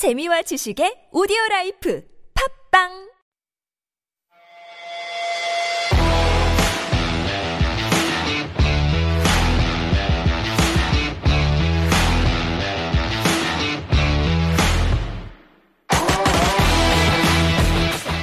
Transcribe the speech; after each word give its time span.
재미와 0.00 0.40
지식의 0.48 1.10
오디오 1.12 1.36
라이프 1.50 2.02
팝빵 2.72 2.88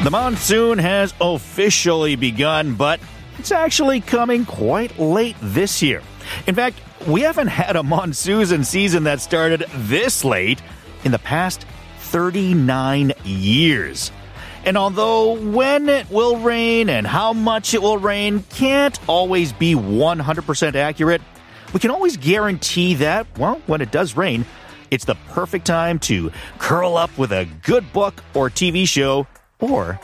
The 0.02 0.10
monsoon 0.10 0.80
has 0.80 1.14
officially 1.21 2.16
begun, 2.16 2.74
but 2.74 3.00
it's 3.38 3.52
actually 3.52 4.02
coming 4.02 4.46
quite 4.46 4.98
late 4.98 5.36
this 5.44 5.84
year. 5.84 6.02
In 6.48 6.55
fact, 6.55 6.82
we 7.05 7.21
haven't 7.21 7.54
had 7.54 7.76
a 7.76 7.84
monsoon 7.84 8.64
season 8.64 9.04
that 9.04 9.21
started 9.21 9.64
this 9.86 10.26
late 10.26 10.58
in 11.04 11.11
the 11.11 11.20
past 11.20 11.66
39 12.00 13.14
years. 13.23 14.11
And 14.65 14.78
although 14.78 15.33
when 15.33 15.88
it 15.88 16.10
will 16.10 16.38
rain 16.38 16.89
and 16.89 17.07
how 17.07 17.33
much 17.33 17.74
it 17.74 17.82
will 17.82 17.97
rain 17.97 18.43
can't 18.50 19.00
always 19.07 19.54
be 19.54 19.75
100% 19.75 20.75
accurate, 20.75 21.21
we 21.74 21.79
can 21.79 21.91
always 21.91 22.18
guarantee 22.18 22.96
that, 22.96 23.28
well, 23.38 23.61
when 23.65 23.82
it 23.82 23.91
does 23.91 24.18
rain, 24.18 24.46
it's 24.91 25.05
the 25.05 25.15
perfect 25.29 25.65
time 25.65 26.00
to 26.00 26.32
curl 26.60 26.97
up 26.97 27.18
with 27.18 27.32
a 27.32 27.47
good 27.64 27.91
book 27.93 28.24
or 28.33 28.50
TV 28.50 28.88
show, 28.88 29.27
or 29.60 30.00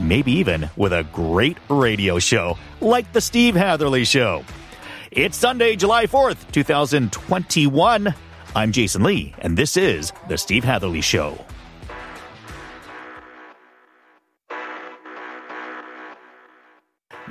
maybe 0.00 0.32
even 0.32 0.70
with 0.76 0.92
a 0.92 1.04
great 1.12 1.56
radio 1.68 2.18
show 2.18 2.58
like 2.80 3.12
The 3.12 3.20
Steve 3.20 3.54
Hatherley 3.54 4.04
Show. 4.04 4.44
It's 5.10 5.36
Sunday, 5.36 5.76
July 5.76 6.06
4th, 6.06 6.50
2021. 6.50 8.14
I'm 8.56 8.70
Jason 8.70 9.02
Lee, 9.02 9.34
and 9.40 9.56
this 9.56 9.76
is 9.76 10.12
The 10.28 10.38
Steve 10.38 10.62
Hatherley 10.62 11.00
Show. 11.00 11.44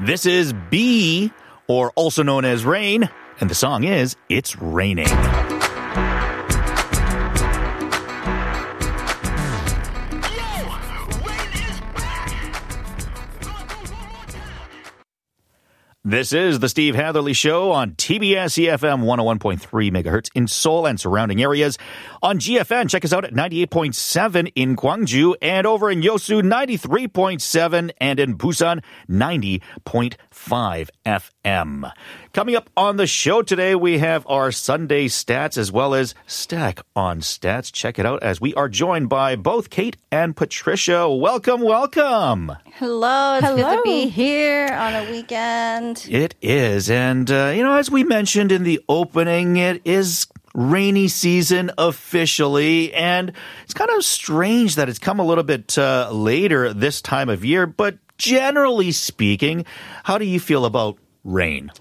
This 0.01 0.25
is 0.25 0.51
Bi, 0.51 1.31
or 1.67 1.91
also 1.95 2.23
known 2.23 2.43
as 2.43 2.65
Rain, 2.65 3.09
and 3.39 3.49
the 3.49 3.55
song 3.55 3.85
is 3.85 4.17
It's 4.27 4.57
Raining. 4.57 5.07
This 16.05 16.33
is 16.33 16.59
the 16.59 16.67
Steve 16.67 16.95
Hatherley 16.95 17.31
Show 17.31 17.71
on 17.71 17.93
TBS 17.93 18.61
EFM 18.61 19.05
101.3 19.05 19.89
megahertz 19.89 20.29
in 20.35 20.49
Seoul 20.49 20.85
and 20.85 20.99
surrounding 20.99 21.41
areas. 21.41 21.77
On 22.23 22.39
GFN, 22.39 22.89
check 22.89 23.03
us 23.03 23.11
out 23.11 23.25
at 23.25 23.33
98.7 23.33 24.53
in 24.55 24.77
Gwangju 24.77 25.35
and 25.41 25.67
over 25.67 25.91
in 25.91 26.01
Yosu 26.01 26.41
93.7 26.41 27.91
and 27.97 28.17
in 28.17 28.37
Busan 28.37 28.81
90.5 29.09 30.89
FM. 31.05 31.91
Coming 32.31 32.55
up 32.55 32.69
on 32.77 32.95
the 32.95 33.07
show 33.07 33.41
today, 33.41 33.75
we 33.75 33.97
have 33.97 34.25
our 34.29 34.53
Sunday 34.53 35.09
stats 35.09 35.57
as 35.57 35.69
well 35.69 35.93
as 35.93 36.15
Stack 36.25 36.79
on 36.95 37.19
Stats. 37.19 37.73
Check 37.73 37.99
it 37.99 38.05
out 38.05 38.23
as 38.23 38.39
we 38.39 38.53
are 38.53 38.69
joined 38.69 39.09
by 39.09 39.35
both 39.35 39.69
Kate 39.69 39.97
and 40.09 40.33
Patricia. 40.33 41.13
Welcome, 41.13 41.59
welcome. 41.59 42.53
Hello, 42.75 43.37
it's 43.37 43.47
good 43.49 43.75
to 43.75 43.81
be 43.83 44.07
here 44.07 44.67
on 44.67 44.93
a 44.93 45.11
weekend. 45.11 46.07
It 46.09 46.35
is. 46.41 46.89
And, 46.89 47.29
uh, 47.29 47.51
you 47.53 47.63
know, 47.63 47.73
as 47.73 47.91
we 47.91 48.05
mentioned 48.05 48.53
in 48.53 48.63
the 48.63 48.79
opening, 48.87 49.57
it 49.57 49.81
is 49.83 50.25
rainy 50.53 51.07
season 51.07 51.71
officially. 51.77 52.93
And 52.93 53.33
it's 53.63 53.73
kind 53.73 53.89
of 53.91 54.03
strange 54.03 54.75
that 54.75 54.89
it's 54.89 54.99
come 54.99 55.19
a 55.19 55.25
little 55.25 55.43
bit 55.43 55.77
uh, 55.77 56.09
later 56.11 56.73
this 56.73 57.01
time 57.01 57.29
of 57.29 57.43
year. 57.43 57.65
But 57.65 57.97
generally 58.17 58.91
speaking, 58.91 59.65
how 60.03 60.17
do 60.17 60.25
you 60.25 60.39
feel 60.39 60.65
about 60.65 60.97
rain? 61.23 61.71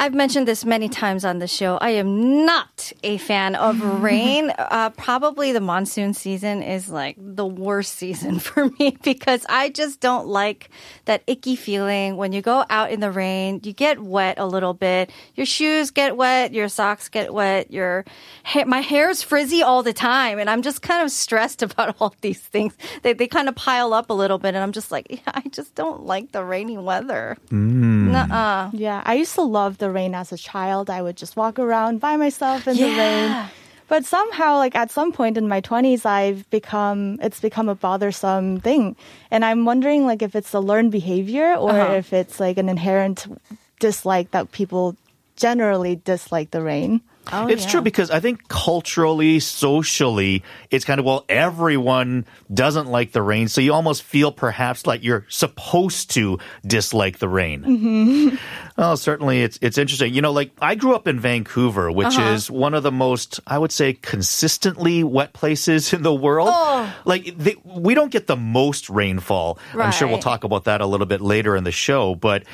I've 0.00 0.14
mentioned 0.14 0.48
this 0.48 0.64
many 0.64 0.88
times 0.88 1.26
on 1.26 1.40
the 1.40 1.46
show. 1.46 1.76
I 1.76 1.90
am 1.90 2.46
not 2.46 2.90
a 3.04 3.18
fan 3.18 3.54
of 3.54 3.82
rain. 4.02 4.48
Uh, 4.48 4.88
probably 4.96 5.52
the 5.52 5.60
monsoon 5.60 6.14
season 6.14 6.62
is 6.62 6.88
like 6.88 7.16
the 7.18 7.44
worst 7.44 7.96
season 7.96 8.38
for 8.38 8.70
me 8.78 8.96
because 9.02 9.44
I 9.46 9.68
just 9.68 10.00
don't 10.00 10.26
like 10.26 10.70
that 11.04 11.22
icky 11.26 11.54
feeling 11.54 12.16
when 12.16 12.32
you 12.32 12.40
go 12.40 12.64
out 12.70 12.90
in 12.90 13.00
the 13.00 13.10
rain. 13.10 13.60
You 13.62 13.74
get 13.74 14.00
wet 14.00 14.38
a 14.38 14.46
little 14.46 14.72
bit. 14.72 15.10
Your 15.34 15.44
shoes 15.44 15.90
get 15.90 16.16
wet. 16.16 16.54
Your 16.54 16.68
socks 16.68 17.10
get 17.10 17.34
wet. 17.34 17.70
Your 17.70 18.06
hair, 18.42 18.64
my 18.64 18.80
hair 18.80 19.10
is 19.10 19.22
frizzy 19.22 19.62
all 19.62 19.82
the 19.82 19.92
time, 19.92 20.38
and 20.38 20.48
I'm 20.48 20.62
just 20.62 20.80
kind 20.80 21.04
of 21.04 21.10
stressed 21.10 21.62
about 21.68 21.96
all 22.00 22.14
these 22.22 22.40
things. 22.40 22.74
They 23.02 23.12
they 23.12 23.26
kind 23.26 23.50
of 23.50 23.54
pile 23.54 23.92
up 23.92 24.08
a 24.08 24.14
little 24.14 24.38
bit, 24.38 24.54
and 24.54 24.64
I'm 24.64 24.72
just 24.72 24.90
like, 24.90 25.08
yeah, 25.10 25.32
I 25.34 25.42
just 25.50 25.74
don't 25.74 26.06
like 26.06 26.32
the 26.32 26.42
rainy 26.42 26.78
weather. 26.78 27.36
Nuh-uh. 27.50 28.70
Yeah, 28.72 29.02
I 29.04 29.12
used 29.12 29.34
to 29.34 29.42
love 29.42 29.76
the 29.76 29.89
rain 29.92 30.14
as 30.14 30.32
a 30.32 30.36
child. 30.36 30.88
I 30.90 31.02
would 31.02 31.16
just 31.16 31.36
walk 31.36 31.58
around 31.58 32.00
by 32.00 32.16
myself 32.16 32.66
in 32.68 32.76
the 32.76 32.84
rain. 32.96 33.46
But 33.88 34.04
somehow, 34.04 34.56
like 34.56 34.76
at 34.76 34.90
some 34.92 35.10
point 35.10 35.36
in 35.36 35.48
my 35.48 35.60
20s, 35.60 36.06
I've 36.06 36.48
become, 36.50 37.18
it's 37.20 37.40
become 37.40 37.68
a 37.68 37.74
bothersome 37.74 38.60
thing. 38.60 38.94
And 39.32 39.44
I'm 39.44 39.64
wondering 39.64 40.06
like 40.06 40.22
if 40.22 40.36
it's 40.36 40.54
a 40.54 40.60
learned 40.60 40.92
behavior 40.92 41.54
or 41.56 41.70
Uh-huh. 41.70 41.94
if 41.94 42.12
it's 42.12 42.38
like 42.38 42.56
an 42.56 42.68
inherent 42.68 43.26
dislike 43.80 44.30
that 44.30 44.52
people 44.52 44.94
generally 45.36 45.96
dislike 45.96 46.50
the 46.52 46.62
rain. 46.62 47.00
Oh, 47.32 47.46
it's 47.46 47.64
yeah. 47.64 47.70
true 47.70 47.80
because 47.82 48.10
I 48.10 48.18
think 48.18 48.48
culturally, 48.48 49.38
socially, 49.40 50.42
it's 50.70 50.84
kind 50.84 50.98
of, 50.98 51.06
well, 51.06 51.24
everyone 51.28 52.24
doesn't 52.52 52.86
like 52.88 53.12
the 53.12 53.22
rain. 53.22 53.46
So 53.48 53.60
you 53.60 53.72
almost 53.72 54.02
feel 54.02 54.32
perhaps 54.32 54.86
like 54.86 55.04
you're 55.04 55.26
supposed 55.28 56.10
to 56.12 56.38
dislike 56.66 57.18
the 57.18 57.28
rain. 57.28 57.62
Mm-hmm. 57.62 58.36
Oh, 58.82 58.94
certainly 58.94 59.42
it's, 59.42 59.58
it's 59.60 59.76
interesting. 59.76 60.14
You 60.14 60.22
know, 60.22 60.32
like 60.32 60.52
I 60.62 60.74
grew 60.74 60.94
up 60.94 61.06
in 61.06 61.20
Vancouver, 61.20 61.92
which 61.92 62.06
Uh-huh. 62.16 62.30
is 62.30 62.50
one 62.50 62.72
of 62.72 62.82
the 62.82 62.90
most, 62.90 63.38
I 63.46 63.58
would 63.58 63.72
say, 63.72 63.92
consistently 63.92 65.04
wet 65.04 65.34
places 65.34 65.92
in 65.92 66.02
the 66.02 66.14
world. 66.14 66.48
Oh. 66.50 66.94
Like 67.04 67.36
they, 67.36 67.56
we 67.62 67.92
don't 67.92 68.10
get 68.10 68.26
the 68.26 68.36
most 68.36 68.88
rainfall. 68.88 69.58
I'm 69.74 69.92
sure 69.92 70.08
we'll 70.08 70.18
talk 70.18 70.44
about 70.44 70.64
that 70.64 70.80
a 70.80 70.86
little 70.86 71.04
bit 71.06 71.20
later 71.20 71.56
in 71.56 71.64
the 71.64 71.72
show, 71.72 72.14
but 72.14 72.44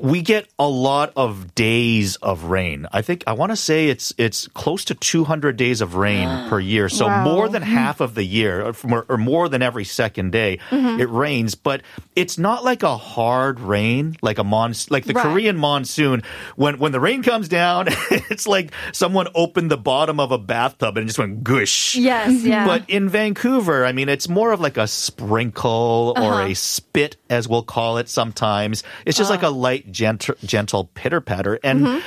we 0.00 0.22
get 0.22 0.46
a 0.58 0.68
lot 0.68 1.12
of 1.16 1.54
days 1.54 2.16
of 2.16 2.44
rain. 2.44 2.86
I 2.92 3.02
think 3.02 3.24
I 3.26 3.32
want 3.32 3.50
to 3.52 3.56
say 3.56 3.88
it's 3.88 4.12
it's 4.18 4.48
close 4.48 4.84
to 4.86 4.94
200 4.94 5.56
days 5.56 5.80
of 5.80 5.94
rain 5.94 6.28
per 6.48 6.60
year. 6.60 6.88
So 6.88 7.06
Wow. 7.06 7.24
more 7.24 7.48
than 7.48 7.62
mm-hmm. 7.62 7.72
half 7.72 8.00
of 8.00 8.14
the 8.14 8.24
year, 8.24 8.62
or, 8.84 9.06
or 9.08 9.16
more 9.16 9.48
than 9.48 9.62
every 9.62 9.84
second 9.84 10.32
day, 10.32 10.58
mm-hmm. 10.70 11.00
it 11.00 11.08
rains. 11.10 11.54
But 11.54 11.82
it's 12.14 12.38
not 12.38 12.64
like 12.64 12.82
a 12.82 12.96
hard 12.96 13.60
rain, 13.60 14.16
like 14.22 14.38
a 14.38 14.44
monsoon, 14.44 14.88
like 14.92 15.04
the 15.04 15.14
Right. 15.14 15.24
Korean 15.24 15.56
monsoon. 15.56 16.22
When 16.56 16.78
when 16.78 16.92
the 16.92 17.00
rain 17.00 17.22
comes 17.22 17.48
down, 17.48 17.88
it's 18.10 18.46
like 18.46 18.72
someone 18.92 19.28
opened 19.34 19.70
the 19.70 19.76
bottom 19.78 20.20
of 20.20 20.32
a 20.32 20.38
bathtub 20.38 20.96
and 20.96 21.06
just 21.06 21.18
went 21.18 21.42
gush. 21.42 21.94
Yes, 21.96 22.42
yeah. 22.44 22.66
But 22.66 22.88
in 22.88 23.08
Vancouver, 23.08 23.84
I 23.84 23.92
mean, 23.92 24.08
it's 24.08 24.28
more 24.28 24.52
of 24.52 24.60
like 24.60 24.76
a 24.76 24.86
sprinkle 24.86 26.14
or 26.16 26.32
Uh-huh. 26.34 26.48
a 26.48 26.54
spit, 26.54 27.16
as 27.30 27.48
we'll 27.48 27.62
call 27.62 27.98
it 27.98 28.08
sometimes. 28.08 28.82
It's 29.06 29.16
just 29.16 29.30
uh-huh. 29.30 29.38
like 29.40 29.42
a 29.42 29.48
light, 29.54 29.71
gentle, 29.80 30.34
gentle 30.44 30.84
pitter 30.94 31.20
patter. 31.20 31.58
And 31.64 31.80
Mm-hmm. 31.80 32.06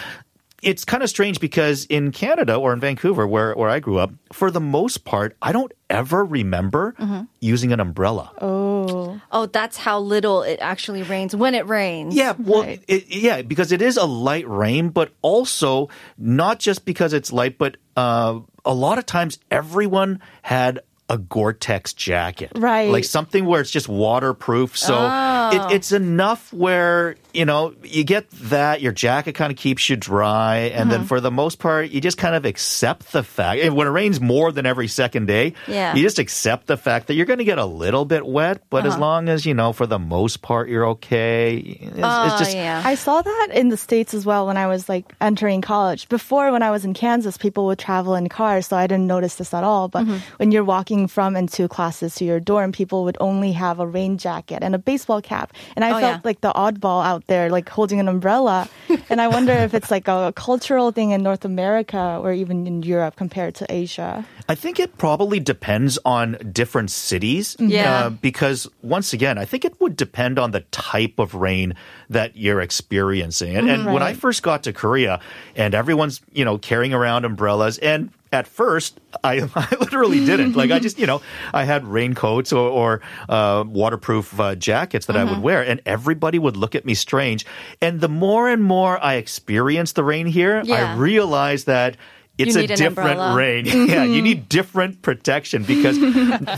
it's 0.64 0.84
kind 0.86 1.04
of 1.04 1.10
strange 1.10 1.40
because 1.40 1.86
in 1.86 2.12
Canada 2.12 2.56
or 2.56 2.74
in 2.74 2.80
Vancouver, 2.80 3.28
where, 3.28 3.54
where 3.54 3.70
I 3.70 3.80
grew 3.80 3.98
up, 4.00 4.12
for 4.34 4.50
the 4.50 4.60
most 4.62 5.06
part, 5.06 5.36
I 5.42 5.52
don't 5.52 5.72
ever 5.90 6.24
remember 6.26 6.96
Mm-hmm. 7.00 7.22
using 7.42 7.72
an 7.72 7.80
umbrella. 7.80 8.32
Oh. 8.42 9.20
oh, 9.32 9.46
that's 9.48 9.78
how 9.78 10.00
little 10.00 10.42
it 10.44 10.60
actually 10.62 11.04
rains 11.04 11.36
when 11.36 11.54
it 11.56 11.68
rains. 11.68 12.16
Yeah, 12.16 12.34
well, 12.40 12.62
Right. 12.64 12.84
it, 12.88 13.08
yeah, 13.10 13.42
because 13.44 13.72
it 13.72 13.82
is 13.82 13.98
a 13.98 14.06
light 14.06 14.48
rain, 14.48 14.90
but 14.90 15.12
also 15.22 15.90
not 16.18 16.60
just 16.60 16.86
because 16.86 17.14
it's 17.14 17.32
light, 17.32 17.58
but 17.58 17.78
uh, 17.96 18.40
a 18.64 18.74
lot 18.74 18.98
of 18.98 19.06
times 19.06 19.38
everyone 19.52 20.20
had 20.42 20.80
a 21.08 21.20
Gore-Tex 21.20 21.94
jacket, 21.94 22.52
Right. 22.56 22.90
Like 22.90 23.04
something 23.04 23.46
where 23.46 23.62
it's 23.62 23.70
just 23.70 23.88
waterproof. 23.88 24.76
So 24.76 24.96
Oh. 24.98 25.70
it, 25.70 25.76
it's 25.76 25.92
enough 25.92 26.52
where 26.52 27.16
you 27.36 27.46
know 27.46 27.74
you 27.84 28.04
get 28.04 28.30
that 28.50 28.82
your 28.82 28.92
jacket 28.92 29.34
kind 29.34 29.52
of 29.52 29.58
keeps 29.58 29.90
you 29.90 29.96
dry, 29.96 30.72
and 30.74 30.92
then 30.92 31.02
uh-huh. 31.02 31.08
for 31.08 31.22
the 31.22 31.32
most 31.32 31.60
part, 31.60 31.92
you 31.92 32.02
just 32.02 32.18
kind 32.18 32.36
of 32.36 32.46
accept 32.46 33.12
the 33.12 33.24
fact. 33.24 33.62
And 33.62 33.76
when 33.76 33.88
it 33.88 33.92
rains 33.92 34.20
more 34.20 34.52
than 34.52 34.66
every 34.66 34.88
second 34.88 35.28
day, 35.28 35.54
Yeah. 35.68 35.94
you 35.96 36.02
just 36.02 36.20
accept 36.20 36.68
the 36.68 36.78
fact 36.78 37.08
that 37.08 37.14
you're 37.14 37.28
going 37.28 37.40
to 37.40 37.46
get 37.46 37.58
a 37.60 37.66
little 37.66 38.06
bit 38.06 38.26
wet, 38.26 38.62
but 38.70 38.86
as 38.86 38.94
uh-huh. 38.94 39.02
long 39.02 39.30
as 39.30 39.46
you 39.46 39.54
know, 39.54 39.74
for 39.74 39.86
the 39.86 40.00
most 40.00 40.42
part, 40.42 40.70
you're 40.70 40.88
okay. 40.98 41.58
It's, 41.58 42.00
Oh, 42.02 42.26
it's 42.28 42.40
just 42.40 42.56
yeah. 42.56 42.82
I 42.84 42.96
saw 42.96 43.22
that 43.22 43.50
in 43.54 43.70
the 43.70 43.78
States 43.78 44.14
as 44.14 44.26
well 44.26 44.48
when 44.48 44.58
I 44.58 44.68
was 44.68 44.90
like 44.90 45.06
entering 45.22 45.62
college. 45.62 46.10
Before, 46.10 46.52
when 46.52 46.64
I 46.64 46.72
was 46.72 46.86
in 46.86 46.94
Kansas, 46.94 47.38
people 47.38 47.66
would 47.68 47.80
travel 47.80 48.16
in 48.16 48.30
cars, 48.30 48.68
so 48.68 48.78
I 48.78 48.88
didn't 48.88 49.08
notice 49.08 49.36
this 49.36 49.54
at 49.54 49.64
all. 49.64 49.88
But 49.88 50.06
mm-hmm. 50.06 50.18
when 50.38 50.52
you're 50.52 50.64
walking 50.64 51.08
from 51.08 51.36
and 51.36 51.52
to 51.54 51.68
classes 51.68 52.16
to 52.16 52.26
your 52.26 52.40
dorm, 52.40 52.72
people 52.72 53.04
would 53.04 53.18
only 53.20 53.52
have 53.54 53.80
a 53.80 53.86
rain 53.86 54.18
jacket 54.18 54.60
and 54.64 54.74
a 54.74 54.80
baseball 54.80 55.22
cap 55.22 55.36
cap. 55.36 55.54
And 55.76 55.84
I 55.84 55.90
Oh, 55.90 56.00
felt 56.00 56.16
yeah. 56.16 56.22
like 56.24 56.42
the 56.42 56.54
oddball 56.54 57.04
out 57.04 57.25
there, 57.28 57.50
like 57.50 57.70
holding 57.70 58.00
an 58.00 58.08
umbrella. 58.08 58.68
and 59.10 59.22
I 59.22 59.28
wonder 59.28 59.54
if 59.54 59.74
it's 59.74 59.92
like 59.92 60.08
a 60.08 60.34
cultural 60.36 60.92
thing 60.92 61.12
in 61.12 61.24
North 61.24 61.46
America 61.46 62.20
or 62.22 62.34
even 62.34 62.68
in 62.68 62.84
Europe 62.84 63.16
compared 63.16 63.56
to 63.56 63.66
Asia. 63.70 64.26
I 64.48 64.56
think 64.56 64.80
it 64.80 64.98
probably 64.98 65.40
depends 65.40 65.98
on 66.06 66.38
different 66.52 66.92
cities. 66.92 67.56
Yeah. 67.60 68.06
Uh, 68.06 68.10
because 68.10 68.68
once 68.82 69.14
again, 69.14 69.38
I 69.38 69.46
think 69.46 69.66
it 69.66 69.80
would 69.82 69.96
depend 69.96 70.40
on 70.40 70.52
the 70.52 70.62
type 70.72 71.20
of 71.20 71.34
rain 71.36 71.76
that 72.10 72.36
you're 72.36 72.62
experiencing. 72.62 73.56
And, 73.56 73.70
and 73.70 73.86
when 73.86 74.04
I 74.04 74.14
first 74.14 74.44
got 74.44 74.64
to 74.64 74.74
Korea 74.74 75.20
and 75.56 75.74
everyone's, 75.74 76.22
you 76.32 76.46
know, 76.46 76.58
carrying 76.58 76.94
around 76.94 77.26
umbrellas 77.26 77.78
and 77.80 78.12
at 78.36 78.48
first, 78.48 79.00
I, 79.24 79.50
I 79.56 79.76
literally 79.80 80.26
didn't. 80.26 80.56
Like, 80.56 80.70
I 80.72 80.80
just, 80.80 81.00
you 81.00 81.08
know, 81.08 81.22
I 81.54 81.64
had 81.64 81.86
raincoats 81.86 82.52
or, 82.52 82.70
or 82.70 83.02
uh, 83.30 83.64
waterproof 83.66 84.40
uh, 84.40 84.56
jackets 84.56 85.06
that 85.08 85.16
I 85.16 85.24
would 85.24 85.42
wear, 85.42 85.66
and 85.66 85.82
everybody 85.86 86.38
would 86.38 86.58
look 86.58 86.76
at 86.76 86.86
me 86.86 86.94
strange. 86.94 87.46
And 87.82 88.02
the 88.02 88.10
more 88.10 88.50
and 88.50 88.62
more 88.62 89.04
I 89.04 89.16
experienced 89.16 89.96
the 89.96 90.04
rain 90.04 90.28
here, 90.28 90.62
I 90.70 90.96
realized 90.96 91.66
that 91.68 91.98
it's 92.38 92.56
a 92.56 92.68
different 92.68 93.12
umbrella. 93.12 93.36
rain. 93.36 93.66
yeah, 93.88 94.04
you 94.04 94.22
need 94.22 94.50
different 94.50 95.02
protection 95.02 95.64
because 95.64 95.98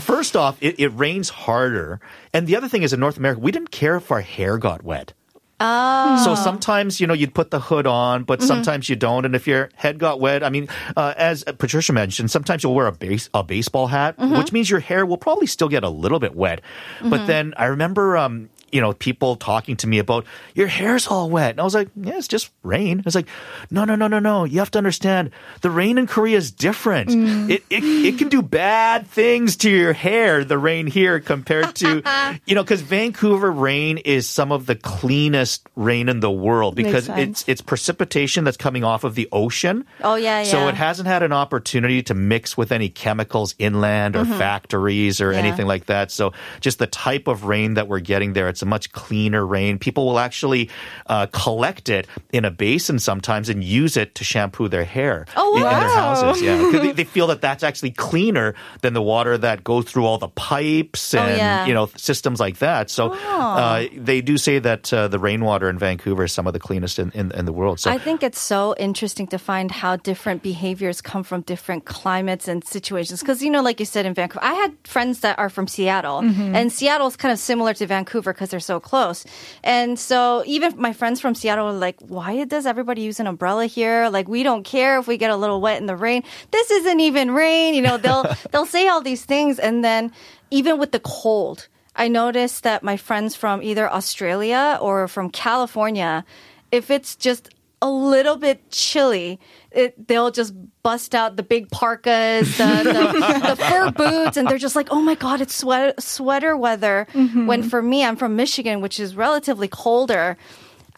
first 0.04 0.36
off, 0.36 0.58
it, 0.60 0.78
it 0.80 0.88
rains 0.88 1.28
harder. 1.28 2.00
And 2.32 2.46
the 2.46 2.56
other 2.56 2.68
thing 2.68 2.82
is 2.82 2.92
in 2.92 3.00
North 3.00 3.16
America, 3.16 3.40
we 3.40 3.52
didn't 3.52 3.70
care 3.70 3.96
if 3.96 4.10
our 4.10 4.20
hair 4.20 4.58
got 4.58 4.82
wet. 4.82 5.12
Oh. 5.60 6.22
So 6.24 6.34
sometimes, 6.34 7.00
you 7.00 7.06
know, 7.06 7.14
you'd 7.14 7.34
put 7.34 7.50
the 7.50 7.60
hood 7.60 7.86
on, 7.86 8.24
but 8.24 8.38
Mm-hmm. 8.38 8.46
sometimes 8.46 8.88
you 8.88 8.94
don't. 8.96 9.24
And 9.24 9.34
if 9.34 9.46
your 9.46 9.70
head 9.74 9.98
got 9.98 10.20
wet, 10.20 10.44
I 10.44 10.50
mean, 10.50 10.68
uh, 10.96 11.14
as 11.16 11.42
Patricia 11.58 11.92
mentioned, 11.92 12.30
sometimes 12.30 12.62
you'll 12.62 12.74
wear 12.74 12.86
a 12.86 12.92
base 12.92 13.28
a 13.34 13.42
baseball 13.42 13.88
hat, 13.88 14.16
Mm-hmm. 14.16 14.38
which 14.38 14.52
means 14.52 14.70
your 14.70 14.80
hair 14.80 15.04
will 15.04 15.16
probably 15.18 15.46
still 15.46 15.68
get 15.68 15.82
a 15.82 15.88
little 15.88 16.20
bit 16.20 16.34
wet. 16.36 16.60
But 17.02 17.26
then 17.26 17.54
I 17.56 17.66
remember, 17.66 18.16
um, 18.16 18.50
you 18.72 18.80
know, 18.80 18.92
people 18.92 19.36
talking 19.36 19.76
to 19.78 19.86
me 19.86 19.98
about 19.98 20.24
your 20.54 20.66
hair's 20.66 21.06
all 21.06 21.30
wet, 21.30 21.50
and 21.52 21.60
I 21.60 21.64
was 21.64 21.74
like, 21.74 21.88
yeah, 21.96 22.16
it's 22.16 22.28
just 22.28 22.50
rain. 22.62 23.02
It's 23.06 23.14
like, 23.14 23.26
no, 23.70 23.84
no, 23.84 23.94
no, 23.94 24.06
no, 24.08 24.18
no. 24.18 24.44
You 24.44 24.58
have 24.58 24.70
to 24.72 24.78
understand, 24.78 25.30
the 25.62 25.70
rain 25.70 25.98
in 25.98 26.06
Korea 26.06 26.36
is 26.36 26.50
different. 26.50 27.10
Mm. 27.10 27.50
It, 27.50 27.62
it 27.70 27.82
it 27.84 28.18
can 28.18 28.28
do 28.28 28.42
bad 28.42 29.06
things 29.06 29.56
to 29.58 29.70
your 29.70 29.92
hair. 29.92 30.44
The 30.44 30.58
rain 30.58 30.86
here 30.86 31.20
compared 31.20 31.74
to, 31.76 32.02
you 32.46 32.54
know, 32.54 32.62
because 32.62 32.80
Vancouver 32.82 33.50
rain 33.50 33.98
is 33.98 34.28
some 34.28 34.52
of 34.52 34.66
the 34.66 34.74
cleanest 34.76 35.66
rain 35.76 36.08
in 36.08 36.20
the 36.20 36.30
world 36.30 36.74
because 36.74 37.08
it's 37.08 37.44
it's 37.48 37.60
precipitation 37.62 38.44
that's 38.44 38.56
coming 38.56 38.84
off 38.84 39.04
of 39.04 39.14
the 39.14 39.28
ocean. 39.32 39.84
Oh, 40.02 40.16
yeah, 40.16 40.42
So 40.44 40.58
yeah. 40.58 40.68
it 40.68 40.74
hasn't 40.74 41.06
had 41.08 41.22
an 41.22 41.32
opportunity 41.32 42.02
to 42.04 42.14
mix 42.14 42.56
with 42.56 42.72
any 42.72 42.88
chemicals 42.88 43.54
inland 43.58 44.16
or 44.16 44.24
factories 44.24 45.20
or 45.20 45.28
Mm-hmm. 45.28 45.34
Yeah. 45.34 45.38
anything 45.46 45.66
like 45.66 45.86
that. 45.86 46.10
So 46.10 46.32
just 46.60 46.78
the 46.78 46.86
type 46.86 47.28
of 47.28 47.44
rain 47.44 47.74
that 47.74 47.86
we're 47.86 48.00
getting 48.00 48.32
there, 48.32 48.48
it's 48.58 48.62
a 48.64 48.66
much 48.66 48.90
cleaner 48.90 49.46
rain. 49.46 49.78
People 49.78 50.04
will 50.06 50.18
actually 50.18 50.68
uh, 51.06 51.26
collect 51.32 51.88
it 51.88 52.08
in 52.32 52.44
a 52.44 52.50
basin 52.50 52.98
sometimes 52.98 53.48
and 53.48 53.62
use 53.62 53.96
it 53.96 54.16
to 54.16 54.24
shampoo 54.24 54.66
their 54.68 54.84
hair 54.84 55.26
Oh, 55.36 55.56
in, 55.56 55.62
in 55.62 55.68
their 55.68 55.88
houses. 55.94 56.42
Yeah, 56.42 56.70
they, 56.82 56.90
they 56.92 57.04
feel 57.04 57.28
that 57.28 57.40
that's 57.40 57.62
actually 57.62 57.92
cleaner 57.92 58.54
than 58.82 58.94
the 58.94 59.02
water 59.02 59.38
that 59.38 59.62
goes 59.62 59.84
through 59.84 60.06
all 60.06 60.18
the 60.18 60.28
pipes 60.28 61.14
Oh, 61.14 61.18
and 61.20 61.36
yeah. 61.36 61.66
you 61.66 61.74
know 61.74 61.86
systems 61.96 62.40
like 62.40 62.58
that. 62.58 62.90
So 62.90 63.12
uh, 63.14 63.86
they 63.94 64.20
do 64.20 64.36
say 64.38 64.58
that 64.58 64.92
uh, 64.92 65.06
the 65.06 65.18
rainwater 65.20 65.70
in 65.70 65.78
Vancouver 65.78 66.24
is 66.24 66.32
some 66.32 66.46
of 66.48 66.52
the 66.52 66.58
cleanest 66.58 66.98
in, 66.98 67.10
in, 67.12 67.30
in 67.32 67.44
the 67.44 67.52
world. 67.52 67.78
So 67.78 67.90
I 67.92 67.98
think 67.98 68.22
it's 68.24 68.40
so 68.40 68.74
interesting 68.78 69.28
to 69.28 69.38
find 69.38 69.70
how 69.70 69.94
different 69.96 70.42
behaviors 70.42 71.00
come 71.00 71.22
from 71.22 71.42
different 71.42 71.84
climates 71.84 72.48
and 72.48 72.64
situations. 72.64 73.20
Because, 73.20 73.40
you 73.42 73.50
know, 73.50 73.62
like 73.62 73.78
you 73.78 73.86
said 73.86 74.04
in 74.04 74.14
Vancouver, 74.14 74.44
I 74.44 74.54
had 74.54 74.74
friends 74.82 75.20
that 75.20 75.38
are 75.38 75.48
from 75.48 75.68
Seattle, 75.68 76.18
and 76.18 76.72
Seattle's 76.72 77.16
kind 77.16 77.32
of 77.32 77.38
similar 77.38 77.74
to 77.74 77.86
Vancouver 77.86 78.32
because 78.32 78.47
they're 78.50 78.60
so 78.60 78.80
close. 78.80 79.24
And 79.62 79.98
so 79.98 80.42
even 80.46 80.80
my 80.80 80.92
friends 80.92 81.20
from 81.20 81.34
Seattle 81.34 81.66
were 81.66 81.72
like, 81.72 82.00
why 82.00 82.44
does 82.44 82.66
everybody 82.66 83.02
use 83.02 83.20
an 83.20 83.26
umbrella 83.26 83.66
here? 83.66 84.08
Like, 84.10 84.28
we 84.28 84.42
don't 84.42 84.64
care 84.64 84.98
if 84.98 85.06
we 85.06 85.16
get 85.16 85.30
a 85.30 85.36
little 85.36 85.60
wet 85.60 85.80
in 85.80 85.86
the 85.86 85.96
rain. 85.96 86.22
This 86.50 86.70
isn't 86.70 87.00
even 87.00 87.30
rain. 87.30 87.74
You 87.74 87.82
know, 87.82 87.96
they'll, 87.96 88.24
they'll 88.50 88.66
say 88.66 88.88
all 88.88 89.00
these 89.00 89.24
things. 89.24 89.58
And 89.58 89.84
then 89.84 90.12
even 90.50 90.78
with 90.78 90.92
the 90.92 91.00
cold, 91.00 91.68
I 91.94 92.08
noticed 92.08 92.62
that 92.62 92.82
my 92.82 92.96
friends 92.96 93.34
from 93.34 93.62
either 93.62 93.90
Australia 93.90 94.78
or 94.80 95.08
from 95.08 95.30
California, 95.30 96.24
if 96.70 96.90
it's 96.90 97.16
just 97.16 97.50
a 97.80 97.90
little 97.90 98.36
bit 98.36 98.70
chilly, 98.70 99.38
it, 99.70 100.08
they'll 100.08 100.30
just 100.30 100.54
bust 100.82 101.14
out 101.14 101.36
the 101.36 101.42
big 101.42 101.70
parkas, 101.70 102.56
the, 102.58 102.64
the, 102.64 103.48
the 103.48 103.56
fur 103.56 103.90
boots, 103.90 104.36
and 104.36 104.48
they're 104.48 104.58
just 104.58 104.76
like, 104.76 104.88
oh 104.90 105.00
my 105.00 105.14
God, 105.14 105.40
it's 105.40 105.54
sweat, 105.54 106.02
sweater 106.02 106.56
weather. 106.56 107.06
Mm-hmm. 107.12 107.46
When 107.46 107.62
for 107.62 107.82
me, 107.82 108.04
I'm 108.04 108.16
from 108.16 108.36
Michigan, 108.36 108.80
which 108.80 108.98
is 108.98 109.14
relatively 109.14 109.68
colder. 109.68 110.36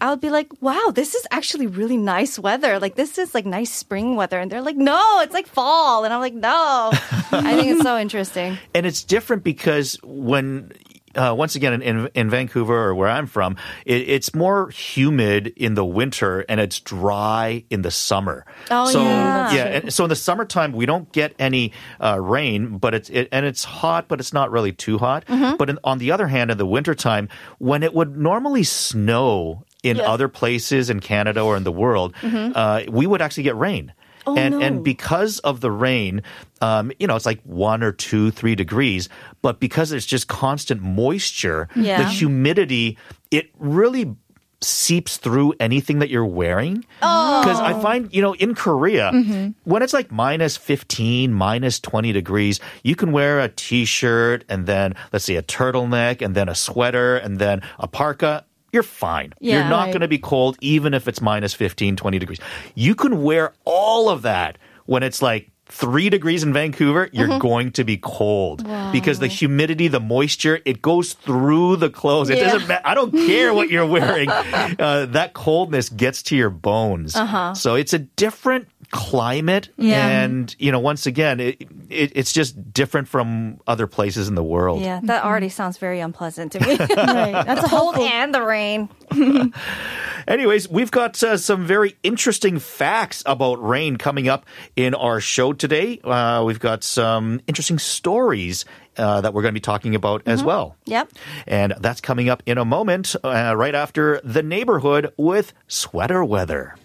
I 0.00 0.08
would 0.08 0.20
be 0.20 0.30
like, 0.30 0.48
wow, 0.62 0.92
this 0.94 1.14
is 1.14 1.26
actually 1.30 1.66
really 1.66 1.98
nice 1.98 2.38
weather. 2.38 2.78
Like, 2.78 2.94
this 2.94 3.18
is 3.18 3.34
like 3.34 3.44
nice 3.44 3.70
spring 3.70 4.16
weather. 4.16 4.40
And 4.40 4.50
they're 4.50 4.62
like, 4.62 4.76
no, 4.76 5.20
it's 5.20 5.34
like 5.34 5.46
fall. 5.46 6.04
And 6.04 6.14
I'm 6.14 6.20
like, 6.20 6.32
no. 6.32 6.90
I 7.32 7.54
think 7.54 7.72
it's 7.72 7.82
so 7.82 7.98
interesting. 8.00 8.56
and 8.74 8.86
it's 8.86 9.04
different 9.04 9.44
because 9.44 9.98
when 10.02 10.72
uh, 11.14 11.34
once 11.36 11.56
again 11.56 11.82
in, 11.82 12.08
in, 12.14 12.30
Vancouver 12.30 12.76
or 12.76 12.94
where 12.94 13.08
I'm 13.08 13.26
from, 13.26 13.56
it, 13.84 14.08
it's 14.08 14.34
more 14.34 14.70
humid 14.70 15.48
in 15.56 15.74
the 15.74 15.84
winter 15.84 16.44
and 16.48 16.60
it's 16.60 16.80
dry 16.80 17.64
in 17.70 17.82
the 17.82 17.90
summer. 17.90 18.46
Oh, 18.70 18.90
so, 18.90 19.02
yeah. 19.02 19.52
yeah. 19.52 19.64
And 19.64 19.92
so 19.92 20.04
in 20.04 20.08
the 20.08 20.16
summertime 20.16 20.72
we 20.72 20.86
don't 20.86 21.10
get 21.12 21.34
any 21.38 21.72
uh, 22.00 22.20
rain, 22.20 22.78
but 22.78 22.94
it's 22.94 23.10
it, 23.10 23.28
and 23.32 23.44
it's 23.44 23.64
hot, 23.64 24.08
but 24.08 24.20
it's 24.20 24.32
not 24.32 24.50
really 24.50 24.72
too 24.72 24.98
hot. 24.98 25.26
Mm-hmm. 25.26 25.56
But 25.56 25.70
in, 25.70 25.78
on 25.84 25.98
the 25.98 26.12
other 26.12 26.28
hand, 26.28 26.50
in 26.50 26.58
the 26.58 26.66
wintertime, 26.66 27.28
when 27.58 27.82
it 27.82 27.94
would 27.94 28.16
normally 28.16 28.62
snow 28.62 29.64
in. 29.82 29.96
Mm-hmm. 29.96 30.10
other 30.10 30.28
places 30.28 30.90
in 30.90 31.00
Canada 31.00 31.40
or 31.40 31.56
in 31.56 31.64
the 31.64 31.72
world, 31.72 32.14
uh, 32.22 32.82
we 32.88 33.06
would 33.06 33.22
actually 33.22 33.44
get 33.44 33.56
rain. 33.56 33.92
Oh, 34.26 34.36
and 34.36 34.54
no. 34.58 34.60
and 34.60 34.84
because 34.84 35.38
of 35.40 35.60
the 35.60 35.70
rain, 35.70 36.22
um, 36.60 36.92
you 36.98 37.06
know, 37.06 37.16
it's 37.16 37.26
like 37.26 37.40
one 37.44 37.82
or 37.82 37.92
two, 37.92 38.30
three 38.30 38.54
degrees. 38.54 39.08
But 39.42 39.60
because 39.60 39.92
it's 39.92 40.06
just 40.06 40.28
constant 40.28 40.82
moisture, 40.82 41.68
the 41.74 42.04
humidity, 42.08 42.98
it 43.30 43.50
really 43.58 44.14
seeps 44.62 45.16
through 45.16 45.54
anything 45.58 46.00
that 46.00 46.10
you're 46.10 46.26
wearing. 46.26 46.84
Oh. 47.00 47.40
Because 47.40 47.58
I 47.60 47.80
find, 47.80 48.12
you 48.14 48.20
know, 48.20 48.34
in 48.34 48.54
Korea, 48.54 49.10
Mm-hmm. 49.10 49.50
when 49.64 49.82
it's 49.82 49.94
like 49.94 50.12
minus 50.12 50.58
15, 50.58 51.32
minus 51.32 51.80
20 51.80 52.12
degrees, 52.12 52.60
you 52.84 52.94
can 52.94 53.10
wear 53.12 53.40
a 53.40 53.48
t 53.48 53.86
shirt 53.86 54.44
and 54.50 54.66
then, 54.66 54.94
let's 55.14 55.24
say, 55.24 55.36
a 55.36 55.42
turtleneck 55.42 56.20
and 56.20 56.34
then 56.34 56.48
a 56.50 56.54
sweater 56.54 57.16
and 57.16 57.38
then 57.38 57.62
a 57.78 57.88
parka. 57.88 58.44
You're 58.72 58.82
fine. 58.82 59.32
Yeah. 59.40 59.60
You're 59.60 59.68
not 59.68 59.84
Right. 59.86 59.92
going 59.92 60.00
to 60.02 60.08
be 60.08 60.18
cold 60.18 60.56
even 60.60 60.94
if 60.94 61.08
it's 61.08 61.20
minus 61.20 61.52
15, 61.54 61.96
20 61.96 62.18
degrees. 62.18 62.38
You 62.74 62.94
can 62.94 63.22
wear 63.22 63.52
all 63.64 64.08
of 64.08 64.22
that 64.22 64.58
when 64.86 65.02
it's 65.02 65.20
like 65.22 65.50
three 65.66 66.10
degrees 66.10 66.42
in 66.42 66.52
Vancouver, 66.52 67.08
you're 67.12 67.28
Mm-hmm. 67.28 67.38
going 67.38 67.70
to 67.72 67.84
be 67.84 67.96
cold 67.96 68.66
because 68.92 69.20
the 69.20 69.28
humidity, 69.28 69.86
the 69.86 70.00
moisture, 70.00 70.58
it 70.64 70.82
goes 70.82 71.12
through 71.12 71.76
the 71.76 71.88
clothes. 71.88 72.28
It 72.28 72.38
Yeah. 72.38 72.44
doesn't 72.52 72.66
matter. 72.68 72.82
I 72.84 72.94
don't 72.94 73.12
care 73.12 73.54
what 73.54 73.70
you're 73.70 73.86
wearing. 73.96 74.28
Uh, 74.28 75.06
that 75.10 75.32
coldness 75.32 75.88
gets 75.88 76.22
to 76.24 76.36
your 76.36 76.50
bones. 76.50 77.14
So 77.60 77.76
it's 77.76 77.92
a 77.92 78.00
different 78.00 78.66
climate. 78.90 79.68
Yeah. 79.76 80.06
And, 80.06 80.54
you 80.58 80.72
know, 80.72 80.80
once 80.80 81.06
again, 81.06 81.40
it, 81.40 81.62
it, 81.88 82.12
it's 82.14 82.32
just 82.32 82.72
different 82.72 83.08
from 83.08 83.60
other 83.66 83.86
places 83.86 84.28
in 84.28 84.34
the 84.34 84.44
world. 84.44 84.82
Yeah, 84.82 85.00
that 85.04 85.24
already 85.24 85.48
sounds 85.48 85.78
very 85.78 86.00
unpleasant 86.00 86.52
to 86.52 86.60
me. 86.60 86.78
Right. 87.10 87.44
That's 87.44 87.64
a 87.64 87.68
Cold 87.68 87.96
helpful 87.96 88.04
and 88.04 88.34
the 88.34 88.42
rain. 88.42 88.88
Anyways, 90.28 90.68
we've 90.68 90.90
got 90.90 91.20
uh, 91.22 91.36
some 91.36 91.66
very 91.66 91.96
interesting 92.02 92.58
facts 92.58 93.22
about 93.26 93.62
rain 93.62 93.96
coming 93.96 94.28
up 94.28 94.46
in 94.76 94.94
our 94.94 95.20
show 95.20 95.52
today. 95.52 95.98
Uh, 96.04 96.44
we've 96.44 96.60
got 96.60 96.84
some 96.84 97.40
interesting 97.46 97.78
stories 97.78 98.64
uh, 98.96 99.20
that 99.22 99.34
we're 99.34 99.42
going 99.42 99.54
to 99.54 99.56
be 99.56 99.60
talking 99.60 99.94
about 99.94 100.22
as 100.26 100.42
well. 100.42 100.76
Yep. 100.86 101.12
And 101.46 101.74
that's 101.80 102.00
coming 102.00 102.28
up 102.28 102.42
in 102.46 102.58
a 102.58 102.64
moment, 102.64 103.16
uh, 103.24 103.54
right 103.56 103.74
after 103.74 104.20
The 104.22 104.42
Neighbourhood 104.42 105.12
with 105.16 105.52
Sweater 105.66 106.24
Weather. 106.24 106.76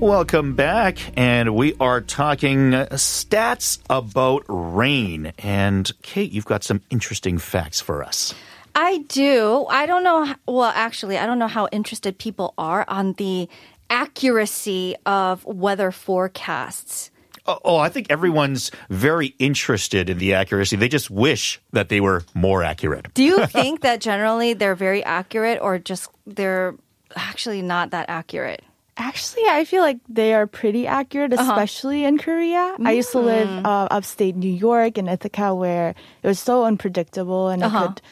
Welcome 0.00 0.54
back, 0.54 0.98
and 1.14 1.54
we 1.54 1.74
are 1.78 2.00
talking 2.00 2.72
stats 2.72 3.78
about 3.90 4.44
rain. 4.48 5.32
And 5.38 5.90
Kate, 6.02 6.32
you've 6.32 6.46
got 6.46 6.64
some 6.64 6.80
interesting 6.90 7.38
facts 7.38 7.80
for 7.80 8.02
us. 8.02 8.34
I 8.74 9.04
do. 9.08 9.66
I 9.68 9.86
don't 9.86 10.02
know. 10.02 10.34
Well, 10.46 10.72
actually, 10.74 11.18
I 11.18 11.26
don't 11.26 11.38
know 11.38 11.48
how 11.48 11.68
interested 11.70 12.18
people 12.18 12.54
are 12.56 12.84
on 12.88 13.12
the 13.14 13.48
accuracy 13.90 14.94
of 15.04 15.44
weather 15.44 15.90
forecasts. 15.90 17.10
Oh, 17.46 17.58
oh, 17.64 17.76
I 17.78 17.88
think 17.88 18.06
everyone's 18.10 18.70
very 18.90 19.34
interested 19.38 20.08
in 20.08 20.18
the 20.18 20.34
accuracy. 20.34 20.76
They 20.76 20.88
just 20.88 21.10
wish 21.10 21.60
that 21.72 21.88
they 21.88 22.00
were 22.00 22.22
more 22.34 22.62
accurate. 22.62 23.12
Do 23.14 23.24
you 23.24 23.46
think 23.46 23.80
that 23.80 24.00
generally 24.00 24.52
they're 24.54 24.74
very 24.74 25.02
accurate 25.02 25.58
or 25.60 25.78
just 25.78 26.10
they're 26.26 26.74
actually 27.16 27.62
not 27.62 27.90
that 27.90 28.06
accurate? 28.08 28.62
Actually, 28.96 29.44
I 29.48 29.64
feel 29.64 29.82
like 29.82 29.98
they 30.08 30.34
are 30.34 30.46
pretty 30.46 30.86
accurate, 30.86 31.32
uh-huh. 31.32 31.42
especially 31.42 32.04
in 32.04 32.18
Korea. 32.18 32.76
I 32.84 32.92
used 32.92 33.12
to 33.12 33.20
live 33.20 33.48
hmm. 33.48 33.64
uh, 33.64 33.88
upstate 33.90 34.36
New 34.36 34.52
York 34.52 34.98
in 34.98 35.08
Ithaca, 35.08 35.54
where 35.54 35.94
it 36.22 36.26
was 36.26 36.38
so 36.38 36.64
unpredictable, 36.64 37.48
and 37.48 37.62
it 37.62 37.66
uh-huh. 37.66 37.88
could 37.88 38.02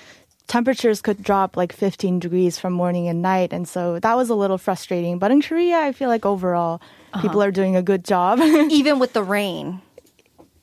temperatures 0.48 1.00
could 1.00 1.22
drop 1.22 1.56
like 1.56 1.72
15 1.72 2.18
degrees 2.18 2.58
from 2.58 2.72
morning 2.72 3.06
and 3.06 3.22
night, 3.22 3.52
and 3.52 3.68
so 3.68 4.00
that 4.00 4.16
was 4.16 4.30
a 4.30 4.34
little 4.34 4.58
frustrating. 4.58 5.18
But 5.18 5.30
in 5.30 5.40
Korea, 5.40 5.78
I 5.78 5.92
feel 5.92 6.08
like 6.08 6.26
overall 6.26 6.80
uh-huh. 7.12 7.22
people 7.22 7.42
are 7.42 7.52
doing 7.52 7.76
a 7.76 7.82
good 7.82 8.04
job. 8.04 8.40
Even 8.70 8.98
with 8.98 9.12
the 9.12 9.22
rain. 9.22 9.80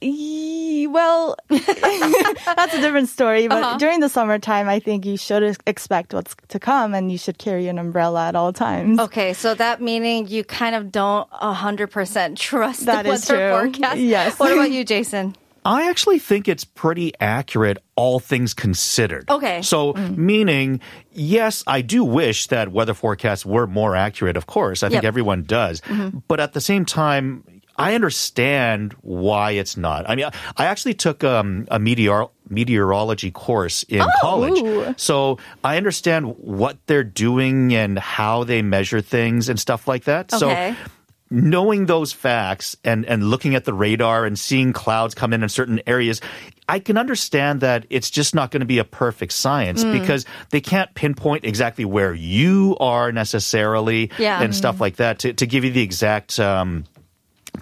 Well, 0.02 1.36
that's 1.50 2.74
a 2.74 2.82
different 2.82 3.10
story. 3.10 3.48
But 3.48 3.64
uh-huh. 3.64 3.78
during 3.78 4.02
the 4.02 4.10
summertime, 4.10 4.68
I 4.68 4.80
think 4.80 5.06
you 5.06 5.18
should 5.18 5.58
expect 5.66 6.14
what's 6.14 6.36
to 6.50 6.60
come, 6.60 6.94
and 6.94 7.12
you 7.12 7.18
should 7.18 7.38
carry 7.38 7.68
an 7.68 7.80
umbrella 7.80 8.28
at 8.28 8.36
all 8.36 8.54
times. 8.54 9.00
Okay, 9.00 9.34
so 9.34 9.56
that 9.56 9.82
meaning 9.82 10.28
you 10.28 10.44
kind 10.44 10.76
of 10.76 10.92
don't 10.92 11.30
100% 11.32 12.36
trust 12.36 12.86
That 12.86 13.04
the 13.06 13.14
is 13.14 13.30
weather 13.30 13.50
true. 13.50 13.72
forecast. 13.72 14.00
Yes. 14.00 14.38
What 14.38 14.52
about 14.52 14.72
you, 14.72 14.84
Jason? 14.84 15.36
I 15.66 15.90
actually 15.90 16.20
think 16.20 16.48
it's 16.48 16.64
pretty 16.64 17.12
accurate, 17.20 17.80
all 17.96 18.20
things 18.20 18.54
considered. 18.54 19.30
Okay. 19.30 19.62
So, 19.64 19.94
meaning, 19.94 20.80
yes, 21.12 21.64
I 21.66 21.82
do 21.82 22.04
wish 22.04 22.48
that 22.48 22.72
weather 22.72 22.94
forecasts 22.94 23.46
were 23.46 23.66
more 23.66 23.96
accurate, 23.96 24.38
of 24.38 24.46
course. 24.46 24.84
I 24.84 24.90
think 24.90 25.02
Yep. 25.04 25.08
everyone 25.10 25.44
does. 25.44 25.82
But 26.28 26.40
at 26.40 26.54
the 26.54 26.62
same 26.62 26.86
time, 26.86 27.44
I 27.78 27.94
understand 27.96 28.94
why 29.02 29.52
it's 29.52 29.76
not. 29.76 30.10
I 30.10 30.16
mean, 30.16 30.28
I 30.56 30.66
actually 30.66 30.94
took 30.94 31.24
um, 31.26 31.68
a 31.70 31.78
meteor- 31.80 32.28
meteorology 32.48 33.32
course 33.32 33.84
in 33.84 34.06
college. 34.22 34.60
Ooh. 34.60 34.94
So 34.98 35.40
I 35.64 35.76
understand 35.78 36.38
what 36.38 36.78
they're 36.88 37.04
doing 37.04 37.74
and 37.76 38.00
how 38.00 38.44
they 38.46 38.62
measure 38.62 39.02
things 39.02 39.50
and 39.50 39.60
stuff 39.60 39.88
like 39.90 40.06
that. 40.06 40.32
Okay. 40.34 40.76
So 40.78 40.90
knowing 41.36 41.86
those 41.86 42.14
facts 42.14 42.78
and, 42.84 43.06
and 43.06 43.30
looking 43.30 43.56
at 43.56 43.66
the 43.66 43.74
radar 43.74 44.26
and 44.26 44.40
seeing 44.40 44.72
clouds 44.72 45.14
come 45.14 45.34
in 45.34 45.44
in 45.44 45.50
certain 45.50 45.82
areas, 45.86 46.22
I 46.70 46.80
can 46.80 46.98
understand 46.98 47.60
that 47.62 47.86
it's 47.90 48.10
just 48.10 48.34
not 48.34 48.52
going 48.52 48.62
to 48.62 48.66
be 48.66 48.80
a 48.80 48.86
perfect 48.86 49.34
science 49.34 49.84
Mm. 49.84 50.00
because 50.00 50.26
they 50.52 50.62
can't 50.62 50.94
pinpoint 50.96 51.44
exactly 51.44 51.84
where 51.84 52.14
you 52.14 52.78
are 52.80 53.12
necessarily 53.12 54.10
Yeah. 54.18 54.42
and 54.42 54.56
stuff 54.56 54.80
like 54.80 54.96
that 54.96 55.20
to, 55.20 55.34
to 55.34 55.46
give 55.46 55.64
you 55.66 55.72
the 55.72 55.82
exact. 55.82 56.40
Um, 56.40 56.86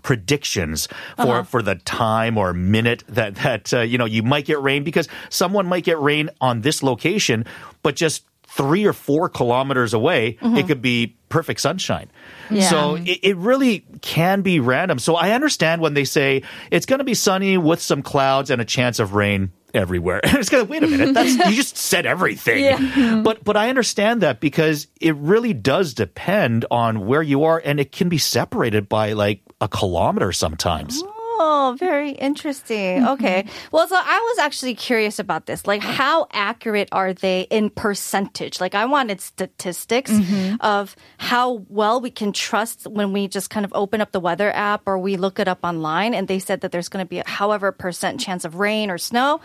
predictions 0.02 0.88
for 1.18 1.22
Uh-huh. 1.22 1.44
for 1.44 1.62
the 1.62 1.76
time 1.76 2.36
or 2.38 2.52
minute 2.52 3.04
that 3.10 3.36
that 3.36 3.72
uh, 3.74 3.82
you 3.82 4.00
know 4.00 4.06
you 4.06 4.24
might 4.24 4.46
get 4.46 4.60
rain 4.60 4.84
because 4.84 5.08
someone 5.30 5.68
might 5.68 5.84
get 5.84 6.00
rain 6.00 6.32
on 6.42 6.62
this 6.62 6.82
location 6.82 7.46
but 7.84 7.96
just 7.96 8.24
three 8.56 8.86
or 8.86 8.94
four 8.94 9.30
kilometers 9.30 9.94
away 9.94 10.38
it 10.42 10.68
could 10.68 10.82
be 10.82 11.16
perfect 11.30 11.60
sunshine. 11.60 12.12
Mm-hmm. 12.46 12.56
Yeah. 12.58 12.70
so 12.70 12.96
it, 12.96 13.20
it 13.24 13.38
really 13.38 13.86
can 14.02 14.42
be 14.42 14.60
random. 14.60 15.00
So 15.00 15.16
i 15.16 15.32
understand 15.32 15.82
when 15.82 15.94
they 15.96 16.06
say 16.06 16.44
it's 16.72 16.86
going 16.86 17.00
to 17.00 17.04
be 17.06 17.16
sunny 17.16 17.58
with 17.58 17.82
some 17.82 18.02
clouds 18.04 18.50
and 18.52 18.62
a 18.62 18.66
chance 18.66 19.00
of 19.00 19.14
rain 19.16 19.52
everywhere. 19.74 20.22
It's 20.26 20.50
going 20.50 20.66
to 20.66 20.72
wait 20.72 20.84
a 20.84 20.88
minute 20.88 21.14
that's 21.14 21.36
you 21.50 21.56
just 21.56 21.78
said 21.78 22.06
everything. 22.06 23.24
But 23.24 23.44
but 23.44 23.58
i 23.58 23.70
understand 23.70 24.22
that 24.22 24.40
because 24.40 24.88
it 25.02 25.16
really 25.16 25.54
does 25.54 25.94
depend 25.94 26.66
on 26.70 27.06
where 27.08 27.22
you 27.24 27.46
are 27.46 27.62
and 27.64 27.80
it 27.80 27.92
can 27.92 28.10
be 28.10 28.18
separated 28.18 28.88
by 28.88 29.14
like 29.14 29.42
a 29.62 29.68
kilometer 29.68 30.32
sometimes 30.32 31.02
Oh, 31.36 31.76
very 31.80 32.12
interesting. 32.12 33.08
Okay. 33.08 33.44
Mm-hmm. 33.44 33.68
Well, 33.72 33.88
so 33.88 33.96
I 33.98 34.20
was 34.20 34.40
actually 34.40 34.76
curious 34.76 35.20
about 35.20 35.46
this. 35.46 35.66
Like, 35.66 35.82
how 35.82 36.28
accurate 36.32 36.90
are 36.92 37.14
they 37.14 37.42
in 37.50 37.70
percentage? 37.70 38.62
Like, 38.62 38.76
I 38.76 38.86
wanted 38.86 39.20
statistics 39.20 40.12
mm-hmm. 40.12 40.56
of 40.62 40.96
how 41.18 41.66
well 41.70 42.00
we 42.00 42.12
can 42.12 42.34
trust 42.34 42.88
when 42.88 43.14
we 43.14 43.28
just 43.28 43.50
kind 43.50 43.66
of 43.66 43.72
open 43.76 44.00
up 44.00 44.12
the 44.12 44.20
weather 44.20 44.52
app 44.54 44.84
or 44.86 45.00
we 45.00 45.18
look 45.18 45.40
it 45.40 45.48
up 45.48 45.60
online. 45.64 46.14
And 46.14 46.28
they 46.28 46.40
said 46.40 46.62
that 46.62 46.72
there's 46.72 46.90
going 46.90 47.04
to 47.04 47.10
be 47.10 47.20
a 47.20 47.28
however 47.28 47.72
percent 47.72 48.20
chance 48.20 48.46
of 48.46 48.56
rain 48.56 48.90
or 48.90 48.98
snow. 48.98 49.42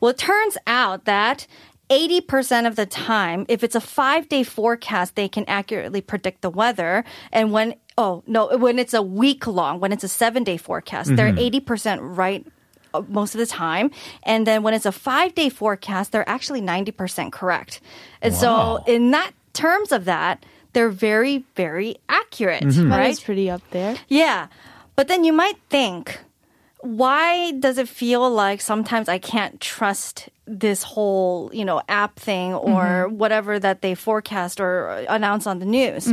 Well, 0.00 0.10
it 0.10 0.18
turns 0.18 0.56
out 0.66 1.06
that 1.06 1.46
80% 1.90 2.66
of 2.66 2.76
the 2.76 2.86
time, 2.86 3.46
if 3.48 3.62
it's 3.62 3.74
a 3.74 3.80
five 3.80 4.28
day 4.28 4.42
forecast, 4.42 5.14
they 5.14 5.28
can 5.28 5.44
accurately 5.46 6.00
predict 6.00 6.42
the 6.42 6.50
weather. 6.50 7.04
And 7.32 7.52
when, 7.52 7.74
oh, 7.98 8.22
no, 8.26 8.56
when 8.56 8.78
it's 8.78 8.94
a 8.94 9.02
week 9.02 9.46
long, 9.46 9.80
when 9.80 9.92
it's 9.92 10.04
a 10.04 10.08
seven 10.08 10.44
day 10.44 10.56
forecast, 10.56 11.16
they're 11.16 11.32
mm-hmm. 11.32 11.66
80% 11.66 11.98
right 12.00 12.46
uh, 12.94 13.02
most 13.08 13.34
of 13.34 13.38
the 13.38 13.46
time. 13.46 13.90
And 14.22 14.46
then 14.46 14.62
when 14.62 14.74
it's 14.74 14.86
a 14.86 14.92
five 14.92 15.34
day 15.34 15.48
forecast, 15.48 16.12
they're 16.12 16.28
actually 16.28 16.60
90% 16.60 17.32
correct. 17.32 17.80
And 18.20 18.32
Wow. 18.34 18.38
so, 18.84 18.84
in 18.86 19.10
that 19.12 19.32
terms 19.52 19.92
of 19.92 20.04
that, 20.04 20.44
they're 20.72 20.90
very, 20.90 21.44
very 21.54 21.96
accurate, 22.08 22.62
mm-hmm. 22.64 22.90
That 22.90 22.98
right? 22.98 23.10
is 23.10 23.20
pretty 23.20 23.50
up 23.50 23.62
there. 23.70 23.96
Yeah. 24.08 24.48
But 24.94 25.08
then 25.08 25.24
you 25.24 25.32
might 25.32 25.56
think, 25.70 26.18
why 26.80 27.52
does 27.52 27.78
it 27.78 27.88
feel 27.88 28.28
like 28.30 28.60
sometimes 28.60 29.08
I 29.08 29.18
can't 29.18 29.58
trust 29.60 30.28
this 30.46 30.82
whole, 30.82 31.50
you 31.52 31.64
know, 31.64 31.80
app 31.88 32.18
thing 32.18 32.52
or 32.52 33.06
mm-hmm. 33.08 33.16
whatever 33.16 33.58
that 33.58 33.80
they 33.80 33.94
forecast 33.94 34.60
or 34.60 34.88
uh, 34.90 35.04
announce 35.08 35.46
on 35.46 35.58
the 35.58 35.66
news? 35.66 36.06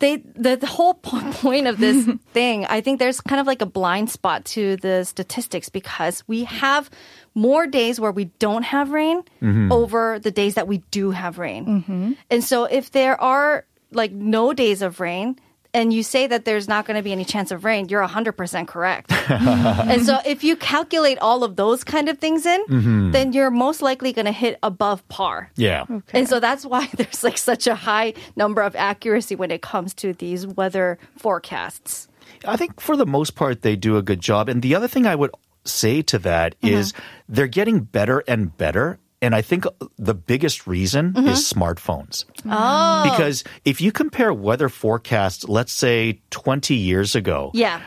They 0.00 0.16
the, 0.16 0.56
the 0.56 0.66
whole 0.66 0.94
po- 0.94 1.32
point 1.32 1.66
of 1.66 1.78
this 1.78 2.08
thing, 2.32 2.66
I 2.66 2.80
think 2.80 2.98
there's 2.98 3.20
kind 3.20 3.40
of 3.40 3.46
like 3.46 3.62
a 3.62 3.66
blind 3.66 4.10
spot 4.10 4.44
to 4.56 4.76
the 4.76 5.04
statistics 5.04 5.68
because 5.68 6.26
we 6.26 6.44
have 6.44 6.90
more 7.34 7.66
days 7.66 8.00
where 8.00 8.12
we 8.12 8.26
don't 8.38 8.64
have 8.64 8.90
rain 8.90 9.22
mm-hmm. 9.40 9.70
over 9.70 10.18
the 10.18 10.30
days 10.30 10.54
that 10.54 10.66
we 10.66 10.78
do 10.90 11.12
have 11.12 11.38
rain. 11.38 11.66
Mm-hmm. 11.66 12.12
And 12.30 12.42
so 12.42 12.64
if 12.64 12.90
there 12.90 13.20
are 13.20 13.64
like 13.92 14.12
no 14.12 14.52
days 14.52 14.82
of 14.82 15.00
rain, 15.00 15.38
and 15.72 15.92
you 15.92 16.02
say 16.02 16.26
that 16.26 16.44
there's 16.44 16.68
not 16.68 16.86
going 16.86 16.96
to 16.96 17.02
be 17.02 17.12
any 17.12 17.24
chance 17.24 17.50
of 17.50 17.64
rain, 17.64 17.88
you're 17.88 18.06
100% 18.06 18.66
correct. 18.66 19.12
and 19.30 20.04
so 20.04 20.18
if 20.24 20.42
you 20.42 20.56
calculate 20.56 21.18
all 21.18 21.44
of 21.44 21.56
those 21.56 21.84
kind 21.84 22.08
of 22.08 22.18
things 22.18 22.46
in, 22.46 22.64
mm-hmm. 22.66 23.10
then 23.12 23.32
you're 23.32 23.50
most 23.50 23.82
likely 23.82 24.12
going 24.12 24.26
to 24.26 24.32
hit 24.32 24.58
above 24.62 25.06
par. 25.08 25.50
yeah 25.56 25.84
And 26.12 26.28
so 26.28 26.40
that's 26.40 26.66
why 26.66 26.88
there's 26.96 27.22
like 27.22 27.38
such 27.38 27.66
a 27.66 27.74
high 27.74 28.14
number 28.36 28.62
of 28.62 28.74
accuracy 28.76 29.34
when 29.34 29.50
it 29.50 29.62
comes 29.62 29.94
to 29.94 30.12
these 30.14 30.46
weather 30.46 30.98
forecasts. 31.16 32.08
I 32.44 32.56
think 32.56 32.80
for 32.80 32.96
the 32.96 33.06
most 33.06 33.34
part 33.34 33.62
they 33.62 33.76
do 33.76 33.96
a 33.96 34.02
good 34.02 34.20
job. 34.20 34.48
And 34.48 34.62
the 34.62 34.74
other 34.74 34.88
thing 34.88 35.06
I 35.06 35.14
would 35.14 35.30
say 35.64 36.02
to 36.02 36.18
that 36.20 36.54
uh-huh. 36.62 36.72
is 36.72 36.92
they're 37.28 37.46
getting 37.46 37.80
better 37.80 38.24
and 38.26 38.56
better. 38.56 38.98
And 39.22 39.34
I 39.34 39.42
think 39.42 39.64
the 39.98 40.14
biggest 40.14 40.66
reason 40.66 41.14
is 41.16 41.52
mm-hmm. 41.52 41.60
smartphones. 41.62 42.24
Oh. 42.46 43.10
Because 43.10 43.44
if 43.64 43.80
you 43.80 43.92
compare 43.92 44.32
weather 44.32 44.68
forecasts, 44.68 45.48
let's 45.48 45.72
say 45.72 46.20
20 46.30 46.74
years 46.74 47.14
ago, 47.14 47.50
Yeah. 47.52 47.80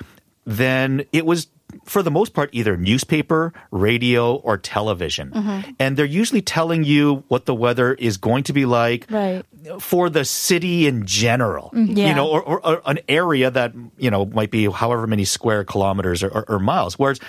then 0.46 1.06
it 1.12 1.26
was 1.26 1.48
for 1.86 2.04
the 2.04 2.12
most 2.12 2.36
part 2.36 2.50
either 2.54 2.78
newspaper, 2.78 3.52
radio, 3.72 4.36
or 4.36 4.58
television. 4.60 5.32
Mm-hmm. 5.32 5.72
And 5.80 5.98
they're 5.98 6.06
usually 6.06 6.44
telling 6.44 6.84
you 6.84 7.24
what 7.30 7.48
the 7.48 7.56
weather 7.56 7.96
is 7.96 8.18
going 8.18 8.44
to 8.44 8.54
be 8.54 8.66
like 8.66 9.08
Right. 9.10 9.44
for 9.80 10.10
the 10.12 10.24
city 10.24 10.86
in 10.86 11.08
general. 11.08 11.72
Mm-hmm. 11.74 11.98
Yeah. 11.98 12.10
You 12.10 12.16
know, 12.16 12.30
or, 12.30 12.44
or, 12.44 12.68
or 12.68 12.82
an 12.86 13.00
area 13.10 13.50
that, 13.50 13.74
you 13.98 14.12
know, 14.12 14.26
might 14.26 14.52
be 14.52 14.70
however 14.70 15.08
many 15.08 15.26
square 15.26 15.64
kilometers 15.64 16.22
or, 16.22 16.30
or, 16.30 16.46
or 16.48 16.60
miles. 16.60 17.00
Whereas 17.00 17.20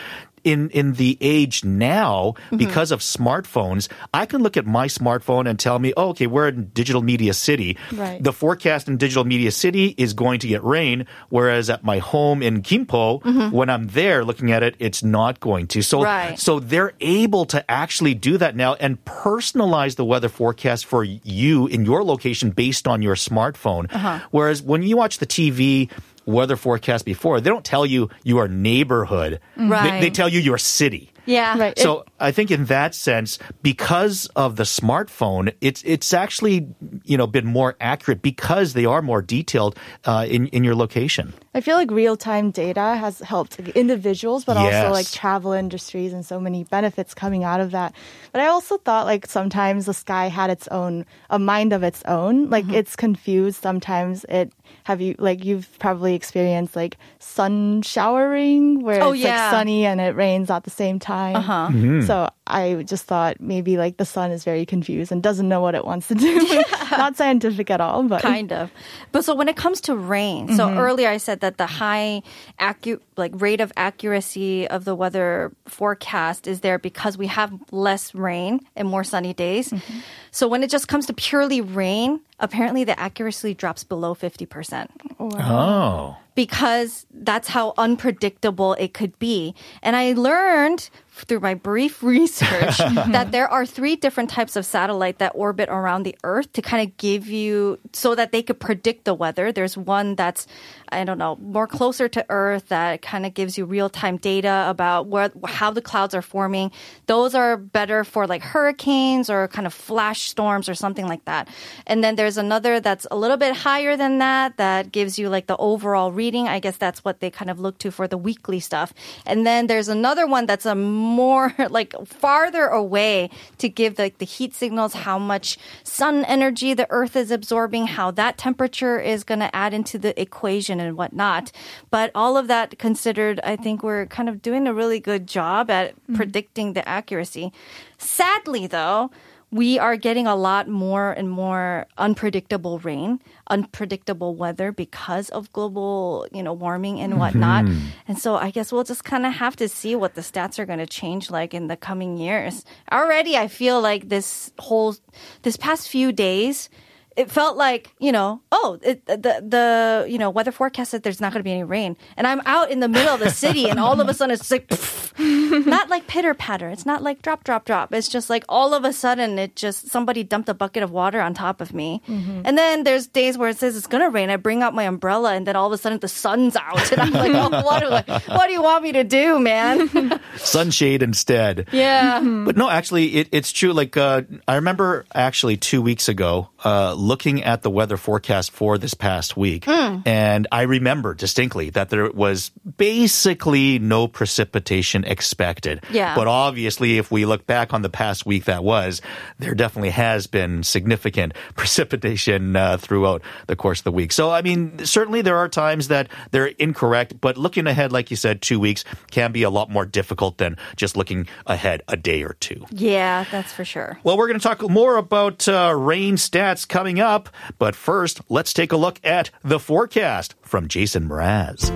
in 0.45 0.71
in 0.71 0.93
the 0.95 1.19
age 1.21 1.65
now, 1.65 2.35
mm-hmm. 2.37 2.57
because 2.57 2.93
of 2.93 3.01
smartphones, 3.01 3.89
I 4.13 4.27
can 4.27 4.43
look 4.43 4.57
at 4.57 4.67
my 4.67 4.87
smartphone 4.87 5.49
and 5.49 5.59
tell 5.59 5.79
me, 5.79 5.93
oh, 5.97 6.11
okay, 6.11 6.27
we're 6.27 6.49
in 6.49 6.69
digital 6.69 7.03
media 7.03 7.35
city. 7.35 7.77
Right. 7.93 8.23
The 8.23 8.33
forecast 8.33 8.89
in 8.89 8.97
digital 8.97 9.25
media 9.25 9.51
city 9.51 9.95
is 9.97 10.13
going 10.13 10.41
to 10.41 10.49
get 10.49 10.63
rain, 10.63 11.07
whereas 11.31 11.71
at 11.71 11.83
my 11.83 11.99
home 11.99 12.43
in 12.43 12.63
Kimpo, 12.63 13.23
mm-hmm. 13.23 13.51
when 13.51 13.71
I'm 13.71 13.89
there 13.89 14.25
looking 14.25 14.53
at 14.53 14.63
it, 14.63 14.77
it's 14.79 15.03
not 15.03 15.41
going 15.41 15.67
to. 15.69 15.83
So 15.83 16.05
Right. 16.05 16.39
so 16.39 16.61
they're 16.61 16.93
able 17.01 17.47
to 17.47 17.69
actually 17.71 18.15
do 18.15 18.39
that 18.39 18.55
now 18.55 18.75
and 18.75 19.03
personalize 19.05 19.97
the 19.97 20.05
weather 20.05 20.29
forecast 20.29 20.87
for 20.87 21.03
you 21.05 21.67
in 21.67 21.85
your 21.85 22.05
location 22.05 22.51
based 22.51 22.87
on 22.87 23.03
your 23.03 23.15
smartphone. 23.15 23.93
Uh-huh. 23.95 24.21
Whereas 24.31 24.63
when 24.63 24.83
you 24.83 24.97
watch 24.97 25.19
the 25.19 25.27
TV 25.27 25.91
weather 26.27 26.57
forecast 26.57 27.05
before, 27.05 27.41
they 27.41 27.51
don't 27.51 27.65
tell 27.65 27.87
you 27.87 28.09
your 28.23 28.49
neighborhood. 28.49 29.41
They, 29.57 29.65
Right. 29.65 30.01
they 30.01 30.11
tell 30.11 30.29
you 30.29 30.41
your 30.41 30.59
city. 30.59 31.11
Yeah. 31.27 31.59
Right. 31.59 31.79
So 31.79 32.05
I 32.21 32.33
think 32.33 32.51
in 32.51 32.67
that 32.67 32.95
sense, 32.95 33.39
because 33.63 34.27
of 34.37 34.57
the 34.57 34.65
smartphone, 34.65 35.55
it's 35.63 35.83
it's 35.85 36.13
actually 36.13 36.67
you 37.05 37.17
know 37.17 37.27
been 37.27 37.47
more 37.47 37.77
accurate 37.81 38.21
because 38.21 38.75
they 38.75 38.85
are 38.85 39.01
more 39.01 39.23
detailed 39.23 39.79
uh, 40.05 40.27
in 40.29 40.49
in 40.49 40.65
your 40.65 40.75
location. 40.75 41.33
I 41.55 41.61
feel 41.61 41.77
like 41.77 41.91
real 41.91 42.17
time 42.17 42.51
data 42.51 42.97
has 42.97 43.21
helped 43.21 43.61
individuals, 43.61 44.45
but 44.45 44.57
also 44.57 44.91
like 44.91 45.09
travel 45.11 45.53
industries 45.53 46.13
and 46.13 46.27
so 46.27 46.41
many 46.41 46.65
benefits 46.65 47.15
coming 47.15 47.45
out 47.45 47.61
of 47.61 47.71
that. 47.71 47.95
But 48.33 48.41
I 48.41 48.49
also 48.49 48.77
thought 48.79 49.07
like 49.07 49.27
sometimes 49.27 49.87
the 49.87 49.95
sky 49.95 50.27
had 50.27 50.51
its 50.51 50.67
own, 50.69 51.07
a 51.31 51.39
mind 51.39 51.73
of 51.73 51.83
its 51.83 52.03
own. 52.07 52.51
Like 52.51 52.65
Mm-hmm. 52.65 52.75
it's 52.75 52.97
confused. 52.97 53.63
Sometimes 53.63 54.25
it, 54.29 54.53
have 54.85 55.01
you, 55.01 55.15
like 55.19 55.45
you've 55.45 55.69
probably 55.79 56.15
experienced 56.15 56.75
like 56.75 56.97
sun 57.21 57.83
showering 57.83 58.81
where 58.81 59.03
Oh, 59.03 59.13
it's 59.13 59.23
yeah. 59.23 59.43
like 59.47 59.51
sunny 59.51 59.87
and 59.87 60.01
it 60.01 60.17
rains 60.17 60.51
at 60.51 60.65
the 60.65 60.71
same 60.71 60.99
time. 60.99 61.37
Uh-huh. 61.37 62.03
So 62.07 62.29
I 62.47 62.83
just 62.83 63.05
thought 63.05 63.41
maybe 63.41 63.77
like 63.77 63.97
the 63.97 64.05
sun 64.05 64.31
is 64.31 64.45
very 64.45 64.67
confused 64.67 65.13
and 65.13 65.23
doesn't 65.23 65.49
know 65.49 65.61
what 65.61 65.75
it 65.75 65.85
wants 65.85 66.09
to 66.09 66.15
do. 66.15 66.63
Not 66.91 67.17
scientific 67.17 67.71
at 67.71 67.81
all, 67.81 68.03
but 68.03 68.23
kind 68.23 68.53
of. 68.53 68.71
But 69.13 69.25
so 69.25 69.35
when 69.35 69.49
it 69.49 69.57
comes 69.57 69.81
to 69.83 69.95
rain, 69.97 70.55
so 70.57 70.71
earlier 70.71 71.09
I 71.09 71.17
said 71.19 71.41
that 71.45 71.59
the 71.59 71.67
high 71.67 72.23
accu- 72.59 73.01
like 73.17 73.33
rate 73.35 73.61
of 73.61 73.71
accuracy 73.77 74.67
of 74.67 74.85
the 74.87 74.95
weather 74.95 75.53
forecast 75.67 76.47
is 76.47 76.61
there 76.61 76.79
because 76.79 77.19
we 77.19 77.27
have 77.27 77.53
less 77.71 78.15
rain 78.15 78.61
and 78.75 78.89
more 78.89 79.05
sunny 79.05 79.35
days. 79.35 79.69
Mm-hmm. 79.69 79.99
So 80.31 80.49
when 80.49 80.63
it 80.63 80.71
just 80.71 80.89
comes 80.89 81.05
to 81.07 81.13
purely 81.13 81.61
rain, 81.61 82.21
apparently 82.41 82.83
the 82.85 82.99
accuracy 82.99 83.53
drops 83.55 83.85
below 83.85 84.15
50% 84.15 84.89
Oh. 85.21 86.17
because 86.35 87.05
that's 87.13 87.49
how 87.49 87.75
unpredictable 87.77 88.73
it 88.75 88.95
could 88.95 89.19
be. 89.19 89.55
And 89.83 89.95
I 89.97 90.13
learned 90.15 90.89
through 91.15 91.41
my 91.41 91.55
brief 91.55 92.03
research 92.03 92.79
that 92.79 93.31
there 93.31 93.49
are 93.49 93.65
three 93.65 93.97
different 93.97 94.31
types 94.31 94.57
of 94.57 94.67
satellite 94.67 95.19
that 95.19 95.33
orbit 95.35 95.69
around 95.69 96.03
the 96.03 96.17
Earth 96.25 96.53
to 96.53 96.63
kind 96.63 96.87
of 96.87 96.97
give 96.97 97.29
you 97.29 97.79
so 97.93 98.15
that 98.15 98.33
they 98.33 98.43
could 98.43 98.59
predict 98.59 99.05
the 99.05 99.15
weather. 99.15 99.53
There's 99.53 99.77
one 99.77 100.17
that's 100.17 100.47
I 100.95 101.05
don't 101.05 101.19
know, 101.19 101.37
more 101.37 101.67
closer 101.67 102.09
to 102.09 102.25
Earth 102.29 102.69
that 102.69 103.03
kind 103.03 103.27
of 103.27 103.35
gives 103.35 103.59
you 103.59 103.65
real-time 103.65 104.17
data 104.17 104.67
about 104.69 105.07
where 105.09 105.31
how 105.45 105.71
the 105.71 105.83
clouds 105.83 106.15
are 106.15 106.23
forming. 106.23 106.71
Those 107.07 107.35
are 107.35 107.57
better 107.57 108.05
for 108.05 108.27
like 108.27 108.43
hurricanes 108.43 109.29
or 109.29 109.49
kind 109.49 109.67
of 109.67 109.75
flash 109.75 110.29
storms 110.29 110.69
or 110.69 110.75
something 110.75 111.09
like 111.09 111.25
that. 111.25 111.49
And 111.87 112.05
then 112.05 112.17
there's 112.17 112.37
another 112.37 112.81
that's 112.81 113.07
a 113.11 113.17
little 113.17 113.37
bit 113.37 113.57
higher 113.57 113.97
than 113.97 114.19
that 114.19 114.57
that 114.57 114.93
gives 114.93 115.19
you 115.19 115.29
like 115.29 115.47
the 115.47 115.57
overall 115.57 116.13
reading. 116.13 116.49
I 116.49 116.61
guess 116.61 116.77
that's 116.77 117.05
what 117.05 117.21
they 117.21 117.31
kind 117.31 117.51
of 117.51 117.59
look 117.59 117.79
to 117.79 117.91
for 117.91 118.07
the 118.07 118.19
weekly 118.19 118.61
stuff. 118.61 118.95
And 119.27 119.47
then 119.47 119.67
there's 119.67 119.89
another 119.89 120.27
one 120.27 120.47
that's 120.47 120.67
a 120.67 120.75
more 121.05 121.55
like 121.71 121.95
farther 122.07 122.67
away 122.67 123.31
to 123.59 123.69
give 123.69 123.99
like 123.99 124.19
the 124.19 124.25
heat 124.25 124.55
signals, 124.55 124.95
how 124.95 125.19
much 125.19 125.59
sun 125.83 126.25
energy 126.25 126.75
the 126.75 126.87
earth 126.91 127.15
is 127.15 127.31
absorbing, 127.31 127.87
how 127.87 128.11
that 128.13 128.39
temperature 128.39 128.99
is 128.99 129.25
going 129.25 129.41
to 129.41 129.55
add 129.55 129.75
into 129.75 129.99
the 129.99 130.21
equation 130.21 130.81
and 130.81 130.97
whatnot. 130.97 131.53
But 131.91 132.11
all 132.15 132.37
of 132.37 132.49
that 132.49 132.79
considered, 132.79 133.41
I 133.45 133.57
think 133.57 133.83
we're 133.83 134.07
kind 134.07 134.29
of 134.29 134.43
doing 134.43 134.67
a 134.67 134.75
really 134.75 135.01
good 135.01 135.27
job 135.27 135.71
at 135.71 135.95
mm-hmm. 135.95 136.17
predicting 136.17 136.73
the 136.73 136.89
accuracy. 136.89 137.53
Sadly, 137.99 138.67
though, 138.67 139.11
we 139.55 139.79
are 139.79 139.97
getting 139.97 140.27
a 140.27 140.35
lot 140.35 140.67
more 140.67 141.13
and 141.13 141.31
more 141.31 141.87
unpredictable 141.97 142.81
rain, 142.81 143.21
unpredictable 143.47 144.35
weather 144.35 144.73
because 144.73 145.29
of 145.31 145.53
global, 145.53 146.27
you 146.33 146.43
know, 146.43 146.53
warming 146.53 146.99
and 146.99 147.13
mm-hmm. 147.13 147.21
whatnot. 147.21 147.65
And 148.09 148.19
so 148.19 148.35
I 148.35 148.51
guess 148.51 148.73
we'll 148.73 148.83
just 148.83 149.05
kind 149.05 149.25
of 149.25 149.33
have 149.35 149.55
to 149.57 149.69
see 149.69 149.95
what 149.95 150.17
the 150.17 150.23
stats 150.23 150.59
are 150.59 150.67
going 150.67 150.81
to 150.81 150.89
change 150.89 151.31
like 151.31 151.55
in 151.55 151.69
the 151.69 151.77
coming 151.77 152.19
years. 152.19 152.65
Already 152.91 153.37
I 153.37 153.47
feel 153.47 153.81
like 153.81 154.09
this 154.09 154.51
whole 154.59 154.97
this 155.43 155.57
past 155.57 155.89
few 155.89 156.11
days 156.11 156.69
it 157.17 157.31
felt 157.31 157.57
like 157.57 157.93
you 157.99 158.13
know 158.13 158.41
oh 158.53 158.79
it, 158.83 159.05
the 159.07 159.17
the 159.17 160.07
you 160.09 160.19
know 160.19 160.31
weather 160.31 160.53
forecast 160.53 160.91
said 160.91 161.03
there's 161.03 161.21
not 161.21 161.33
going 161.33 161.41
to 161.41 161.45
be 161.45 161.53
any 161.53 161.65
rain. 161.65 161.97
And 162.17 162.27
i'm 162.27 162.41
out 162.47 162.71
in 162.71 162.81
the 162.81 162.89
middle 162.89 163.15
of 163.15 163.21
the 163.21 163.31
city 163.31 163.69
and 163.69 163.79
all 163.81 164.01
of 164.01 164.09
a 164.09 164.15
sudden 164.15 164.35
it's 164.35 164.51
like 164.51 164.71
not 165.19 165.89
like 165.89 166.07
pitter 166.07 166.35
patter. 166.35 166.69
It's 166.69 166.87
not 166.87 167.03
like 167.03 167.23
drop 167.23 167.45
drop 167.45 167.65
drop. 167.65 167.93
It's 167.95 168.09
just 168.09 168.29
like 168.31 168.45
all 168.49 168.75
of 168.75 168.85
a 168.85 168.93
sudden 168.93 169.39
it 169.39 169.55
just 169.57 169.89
somebody 169.89 170.25
dumped 170.25 170.49
a 170.49 170.55
bucket 170.55 170.83
of 170.83 170.91
water 170.91 171.21
on 171.21 171.35
top 171.35 171.61
of 171.61 171.73
me. 171.73 172.03
And 172.09 172.59
then 172.59 172.85
there's 172.85 173.07
days 173.07 173.39
where 173.39 173.49
it 173.49 173.59
says 173.59 173.77
it's 173.77 173.87
going 173.87 174.03
to 174.03 174.11
rain. 174.11 174.31
I 174.31 174.37
bring 174.37 174.63
out 174.63 174.75
my 174.75 174.85
umbrella 174.85 175.35
and 175.35 175.47
then 175.47 175.57
all 175.57 175.67
of 175.67 175.73
a 175.73 175.79
sudden 175.79 175.99
the 176.01 176.09
sun's 176.09 176.57
out. 176.57 176.91
And 176.93 177.01
i'm 177.01 177.13
like 177.13 177.33
oh 177.35 177.63
what 177.65 177.81
do, 177.81 178.13
what 178.33 178.47
do 178.47 178.53
you 178.53 178.63
want 178.63 178.83
me 178.83 178.93
to 178.93 179.05
do 179.05 179.39
man? 179.39 180.21
Sunshade 180.37 181.03
instead. 181.03 181.69
yeah. 181.73 182.21
But 182.21 182.57
no, 182.57 182.69
actually, 182.69 183.15
it, 183.17 183.29
it's 183.33 183.53
true. 183.53 183.73
Like, 183.73 183.97
uh, 183.97 184.23
I 184.49 184.57
remember 184.57 185.05
actually 185.15 185.57
two 185.57 185.81
weeks 185.83 186.09
ago 186.09 186.49
uh, 186.65 186.95
looking 187.05 187.43
at 187.43 187.63
the 187.63 187.71
weather 187.71 187.97
forecast 187.97 188.51
for 188.51 188.79
this 188.79 188.95
past 188.95 189.37
week, 189.37 189.69
and 189.69 190.47
I 190.51 190.63
remember 190.63 191.15
distinctly 191.15 191.71
that 191.71 191.91
there 191.91 192.11
was 192.11 192.51
basically 192.77 193.79
no 193.79 194.09
precipitation 194.09 195.05
expected. 195.05 195.85
Yeah. 195.91 196.15
But 196.15 196.27
obviously, 196.27 196.99
if 196.99 197.11
we 197.11 197.27
look 197.27 197.47
back 197.47 197.73
on 197.75 197.83
the 197.83 197.91
past 197.91 198.25
week 198.27 198.45
that 198.45 198.65
was, 198.65 199.03
there 199.39 199.55
definitely 199.55 199.91
has 199.91 200.27
been 200.27 200.63
significant 200.63 201.35
precipitation 201.57 202.57
uh, 202.57 202.77
throughout 202.79 203.23
the 203.47 203.57
course 203.57 203.81
of 203.81 203.85
the 203.85 203.93
week. 203.93 204.13
So, 204.13 204.31
I 204.31 204.43
mean, 204.43 204.85
certainly 204.85 205.23
there 205.23 205.37
are 205.37 205.49
times 205.49 205.89
that 205.89 206.09
they're 206.31 206.47
incorrect, 206.47 207.21
but 207.21 207.37
looking 207.37 207.67
ahead, 207.67 207.93
like 207.93 208.11
you 208.11 208.17
said, 208.17 208.41
two 208.43 208.59
weeks 208.59 208.85
can 209.11 209.33
be 209.33 209.43
a 209.43 209.51
lot 209.51 209.71
more 209.71 209.85
difficult 209.85 210.39
than 210.39 210.57
just 210.77 210.97
looking 210.97 211.27
ahead 211.47 211.83
a 211.89 211.97
day 211.97 212.23
or 212.23 212.35
two. 212.41 212.65
yeah 212.71 213.25
that's 213.31 213.53
for 213.53 213.65
sure 213.65 213.99
Well, 214.05 214.17
we're 214.17 214.29
going 214.29 214.39
to 214.39 214.43
talk 214.43 214.63
more 214.71 214.97
about 214.97 215.47
uh, 215.49 215.75
rain 215.77 216.17
stats 216.17 216.67
coming 216.67 216.94
up, 217.01 217.29
but 217.59 217.75
first, 217.75 218.21
let's 218.29 218.53
take 218.53 218.73
a 218.73 218.77
look 218.77 219.01
at 219.05 219.31
the 219.43 219.59
forecast 219.59 220.35
from 220.43 220.69
Jason 220.69 221.09
Mraz. 221.09 221.71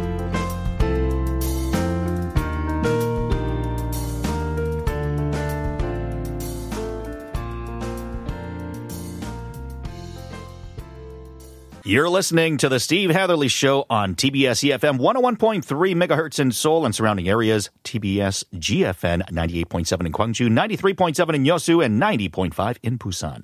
You're 11.89 12.11
listening 12.11 12.59
to 12.59 12.69
the 12.69 12.81
Steve 12.81 13.09
Hatherley 13.09 13.49
Show 13.49 13.87
on 13.89 14.15
TBS 14.15 14.63
EFM 14.63 14.99
101.3 14.99 15.63
megahertz 15.95 16.39
in 16.39 16.53
Seoul 16.53 16.85
and 16.85 16.95
surrounding 16.95 17.31
areas, 17.31 17.71
TBS 17.83 18.45
GFN 18.57 19.23
98.7 19.31 20.05
in 20.05 20.13
Gwangju, 20.13 20.49
93.7 20.51 21.35
in 21.35 21.45
Yosu, 21.45 21.83
and 21.83 21.99
90.5 21.99 22.77
in 22.83 22.99
Busan. 22.99 23.43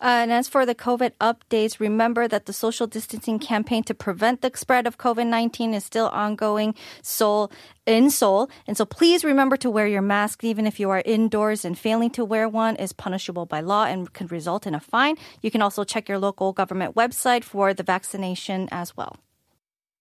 Uh, 0.00 0.22
and 0.22 0.32
as 0.32 0.48
for 0.48 0.64
the 0.64 0.74
COVID 0.74 1.12
updates, 1.20 1.80
remember 1.80 2.28
that 2.28 2.46
the 2.46 2.52
social 2.52 2.86
distancing 2.86 3.38
campaign 3.38 3.82
to 3.84 3.94
prevent 3.94 4.40
the 4.40 4.50
spread 4.54 4.86
of 4.86 4.98
COVID 4.98 5.26
19 5.26 5.74
is 5.74 5.84
still 5.84 6.08
ongoing 6.08 6.74
Seoul, 7.02 7.50
in 7.86 8.10
Seoul. 8.10 8.50
And 8.66 8.76
so 8.76 8.84
please 8.84 9.24
remember 9.24 9.56
to 9.58 9.70
wear 9.70 9.86
your 9.86 10.02
mask 10.02 10.44
even 10.44 10.66
if 10.66 10.78
you 10.78 10.90
are 10.90 11.02
indoors 11.04 11.64
and 11.64 11.78
failing 11.78 12.10
to 12.10 12.24
wear 12.24 12.48
one 12.48 12.76
is 12.76 12.92
punishable 12.92 13.46
by 13.46 13.60
law 13.60 13.84
and 13.84 14.12
can 14.12 14.26
result 14.28 14.66
in 14.66 14.74
a 14.74 14.80
fine. 14.80 15.16
You 15.42 15.50
can 15.50 15.62
also 15.62 15.84
check 15.84 16.08
your 16.08 16.18
local 16.18 16.52
government 16.52 16.94
website 16.94 17.44
for 17.44 17.74
the 17.74 17.82
vaccination 17.82 18.68
as 18.70 18.96
well. 18.96 19.16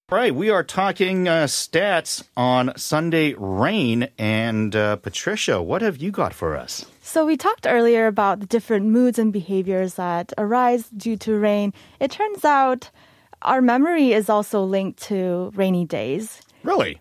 Right, 0.09 0.33
we 0.33 0.49
are 0.49 0.63
talking 0.63 1.27
uh, 1.27 1.47
stats 1.47 2.23
on 2.37 2.71
Sunday 2.77 3.35
rain. 3.37 4.07
And 4.17 4.73
uh, 4.73 4.95
Patricia, 4.95 5.61
what 5.61 5.81
have 5.81 5.97
you 5.97 6.11
got 6.11 6.33
for 6.33 6.55
us? 6.55 6.85
So 7.07 7.25
we 7.25 7.37
talked 7.37 7.65
earlier 7.65 8.05
about 8.05 8.41
the 8.41 8.45
different 8.45 8.87
moods 8.87 9.17
and 9.17 9.31
behaviors 9.31 9.93
that 9.93 10.33
arise 10.37 10.89
due 10.89 11.15
to 11.23 11.39
rain. 11.39 11.71
It 12.01 12.11
turns 12.11 12.43
out 12.43 12.91
our 13.43 13.61
memory 13.61 14.11
is 14.11 14.29
also 14.29 14.61
linked 14.65 15.01
to 15.03 15.49
rainy 15.55 15.85
days. 15.85 16.41
Really? 16.63 16.99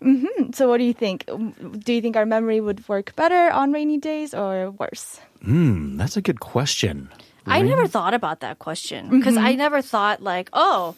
So 0.53 0.69
what 0.69 0.77
do 0.77 0.85
you 0.85 0.93
think? 0.93 1.25
Do 1.27 1.91
you 1.91 1.99
think 1.99 2.15
our 2.15 2.25
memory 2.25 2.61
would 2.61 2.87
work 2.87 3.17
better 3.17 3.51
on 3.51 3.73
rainy 3.73 3.97
days 3.97 4.33
or 4.33 4.71
worse? 4.71 5.19
Hmm, 5.43 5.97
that's 5.97 6.15
a 6.15 6.21
good 6.21 6.39
question. 6.39 7.09
I 7.45 7.61
never 7.61 7.85
thought 7.85 8.13
about 8.13 8.39
that 8.39 8.59
question 8.59 9.09
because 9.09 9.35
I 9.35 9.55
never 9.55 9.81
thought, 9.81 10.23
like, 10.23 10.49
oh, 10.53 10.95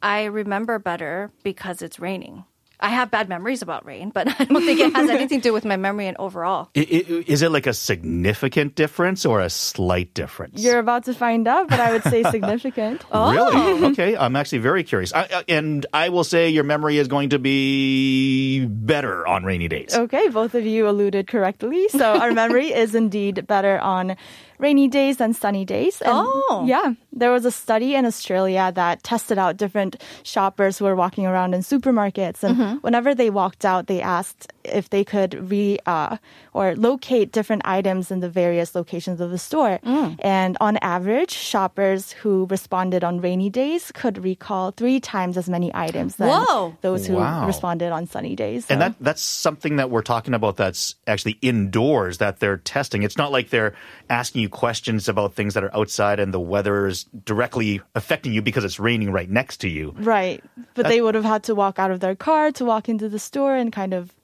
I 0.00 0.24
remember 0.24 0.78
better 0.78 1.30
because 1.44 1.82
it's 1.82 2.00
raining. 2.00 2.44
I 2.78 2.88
have 2.90 3.10
bad 3.10 3.28
memories 3.28 3.62
about 3.62 3.86
rain, 3.86 4.10
but 4.10 4.28
I 4.40 4.44
don't 4.44 4.62
think 4.64 4.80
it 4.80 4.94
has 4.94 5.08
anything 5.16 5.40
to 5.40 5.48
do 5.48 5.52
with 5.52 5.64
my 5.64 5.76
memory 5.76 6.06
and 6.08 6.16
overall. 6.18 6.68
I- 6.76 6.80
I- 7.08 7.24
Is 7.26 7.40
it 7.42 7.50
like 7.50 7.66
a 7.66 7.72
significant 7.72 8.74
difference 8.74 9.24
or 9.24 9.40
a 9.40 9.48
slight 9.48 10.12
difference? 10.14 10.62
You're 10.62 10.78
about 10.78 11.04
to 11.04 11.14
find 11.14 11.48
out, 11.48 11.68
but 11.68 11.80
I 11.80 11.92
would 11.92 12.02
say 12.04 12.22
significant. 12.30 13.02
Really? 13.12 13.38
Oh. 13.54 13.90
okay, 13.92 14.16
I'm 14.16 14.36
actually 14.36 14.58
very 14.58 14.84
curious. 14.84 15.12
I, 15.14 15.22
I- 15.22 15.44
and 15.48 15.86
I 15.92 16.10
will 16.10 16.24
say 16.24 16.50
your 16.50 16.64
memory 16.64 16.98
is 16.98 17.08
going 17.08 17.30
to 17.30 17.38
be 17.38 18.66
better 18.66 19.26
on 19.26 19.44
rainy 19.44 19.68
days. 19.68 19.94
Okay, 19.94 20.28
both 20.28 20.54
of 20.54 20.64
you 20.66 20.88
alluded 20.88 21.26
correctly. 21.28 21.88
So 21.88 22.04
our 22.18 22.32
memory 22.32 22.72
is 22.72 22.94
indeed 22.94 23.46
better 23.46 23.78
on 23.78 24.16
rainy 24.58 24.88
days 24.88 25.16
than 25.18 25.32
sunny 25.34 25.64
days. 25.64 26.00
And 26.02 26.12
Oh. 26.14 26.64
yeah, 26.66 26.94
there 27.12 27.30
was 27.32 27.44
a 27.44 27.50
study 27.50 27.94
in 27.94 28.04
Australia 28.04 28.72
that 28.74 29.02
tested 29.02 29.38
out 29.38 29.56
different 29.56 29.96
shoppers 30.22 30.78
who 30.78 30.84
were 30.84 30.96
walking 30.96 31.26
around 31.26 31.54
in 31.54 31.60
supermarkets, 31.60 32.42
and 32.42 32.56
Mm-hmm. 32.56 32.76
whenever 32.80 33.14
they 33.14 33.30
walked 33.30 33.64
out, 33.64 33.86
they 33.86 34.00
asked 34.00 34.52
if 34.64 34.90
they 34.90 35.04
could 35.04 35.34
re 35.50 35.78
uh, 35.86 36.16
or 36.52 36.74
locate 36.76 37.32
different 37.32 37.62
items 37.64 38.10
in 38.10 38.20
the 38.20 38.28
various 38.28 38.74
locations 38.74 39.20
of 39.20 39.30
the 39.30 39.38
store. 39.38 39.78
Mm. 39.84 40.16
And 40.20 40.56
on 40.60 40.76
average, 40.82 41.30
shoppers 41.30 42.12
who 42.12 42.46
responded 42.50 43.04
on 43.04 43.20
rainy 43.20 43.50
days 43.50 43.92
could 43.92 44.24
recall 44.24 44.72
three 44.72 44.98
times 45.00 45.36
as 45.36 45.48
many 45.48 45.70
items 45.74 46.16
than 46.16 46.28
Whoa. 46.28 46.76
those 46.80 47.06
who 47.06 47.14
Wow. 47.16 47.46
responded 47.46 47.92
on 47.92 48.06
sunny 48.06 48.34
days. 48.34 48.66
And 48.68 48.80
that 48.80 48.94
that's 49.00 49.22
something 49.22 49.76
that 49.76 49.90
we're 49.90 50.02
talking 50.02 50.34
about 50.34 50.56
that's 50.56 50.94
actually 51.06 51.38
indoors 51.42 52.18
that 52.18 52.40
they're 52.40 52.56
testing. 52.58 53.02
It's 53.02 53.16
not 53.16 53.30
like 53.32 53.50
they're 53.50 53.74
asking 54.10 54.42
you 54.42 54.45
questions 54.48 55.08
about 55.08 55.34
things 55.34 55.54
that 55.54 55.64
are 55.64 55.74
outside 55.74 56.20
and 56.20 56.32
the 56.32 56.40
weather 56.40 56.86
is 56.86 57.04
directly 57.24 57.80
affecting 57.94 58.32
you 58.32 58.42
because 58.42 58.64
it's 58.64 58.78
raining 58.78 59.12
right 59.12 59.30
next 59.30 59.58
to 59.58 59.68
you. 59.68 59.94
Right. 59.98 60.42
But 60.74 60.88
they 60.88 61.00
would 61.00 61.14
have 61.14 61.24
had 61.24 61.42
to 61.44 61.54
walk 61.54 61.78
out 61.78 61.90
of 61.90 62.00
their 62.00 62.14
car 62.14 62.52
to 62.52 62.64
walk 62.64 62.88
into 62.88 63.08
the 63.08 63.18
store 63.18 63.54
and 63.56 63.72
kind 63.72 63.94
of 63.94 64.14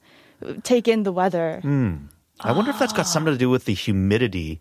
take 0.62 0.88
in 0.88 1.02
the 1.02 1.12
weather. 1.12 1.60
Hmm. 1.62 1.96
I 2.40 2.52
wonder 2.52 2.70
if 2.70 2.78
that's 2.78 2.92
got 2.92 3.06
ah. 3.06 3.08
something 3.08 3.32
to 3.32 3.38
do 3.38 3.50
with 3.50 3.66
the 3.66 3.74
humidity 3.74 4.60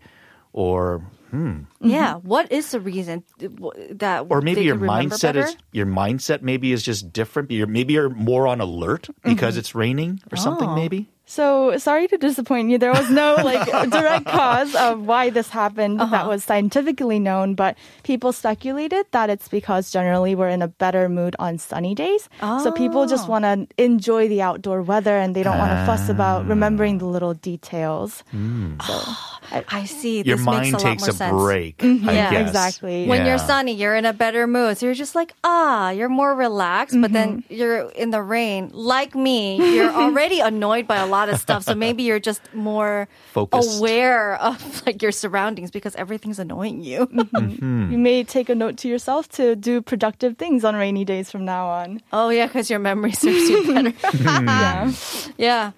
or 0.52 0.98
hmm. 1.30 1.60
Yeah. 1.80 2.14
Mm-hmm. 2.14 2.28
What 2.28 2.52
is 2.52 2.70
the 2.70 2.80
reason 2.80 3.24
that 3.38 4.26
or 4.28 4.40
maybe 4.40 4.62
your 4.62 4.76
mindset 4.76 5.34
better? 5.34 5.40
is 5.40 5.56
your 5.72 5.86
mindset 5.86 6.42
maybe 6.42 6.72
is 6.72 6.82
just 6.82 7.12
different. 7.12 7.50
You're, 7.50 7.66
maybe 7.66 7.94
you're 7.94 8.10
more 8.10 8.46
on 8.46 8.60
alert 8.60 9.08
because 9.24 9.54
mm-hmm. 9.54 9.60
it's 9.60 9.74
raining 9.74 10.20
or 10.30 10.36
something 10.36 10.68
Oh. 10.68 10.74
maybe. 10.74 11.08
So 11.24 11.78
sorry 11.78 12.08
to 12.08 12.18
disappoint 12.18 12.70
you. 12.70 12.78
There 12.78 12.92
was 12.92 13.10
no 13.10 13.34
like 13.44 13.64
direct 13.90 14.26
cause 14.26 14.74
of 14.74 15.06
why 15.06 15.30
this 15.30 15.48
happened 15.48 16.00
that 16.00 16.12
uh-huh. 16.12 16.28
was 16.28 16.44
scientifically 16.44 17.18
known, 17.18 17.54
but 17.54 17.76
people 18.02 18.32
speculated 18.32 19.06
that 19.12 19.30
it's 19.30 19.48
because 19.48 19.90
generally 19.90 20.34
we're 20.34 20.48
in 20.48 20.62
a 20.62 20.68
better 20.68 21.08
mood 21.08 21.36
on 21.38 21.58
sunny 21.58 21.94
days. 21.94 22.28
So 22.40 22.72
people 22.72 23.06
just 23.06 23.28
oh. 23.28 23.32
want 23.32 23.44
to 23.44 23.66
enjoy 23.78 24.28
the 24.28 24.42
outdoor 24.42 24.82
weather 24.82 25.16
and 25.16 25.34
they 25.34 25.42
don't 25.42 25.58
want 25.58 25.70
to 25.70 25.86
fuss 25.86 26.08
about 26.08 26.44
ah. 26.44 26.48
remembering 26.48 26.98
the 26.98 27.06
little 27.06 27.34
details. 27.34 28.24
Hmm. 28.30 28.74
So 28.80 29.00
I 29.68 29.84
see. 29.84 30.22
Your 30.22 30.36
this 30.36 30.46
mind 30.46 30.72
makes 30.72 30.82
a 30.82 30.86
lot 30.86 30.92
takes 30.92 31.02
more 31.02 31.10
a 31.10 31.12
sense. 31.12 31.32
break. 31.32 31.82
I 31.82 31.86
mm-hmm. 31.86 32.06
Yeah. 32.06 32.30
guess. 32.30 32.48
Exactly. 32.48 33.06
When 33.06 33.26
you're 33.26 33.38
sunny, 33.38 33.72
you're 33.72 33.94
in 33.94 34.06
a 34.06 34.12
better 34.12 34.46
mood. 34.46 34.78
So 34.78 34.86
you're 34.86 34.94
just 34.94 35.14
like, 35.14 35.32
ah, 35.44 35.90
you're 35.90 36.08
more 36.08 36.34
relaxed. 36.34 37.00
But 37.00 37.12
then 37.12 37.42
mm-hmm. 37.42 37.54
you're 37.54 37.90
in 37.90 38.10
the 38.10 38.22
rain. 38.22 38.70
Like 38.72 39.14
me, 39.14 39.76
you're 39.76 39.90
already 40.02 40.40
annoyed 40.40 40.86
by 40.86 40.96
a 40.96 41.06
lot 41.06 41.21
of 41.28 41.38
stuff. 41.40 41.64
So 41.64 41.74
maybe 41.74 42.02
you're 42.02 42.20
just 42.20 42.40
more 42.54 43.08
Focused. 43.32 43.78
aware 43.78 44.36
of 44.36 44.82
like 44.86 45.02
your 45.02 45.12
surroundings 45.12 45.70
because 45.70 45.94
everything's 45.96 46.38
annoying 46.38 46.82
you. 46.82 47.08
Hmm. 47.32 47.90
you 47.90 47.98
may 47.98 48.24
take 48.24 48.48
a 48.48 48.54
note 48.54 48.76
to 48.78 48.88
yourself 48.88 49.28
to 49.30 49.56
do 49.56 49.80
productive 49.82 50.36
things 50.38 50.64
on 50.64 50.74
rainy 50.76 51.04
days 51.04 51.30
from 51.30 51.44
now 51.44 51.66
on. 51.68 52.00
oh 52.12 52.28
yeah, 52.30 52.46
because 52.46 52.68
your 52.70 52.78
memory 52.78 53.12
serves 53.12 53.48
you 53.48 53.66
better. 53.74 53.92
yeah. 54.22 54.92
yeah. 55.38 55.70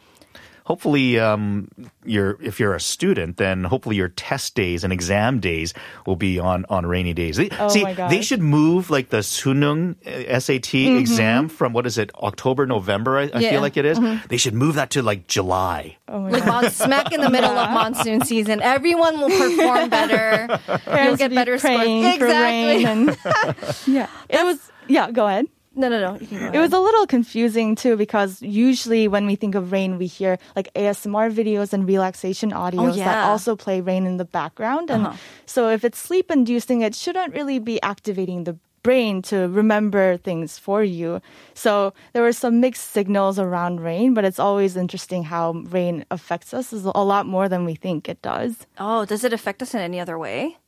Hopefully 0.64 1.18
um, 1.18 1.68
you're 2.04 2.36
if 2.42 2.58
you're 2.58 2.74
a 2.74 2.80
student 2.80 3.36
then 3.36 3.64
hopefully 3.64 3.96
your 3.96 4.08
test 4.08 4.54
days 4.54 4.82
and 4.84 4.92
exam 4.92 5.38
days 5.40 5.74
will 6.06 6.16
be 6.16 6.38
on 6.38 6.64
on 6.68 6.84
rainy 6.86 7.12
days 7.14 7.36
They- 7.36 7.50
Oh 7.58 7.68
see 7.68 7.82
my 7.82 7.94
gosh. 7.94 8.10
they 8.10 8.22
should 8.22 8.40
move 8.40 8.90
like 8.90 9.10
the 9.10 9.18
sunung 9.18 9.94
uh, 10.06 10.40
sat 10.40 10.74
exam 10.74 11.48
from 11.48 11.72
what 11.72 11.86
is 11.86 11.98
it 11.98 12.10
october 12.16 12.66
november 12.66 13.18
i, 13.18 13.30
I 13.32 13.38
Yeah. 13.40 13.50
feel 13.50 13.60
like 13.60 13.76
it 13.76 13.84
is. 13.84 13.98
they 14.28 14.36
should 14.38 14.54
move 14.54 14.74
that 14.76 14.90
to 14.90 15.02
like 15.02 15.26
july 15.28 15.96
Oh 16.08 16.20
my 16.20 16.30
Like 16.30 16.46
mon- 16.46 16.70
smack 16.70 17.12
in 17.12 17.20
the 17.20 17.30
middle 17.30 17.50
of 17.50 17.70
monsoon 17.78 18.24
season, 18.24 18.60
everyone 18.62 19.18
will 19.20 19.30
perform 19.30 19.88
better. 19.88 20.60
You'll 21.04 21.16
get 21.16 21.30
be 21.30 21.34
better 21.36 21.58
scores. 21.58 21.76
praying 21.76 22.18
for 22.18 22.26
Exactly. 22.26 22.84
rain 22.84 22.86
and 22.86 23.18
yeah. 23.86 24.06
It 24.28 24.44
was 24.44 24.58
yeah, 24.86 25.10
go 25.10 25.26
ahead. 25.26 25.46
No, 25.76 25.88
no, 25.88 25.98
no. 26.00 26.18
You 26.20 26.26
can 26.26 26.38
go 26.38 26.50
It 26.52 26.60
was 26.60 26.72
a 26.72 26.78
little 26.78 27.06
confusing 27.06 27.74
too 27.74 27.96
because 27.96 28.40
usually 28.42 29.08
when 29.08 29.26
we 29.26 29.34
think 29.36 29.54
of 29.54 29.72
rain, 29.72 29.98
we 29.98 30.06
hear 30.06 30.38
like 30.54 30.72
ASMR 30.74 31.30
videos 31.30 31.72
and 31.72 31.86
relaxation 31.86 32.50
audios 32.52 32.94
that 32.96 33.18
Oh, 33.18 33.20
yeah. 33.22 33.28
also 33.30 33.56
play 33.56 33.80
rain 33.80 34.06
in 34.06 34.16
the 34.16 34.24
background. 34.24 34.90
And 34.90 35.06
Uh-huh. 35.06 35.16
so 35.46 35.68
if 35.70 35.84
it's 35.84 35.98
sleep 35.98 36.30
inducing, 36.30 36.82
it 36.82 36.94
shouldn't 36.94 37.34
really 37.34 37.58
be 37.58 37.82
activating 37.82 38.44
the 38.44 38.56
brain 38.84 39.22
to 39.22 39.48
remember 39.48 40.18
things 40.18 40.58
for 40.58 40.84
you. 40.84 41.20
So 41.54 41.94
there 42.12 42.22
were 42.22 42.34
some 42.36 42.60
mixed 42.60 42.90
signals 42.92 43.38
around 43.38 43.80
rain, 43.80 44.12
but 44.14 44.24
it's 44.24 44.38
always 44.38 44.76
interesting 44.76 45.24
how 45.24 45.52
rain 45.72 46.04
affects 46.10 46.52
us 46.52 46.70
is 46.72 46.84
a 46.84 47.02
lot 47.02 47.24
more 47.26 47.48
than 47.48 47.64
we 47.64 47.74
think 47.74 48.08
it 48.10 48.20
does. 48.20 48.66
Oh, 48.78 49.06
does 49.06 49.24
it 49.24 49.32
affect 49.32 49.62
us 49.62 49.72
in 49.74 49.80
any 49.80 49.98
other 49.98 50.18
way? 50.18 50.58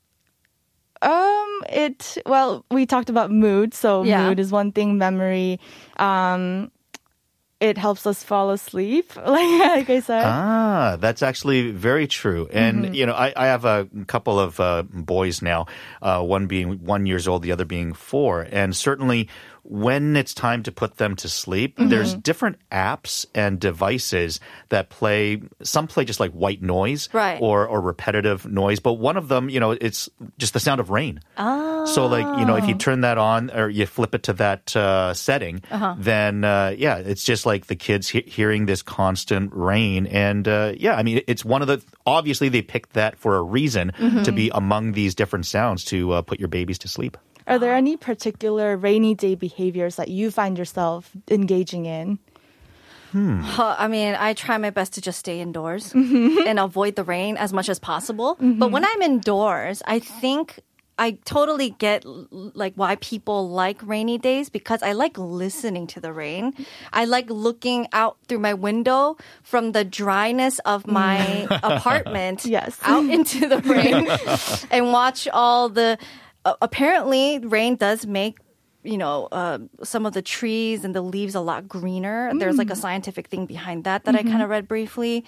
Um, 1.03 1.63
it 1.69 2.19
well, 2.27 2.65
we 2.71 2.87
talked 2.87 3.11
about 3.11 3.31
mood, 3.31 3.75
so 3.75 4.03
Yeah. 4.05 4.29
mood 4.29 4.41
is 4.41 4.51
one 4.51 4.73
thing. 4.73 4.99
Memory, 4.99 5.61
um, 5.99 6.71
it 7.61 7.79
helps 7.79 8.07
us 8.07 8.23
fall 8.23 8.51
asleep, 8.51 9.15
like 9.17 9.27
like 9.77 9.91
I 9.91 10.01
said. 10.01 10.25
Ah, 10.25 10.97
that's 11.01 11.23
actually 11.23 11.71
very 11.71 12.07
true. 12.07 12.49
And 12.53 12.95
you 12.95 13.07
know, 13.07 13.15
I, 13.15 13.33
I 13.37 13.47
have 13.47 13.65
a 13.65 13.89
couple 14.07 14.39
of 14.39 14.61
uh, 14.61 14.83
boys 14.83 15.41
now, 15.43 15.67
uh, 16.03 16.23
one 16.23 16.47
being 16.47 16.85
one 16.85 17.07
years 17.07 17.27
old, 17.27 17.43
the 17.43 17.53
other 17.53 17.65
being 17.65 17.93
four, 17.95 18.47
and 18.51 18.75
certainly 18.77 19.29
when 19.69 20.17
it's 20.17 20.33
time 20.33 20.63
to 20.63 20.73
put 20.73 20.97
them 20.97 21.17
to 21.17 21.29
sleep, 21.29 21.75
there's 21.79 22.15
different 22.15 22.57
apps 22.71 23.27
and 23.35 23.59
devices 23.59 24.39
that 24.69 24.91
play. 24.91 25.43
Some 25.63 25.87
play 25.89 26.05
just 26.05 26.21
like 26.21 26.33
white 26.33 26.63
noise, 26.63 27.09
Right. 27.13 27.39
or 27.41 27.67
or 27.67 27.81
repetitive 27.81 28.47
noise, 28.47 28.81
but 28.81 28.95
one 28.95 29.17
of 29.17 29.29
them, 29.29 29.49
you 29.49 29.59
know, 29.61 29.73
it's 29.73 30.09
just 30.39 30.53
the 30.53 30.61
sound 30.61 30.81
of 30.81 30.91
rain. 30.91 31.21
Oh. 31.37 31.85
So 31.87 32.07
like 32.07 32.39
you 32.39 32.45
know, 32.47 32.57
if 32.57 32.67
you 32.69 32.75
turn 32.75 33.01
that 33.03 33.19
on 33.19 33.51
or 33.51 33.69
you 33.69 33.87
flip 33.87 34.15
it 34.15 34.23
to 34.25 34.33
that 34.35 34.77
uh, 34.77 35.15
setting, 35.15 35.63
then 35.99 36.45
uh, 36.45 36.75
yeah, 36.77 36.99
it's 36.99 37.25
just 37.25 37.47
like 37.47 37.67
the 37.67 37.77
kids 37.77 38.09
he- 38.09 38.25
hearing 38.27 38.67
this 38.67 38.83
constant 38.83 39.53
rain, 39.53 40.07
and 40.07 40.47
uh, 40.49 40.73
yeah, 40.77 40.95
I 40.95 41.03
mean 41.03 41.23
it's 41.27 41.45
one 41.45 41.63
of 41.63 41.69
the 41.69 41.83
obviously 42.07 42.49
they 42.49 42.63
picked 42.63 42.93
that 42.95 43.17
for 43.19 43.37
a 43.37 43.43
reason 43.43 43.93
to 44.25 44.33
be 44.33 44.51
among 44.55 44.93
these 44.93 45.15
different 45.15 45.47
sounds 45.47 45.85
to 45.87 46.13
uh, 46.13 46.23
put 46.23 46.39
your 46.39 46.49
babies 46.49 46.79
to 46.81 46.89
sleep. 46.89 47.17
Are 47.47 47.59
there 47.59 47.75
any 47.75 47.97
particular 47.97 48.77
rainy 48.77 49.15
day 49.15 49.35
behaviors 49.35 49.97
that 49.97 50.09
you 50.09 50.31
find 50.31 50.59
yourself 50.59 51.11
engaging 51.31 51.87
in? 51.87 52.19
Uh, 53.15 53.75
I 53.79 53.89
mean, 53.89 54.15
I 54.15 54.35
try 54.35 54.59
my 54.59 54.69
best 54.71 54.93
to 54.95 55.01
just 55.01 55.19
stay 55.21 55.41
indoors 55.41 55.93
Mm-hmm. 55.95 56.47
and 56.47 56.59
avoid 56.59 56.97
the 56.97 57.05
rain 57.05 57.37
as 57.39 57.53
much 57.53 57.69
as 57.71 57.79
possible. 57.79 58.37
But 58.41 58.71
when 58.71 58.85
I'm 58.85 59.01
indoors, 59.01 59.81
I 59.87 60.01
think 60.01 60.61
I 60.99 61.13
totally 61.25 61.71
get 61.71 62.05
like 62.05 62.75
why 62.75 62.97
people 62.97 63.49
like 63.49 63.79
rainy 63.83 64.19
days 64.19 64.51
because 64.51 64.83
I 64.83 64.93
like 64.93 65.17
listening 65.17 65.87
to 65.89 66.01
the 66.01 66.13
rain. 66.13 66.53
I 66.93 67.05
like 67.07 67.31
looking 67.31 67.87
out 67.93 68.17
through 68.29 68.41
my 68.41 68.53
window 68.55 69.17
from 69.43 69.73
the 69.73 69.85
dryness 69.85 70.59
of 70.67 70.87
my 70.87 71.47
apartment 71.63 72.45
Yes. 72.45 72.79
out 72.83 73.05
into 73.09 73.47
the 73.49 73.59
rain 73.63 74.09
and 74.71 74.93
watch 74.93 75.27
all 75.33 75.69
the 75.71 75.97
uh, 76.47 76.55
apparently 76.63 77.39
rain 77.41 77.75
does 77.77 78.07
make 78.07 78.39
you 78.83 78.97
know 78.97 79.27
uh, 79.33 79.59
some 79.83 80.07
of 80.07 80.13
the 80.15 80.23
trees 80.23 80.85
and 80.85 80.95
the 80.95 81.03
leaves 81.03 81.35
a 81.35 81.41
lot 81.41 81.67
greener. 81.69 82.31
There's 82.39 82.57
like 82.57 82.71
a 82.71 82.77
scientific 82.77 83.27
thing 83.27 83.45
behind 83.47 83.85
that 83.85 84.05
that 84.05 84.15
i 84.15 84.23
kind 84.23 84.43
of 84.43 84.49
read 84.49 84.69
briefly. 84.69 85.25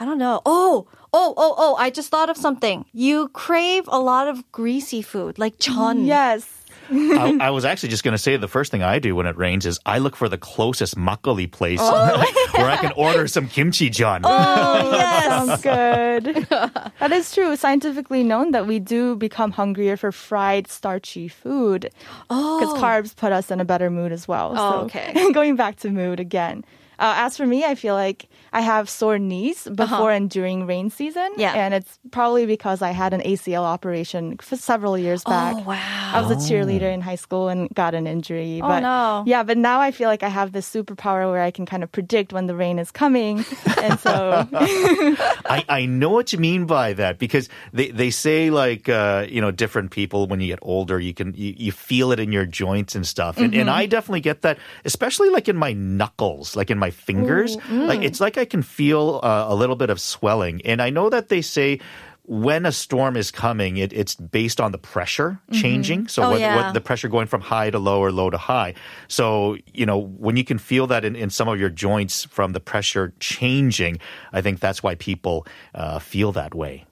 I 0.00 0.04
don't 0.06 0.18
know. 0.18 0.40
Oh 0.46 0.86
oh 1.12 1.34
oh 1.36 1.54
oh 1.58 1.74
i 1.76 1.90
just 1.90 2.08
thought 2.08 2.30
of 2.30 2.36
something. 2.36 2.84
You 2.92 3.28
crave 3.28 3.84
a 3.88 3.98
lot 3.98 4.28
of 4.28 4.50
greasy 4.52 5.02
food 5.02 5.38
like 5.38 5.58
chun. 5.58 6.06
Yes. 6.06 6.61
I, 6.92 7.38
I 7.40 7.50
was 7.50 7.64
actually 7.64 7.88
just 7.88 8.04
going 8.04 8.12
to 8.12 8.18
say 8.18 8.36
the 8.36 8.48
first 8.48 8.70
thing 8.70 8.82
I 8.82 8.98
do 8.98 9.16
when 9.16 9.26
it 9.26 9.36
rains 9.36 9.66
is 9.66 9.78
I 9.86 9.98
look 9.98 10.16
for 10.16 10.28
the 10.28 10.38
closest 10.38 10.96
makgeolli 10.96 11.50
place 11.50 11.80
oh. 11.82 12.24
where 12.54 12.70
I 12.70 12.76
can 12.76 12.92
order 12.92 13.26
some 13.26 13.48
kimchi 13.48 13.90
jeon. 13.90 14.20
oh 14.24 14.92
yes 14.92 15.22
Sounds 15.46 15.62
good. 15.62 16.46
that 16.50 17.12
is 17.12 17.34
true. 17.34 17.56
Scientifically 17.56 18.22
known 18.22 18.50
that 18.52 18.66
we 18.66 18.78
do 18.78 19.16
become 19.16 19.50
hungrier 19.50 19.96
for 19.96 20.12
fried, 20.12 20.68
starchy 20.68 21.28
food. 21.28 21.82
Because 21.82 22.68
oh. 22.70 22.78
carbs 22.78 23.16
put 23.16 23.32
us 23.32 23.50
in 23.50 23.60
a 23.60 23.64
better 23.64 23.90
mood 23.90 24.12
as 24.12 24.28
well. 24.28 24.52
Oh, 24.56 24.70
so 24.70 24.84
okay. 24.84 25.32
going 25.32 25.56
back 25.56 25.76
to 25.76 25.90
mood 25.90 26.20
again. 26.20 26.64
Uh, 27.02 27.14
as 27.16 27.36
for 27.36 27.44
me, 27.44 27.64
I 27.64 27.74
feel 27.74 27.94
like 27.96 28.28
I 28.52 28.60
have 28.60 28.88
sore 28.88 29.18
knees 29.18 29.66
before 29.74 30.12
and 30.12 30.30
during 30.30 30.68
rain 30.68 30.88
season. 30.88 31.22
Uh-huh. 31.22 31.40
Yeah. 31.40 31.54
And 31.54 31.74
it's 31.74 31.98
probably 32.12 32.46
because 32.46 32.80
I 32.80 32.92
had 32.92 33.12
an 33.12 33.20
ACL 33.22 33.62
operation 33.62 34.38
for 34.38 34.56
several 34.56 34.96
years 34.96 35.24
back. 35.24 35.56
oh 35.56 35.62
wow 35.62 36.12
I 36.14 36.20
was 36.20 36.30
a 36.30 36.36
cheerleader 36.36 36.92
in 36.92 37.00
high 37.00 37.16
school 37.16 37.48
and 37.48 37.68
got 37.74 37.96
an 37.96 38.06
injury. 38.06 38.60
Oh, 38.62 38.68
but 38.68 38.80
no. 38.80 39.24
yeah, 39.26 39.42
but 39.42 39.58
now 39.58 39.80
I 39.80 39.90
feel 39.90 40.08
like 40.08 40.22
I 40.22 40.28
have 40.28 40.52
this 40.52 40.72
superpower 40.72 41.28
where 41.28 41.42
I 41.42 41.50
can 41.50 41.66
kind 41.66 41.82
of 41.82 41.90
predict 41.90 42.32
when 42.32 42.46
the 42.46 42.54
rain 42.54 42.78
is 42.78 42.92
coming. 42.92 43.44
and 43.82 43.98
so 43.98 44.46
I, 44.52 45.64
I 45.68 45.86
know 45.86 46.10
what 46.10 46.32
you 46.32 46.38
mean 46.38 46.66
by 46.66 46.92
that 46.92 47.18
because 47.18 47.48
they, 47.72 47.88
they 47.88 48.10
say 48.10 48.50
like 48.50 48.88
uh, 48.88 49.26
you 49.28 49.40
know 49.40 49.50
different 49.50 49.90
people 49.90 50.28
when 50.28 50.40
you 50.40 50.46
get 50.46 50.60
older 50.62 51.00
you 51.00 51.14
can 51.14 51.34
you, 51.34 51.52
you 51.56 51.72
feel 51.72 52.12
it 52.12 52.20
in 52.20 52.30
your 52.30 52.46
joints 52.46 52.94
and 52.94 53.04
stuff 53.04 53.38
and, 53.38 53.52
and 53.54 53.68
I 53.68 53.86
definitely 53.86 54.20
get 54.20 54.42
that 54.42 54.58
especially 54.84 55.30
like 55.30 55.48
in 55.48 55.56
my 55.56 55.72
knuckles 55.72 56.54
like 56.54 56.70
in 56.70 56.78
my 56.78 56.91
fingers 56.92 57.56
like 57.70 58.02
it's 58.02 58.20
like 58.20 58.38
I 58.38 58.44
can 58.44 58.62
feel 58.62 59.20
uh, 59.22 59.46
a 59.48 59.54
little 59.54 59.76
bit 59.76 59.90
of 59.90 60.00
swelling 60.00 60.62
and 60.64 60.80
I 60.80 60.90
know 60.90 61.10
that 61.10 61.28
they 61.28 61.42
say 61.42 61.80
when 62.24 62.66
a 62.66 62.70
storm 62.72 63.16
is 63.16 63.32
coming, 63.32 63.78
it, 63.78 63.92
it's 63.92 64.14
based 64.14 64.60
on 64.60 64.70
the 64.70 64.78
pressure 64.78 65.40
changing. 65.50 66.06
So 66.06 66.22
Oh, 66.22 66.30
what, 66.30 66.40
yeah. 66.40 66.54
what 66.54 66.72
the 66.72 66.80
pressure 66.80 67.08
going 67.08 67.26
from 67.26 67.40
high 67.40 67.68
to 67.70 67.80
low 67.80 67.98
or 67.98 68.12
low 68.12 68.30
to 68.30 68.38
high. 68.38 68.74
So, 69.08 69.56
you 69.74 69.84
know, 69.86 69.98
when 69.98 70.36
you 70.36 70.44
can 70.44 70.58
feel 70.58 70.86
that 70.86 71.04
in, 71.04 71.16
in 71.16 71.30
some 71.30 71.48
of 71.48 71.58
your 71.58 71.68
joints 71.68 72.24
from 72.26 72.52
the 72.52 72.60
pressure 72.60 73.12
changing, 73.18 73.98
I 74.32 74.40
think 74.40 74.60
that's 74.60 74.84
why 74.84 74.94
people 74.94 75.48
uh, 75.74 75.98
feel 75.98 76.30
that 76.32 76.54
way. 76.54 76.86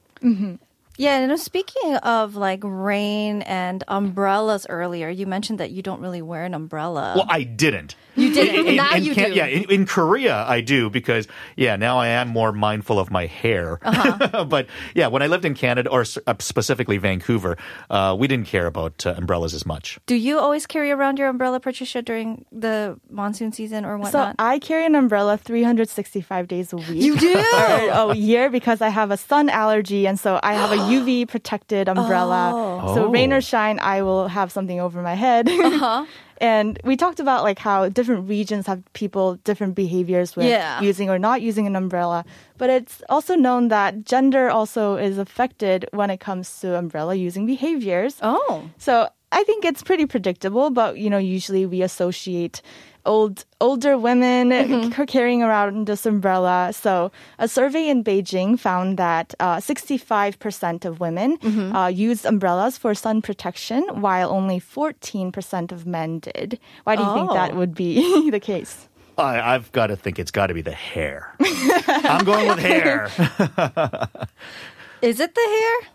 Yeah, 1.01 1.17
and 1.19 1.41
speaking 1.41 1.97
of 1.97 2.37
like 2.37 2.61
rain 2.63 3.41
and 3.43 3.83
umbrellas 3.89 4.67
earlier, 4.69 5.09
you 5.09 5.27
mentioned 5.27 5.59
that 5.61 5.71
you 5.71 5.81
don't 5.81 6.01
really 6.01 6.21
wear 6.21 6.45
an 6.45 6.53
umbrella. 6.53 7.15
Well, 7.17 7.27
I 7.29 7.45
didn't. 7.45 7.95
You 8.17 8.33
didn't. 8.35 8.77
now 8.77 8.95
you 8.97 9.15
Can- 9.15 9.31
do. 9.31 9.37
Yeah, 9.37 9.47
in, 9.47 9.65
in 9.71 9.87
Korea, 9.87 10.45
I 10.49 10.61
do 10.61 10.91
because, 10.91 11.29
yeah, 11.57 11.77
now 11.77 11.99
I 11.99 12.09
am 12.09 12.29
more 12.29 12.53
mindful 12.53 12.99
of 12.99 13.11
my 13.11 13.27
hair. 13.27 13.79
Uh-huh. 13.83 14.45
but 14.49 14.67
yeah, 14.95 15.07
when 15.09 15.23
I 15.23 15.27
lived 15.27 15.45
in 15.45 15.55
Canada, 15.55 15.89
or 15.91 16.05
uh, 16.27 16.35
specifically 16.41 16.99
Vancouver, 16.99 17.57
uh, 17.91 18.17
we 18.19 18.27
didn't 18.29 18.47
care 18.47 18.67
about 18.67 19.07
uh, 19.07 19.15
umbrellas 19.17 19.55
as 19.55 19.65
much. 19.67 19.99
do 20.07 20.15
you 20.15 20.39
always 20.39 20.67
carry 20.67 20.91
around 20.91 21.19
your 21.19 21.29
umbrella, 21.29 21.61
Patricia, 21.61 22.03
during 22.03 22.45
the 22.53 22.99
monsoon 23.11 23.53
season 23.53 23.85
or 23.85 23.97
So 23.99 24.03
whatnot? 24.03 24.37
I 24.39 24.59
carry 24.59 24.85
an 24.87 24.95
umbrella 24.95 25.37
365 25.37 26.49
days 26.49 26.73
a 26.73 26.77
week. 26.77 26.89
you 27.03 27.17
do? 27.19 27.35
or 27.55 28.13
a 28.13 28.15
year 28.15 28.51
because 28.51 28.81
I 28.81 28.89
have 28.89 29.11
a 29.11 29.17
sun 29.17 29.49
allergy 29.49 30.07
and 30.07 30.19
so 30.19 30.39
I 30.43 30.55
have 30.55 30.73
a 30.73 30.77
UV 30.95 31.29
protected 31.29 31.89
umbrella. 31.89 32.51
So 32.95 33.05
Oh. 33.07 33.09
rain 33.11 33.33
or 33.33 33.41
shine, 33.41 33.79
I 33.79 34.03
will 34.03 34.29
have 34.29 34.51
something 34.53 34.81
over 34.81 35.03
my 35.03 35.15
head. 35.15 35.49
Uh-huh. 35.49 36.07
and 36.41 36.79
we 36.85 36.97
talked 36.97 37.21
about 37.21 37.43
like 37.45 37.59
how 37.59 37.89
different 37.89 38.29
regions 38.29 38.67
have 38.67 38.81
people 38.95 39.35
different 39.45 39.75
behaviors 39.75 40.35
with 40.37 40.47
Yeah. 40.47 40.81
using 40.81 41.11
or 41.11 41.19
not 41.19 41.43
using 41.43 41.67
an 41.67 41.77
umbrella. 41.77 42.25
But 42.59 42.71
it's 42.71 43.03
also 43.09 43.35
known 43.37 43.69
that 43.69 44.05
gender 44.05 44.49
also 44.51 44.97
is 44.97 45.19
affected 45.19 45.87
when 45.93 46.11
it 46.11 46.21
comes 46.21 46.61
to 46.61 46.77
umbrella 46.77 47.15
using 47.15 47.47
behaviors. 47.47 48.17
oh. 48.23 48.69
So 48.79 49.09
I 49.33 49.45
think 49.45 49.65
it's 49.65 49.83
pretty 49.83 50.07
predictable, 50.07 50.71
but 50.71 50.99
you 50.99 51.09
know, 51.09 51.19
usually 51.19 51.65
we 51.67 51.83
associate 51.83 52.63
old 53.07 53.45
older 53.61 53.97
women 53.99 54.51
c- 54.93 55.07
carrying 55.07 55.43
around 55.43 55.87
this 55.87 56.05
umbrella. 56.07 56.71
So 56.73 57.11
a 57.39 57.49
survey 57.49 57.89
in 57.89 58.05
Beijing 58.05 58.59
found 58.59 58.97
that 58.99 59.35
uh, 59.41 59.57
65% 59.57 60.85
of 60.85 61.01
women 61.01 61.39
uh, 61.75 61.87
used 61.87 62.25
umbrellas 62.27 62.77
for 62.79 62.95
sun 62.95 63.23
protection, 63.23 63.83
while 64.01 64.31
only 64.31 64.61
14% 64.61 65.73
of 65.73 65.87
men 65.87 66.19
did. 66.21 66.59
Why 66.85 66.97
do 66.97 67.03
you 67.03 67.15
think 67.15 67.33
that 67.33 67.53
Oh. 67.53 67.57
would 67.57 67.75
be 67.75 68.31
the 68.37 68.41
case? 68.41 68.87
I, 69.19 69.55
I've 69.55 69.71
got 69.73 69.89
to 69.89 69.97
think 69.97 70.19
it's 70.19 70.31
got 70.31 70.47
to 70.47 70.55
be 70.55 70.63
the 70.63 70.73
hair. 70.73 71.35
I'm 71.89 72.25
going 72.25 72.49
with 72.49 72.59
hair. 72.59 73.11
Is 75.03 75.21
it 75.21 75.35
the 75.35 75.41
hair? 75.41 75.91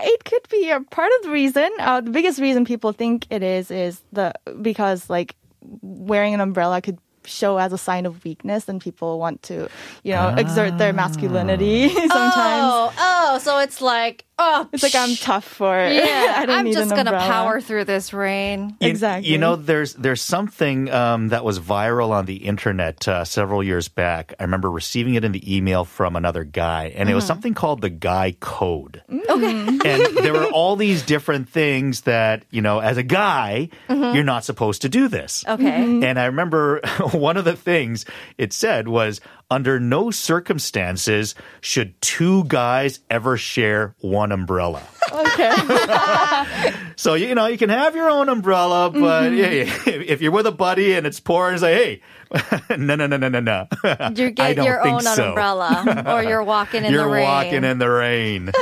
It 0.00 0.24
could 0.24 0.48
be 0.50 0.70
a 0.70 0.80
part 0.80 1.10
of 1.18 1.22
the 1.22 1.30
reason. 1.30 1.68
Uh, 1.78 2.00
the 2.00 2.10
biggest 2.10 2.40
reason 2.40 2.64
people 2.64 2.92
think 2.92 3.26
it 3.30 3.42
is 3.42 3.70
is 3.70 4.02
the 4.12 4.32
because 4.60 5.08
like 5.08 5.36
wearing 5.82 6.34
an 6.34 6.40
umbrella 6.40 6.80
could 6.80 6.98
show 7.26 7.56
as 7.58 7.72
a 7.72 7.78
sign 7.78 8.06
of 8.06 8.22
weakness, 8.24 8.68
and 8.68 8.80
people 8.80 9.18
want 9.18 9.42
to, 9.44 9.68
you 10.02 10.12
know, 10.12 10.34
exert 10.36 10.76
their 10.78 10.92
masculinity 10.92 11.88
sometimes. 11.94 12.12
Oh, 12.12 12.92
oh, 12.98 13.13
so 13.38 13.58
it's 13.58 13.80
like, 13.80 14.24
oh, 14.38 14.68
It's 14.72 14.82
like 14.82 14.94
I'm 14.94 15.14
tough 15.16 15.44
for. 15.44 15.78
it. 15.78 15.94
yeah, 15.94 16.34
I 16.38 16.46
don't 16.46 16.58
I'm 16.58 16.64
need 16.64 16.74
just 16.74 16.90
an 16.90 16.96
gonna 16.96 17.10
umbrella. 17.10 17.26
power 17.32 17.60
through 17.60 17.84
this 17.84 18.12
rain. 18.12 18.76
You- 18.80 18.88
Exactly. 18.88 19.30
You 19.30 19.38
know, 19.38 19.56
there's 19.56 19.94
there's 19.94 20.22
something 20.22 20.90
um, 20.90 21.28
that 21.28 21.44
was 21.44 21.58
viral 21.60 22.10
on 22.10 22.26
the 22.26 22.36
internet 22.36 23.06
uh, 23.08 23.24
several 23.24 23.62
years 23.62 23.88
back. 23.88 24.34
I 24.38 24.44
remember 24.44 24.70
receiving 24.70 25.14
it 25.14 25.24
in 25.24 25.32
the 25.32 25.56
email 25.56 25.84
from 25.84 26.16
another 26.16 26.44
guy, 26.44 26.92
and 26.96 27.08
it 27.10 27.14
was 27.14 27.26
something 27.26 27.54
called 27.54 27.80
the 27.80 27.90
guy 27.90 28.36
code. 28.40 29.02
Okay. 29.10 29.58
and 29.68 29.80
there 30.18 30.32
were 30.32 30.46
all 30.46 30.76
these 30.76 31.02
different 31.02 31.48
things 31.48 32.02
that 32.02 32.44
you 32.50 32.62
know, 32.62 32.78
as 32.80 32.96
a 32.96 33.02
guy, 33.02 33.68
you're 33.88 34.24
not 34.24 34.44
supposed 34.44 34.82
to 34.82 34.88
do 34.88 35.08
this. 35.08 35.44
Okay. 35.46 36.02
And 36.04 36.18
I 36.18 36.26
remember 36.26 36.80
one 37.12 37.36
of 37.36 37.44
the 37.44 37.56
things 37.56 38.04
it 38.38 38.52
said 38.52 38.88
was 38.88 39.20
under 39.50 39.78
no 39.78 40.10
circumstances 40.10 41.34
should 41.60 42.00
two 42.00 42.44
guys 42.44 43.00
ever 43.10 43.36
share 43.36 43.94
one 44.00 44.32
umbrella. 44.32 44.82
Okay. 45.12 45.52
So 46.96 47.14
you 47.14 47.34
know 47.34 47.46
you 47.46 47.58
can 47.58 47.70
have 47.70 47.96
your 47.96 48.08
own 48.08 48.28
umbrella, 48.28 48.88
but 48.88 49.32
yeah, 49.32 49.64
mm-hmm. 49.64 50.02
if 50.06 50.22
you're 50.22 50.30
with 50.30 50.46
a 50.46 50.52
buddy 50.52 50.94
and 50.94 51.06
it's 51.08 51.18
pouring, 51.18 51.58
say, 51.58 52.00
hey, 52.30 52.70
no, 52.76 52.94
no, 52.94 53.08
no, 53.08 53.16
no, 53.16 53.28
no, 53.28 53.40
no. 53.40 53.66
You 53.82 53.88
I 53.88 54.30
get 54.30 54.54
don't 54.54 54.64
your 54.64 54.80
think 54.80 54.94
own 54.94 55.00
so. 55.02 55.28
umbrella, 55.30 56.04
or 56.06 56.22
you're 56.22 56.44
walking 56.44 56.84
in 56.84 56.92
You're 56.92 57.04
the 57.04 57.10
rain. 57.10 57.22
You're 57.22 57.32
walking 57.32 57.64
in 57.64 57.78
the 57.78 57.90
rain. 57.90 58.52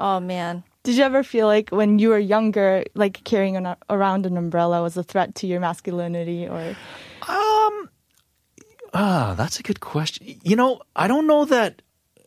Oh 0.00 0.18
man. 0.18 0.64
Did 0.82 0.96
you 0.96 1.04
ever 1.04 1.22
feel 1.22 1.46
like 1.46 1.68
when 1.68 1.98
you 1.98 2.08
were 2.08 2.18
younger, 2.18 2.84
like 2.94 3.22
carrying 3.24 3.56
an, 3.56 3.76
around 3.90 4.24
an 4.24 4.38
umbrella 4.38 4.80
was 4.82 4.96
a 4.96 5.02
threat 5.02 5.34
to 5.36 5.46
your 5.46 5.60
masculinity, 5.60 6.48
or 6.48 6.74
um, 7.28 7.90
Ah, 8.92 9.34
that's 9.36 9.58
a 9.60 9.62
good 9.62 9.80
question. 9.80 10.38
You 10.42 10.56
know, 10.56 10.80
I 10.96 11.06
don't 11.08 11.26
know 11.26 11.44
that. 11.46 11.82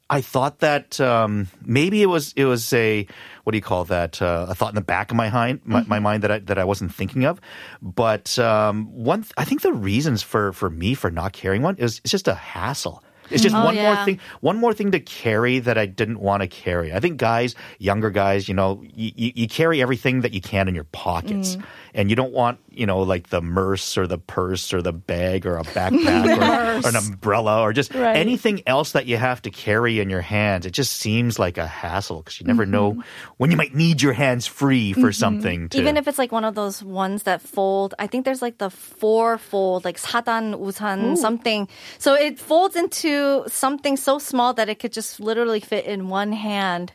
I 0.10 0.22
thought 0.22 0.60
that 0.60 1.00
um, 1.02 1.48
maybe 1.66 2.02
it 2.04 2.06
was 2.06 2.34
it 2.36 2.46
was 2.46 2.72
a 2.74 3.08
what 3.44 3.52
do 3.52 3.58
you 3.58 3.62
call 3.64 3.86
that? 3.86 4.22
Uh, 4.22 4.46
a 4.50 4.54
thought 4.56 4.70
in 4.70 4.76
the 4.76 4.82
back 4.82 5.10
of 5.10 5.18
my 5.18 5.30
mind, 5.30 5.62
my, 5.64 5.84
my 5.84 6.00
mind 6.00 6.24
that 6.24 6.32
I 6.32 6.40
that 6.40 6.60
I 6.60 6.66
wasn't 6.66 6.94
thinking 6.94 7.26
of. 7.26 7.40
But 7.82 8.38
um, 8.38 8.94
one, 8.94 9.24
th- 9.24 9.34
I 9.38 9.44
think 9.46 9.62
the 9.62 9.74
reasons 9.74 10.22
for 10.22 10.54
for 10.54 10.70
me 10.70 10.94
for 10.94 11.10
not 11.10 11.34
carrying 11.34 11.64
one 11.64 11.78
is 11.78 12.00
it's 12.04 12.12
just 12.12 12.28
a 12.28 12.36
hassle. 12.36 13.02
It's 13.32 13.42
just 13.42 13.56
Oh, 13.56 13.64
one 13.66 13.76
more 13.76 13.96
thing, 14.06 14.20
one 14.42 14.58
more 14.58 14.74
thing 14.74 14.92
to 14.92 15.00
carry 15.00 15.60
that 15.60 15.78
I 15.78 15.86
didn't 15.88 16.20
want 16.20 16.42
to 16.44 16.48
carry. 16.48 16.94
I 16.94 17.00
think 17.00 17.18
guys, 17.18 17.56
younger 17.80 18.12
guys, 18.12 18.48
you 18.50 18.54
know, 18.54 18.84
you, 18.84 19.12
you, 19.16 19.32
you 19.34 19.48
carry 19.48 19.82
everything 19.82 20.22
that 20.22 20.34
you 20.34 20.42
can 20.42 20.68
in 20.68 20.76
your 20.76 20.84
pockets, 20.84 21.58
and 21.94 22.10
you 22.10 22.16
don't 22.16 22.34
want 22.34 22.60
you 22.70 22.86
know 22.86 23.00
like 23.00 23.30
the 23.30 23.42
murse 23.42 23.98
or 23.98 24.08
the 24.08 24.18
purse 24.18 24.74
or 24.74 24.82
the 24.82 24.94
bag 24.94 25.46
or 25.46 25.58
a 25.58 25.64
backpack 25.78 26.38
or, 26.38 26.86
or, 26.86 26.90
an 26.90 26.96
umbrella 26.96 27.62
or 27.62 27.74
just 27.74 27.94
right. 27.94 28.16
anything 28.16 28.62
else 28.68 28.94
that 28.94 29.06
you 29.06 29.18
have 29.18 29.42
to 29.42 29.50
carry 29.50 30.00
in 30.00 30.10
your 30.10 30.22
hands. 30.22 30.66
It 30.66 30.72
just 30.72 30.94
seems 30.94 31.40
like 31.40 31.58
a 31.58 31.68
hassle 31.68 32.20
because 32.20 32.40
you 32.40 32.48
never 32.48 32.64
mm-hmm. 32.64 32.72
know 32.72 33.04
when 33.38 33.52
you 33.52 33.58
might 33.58 33.76
need 33.76 34.02
your 34.02 34.14
hands 34.14 34.48
free 34.48 34.94
for 34.94 35.02
mm-hmm. 35.02 35.12
something. 35.12 35.70
To... 35.70 35.78
Even 35.78 35.98
if 35.98 36.08
it's 36.08 36.18
like 36.18 36.32
one 36.32 36.46
of 36.46 36.56
those 36.56 36.84
ones 36.84 37.24
that 37.24 37.42
fold, 37.42 37.94
I 38.00 38.08
think 38.08 38.26
there's 38.26 38.42
like 38.42 38.58
the 38.58 38.70
four 38.70 39.38
fold, 39.38 39.86
like 39.86 39.98
satan 39.98 40.54
usan 40.54 41.18
something. 41.18 41.68
So 42.00 42.14
it 42.16 42.40
folds 42.40 42.76
into 42.76 43.44
something 43.48 43.98
so 43.98 44.20
small 44.20 44.54
that 44.54 44.70
it 44.70 44.80
could 44.80 44.94
just 44.94 45.20
literally 45.20 45.60
fit 45.60 45.86
in 45.86 46.10
one 46.10 46.32
hand. 46.32 46.94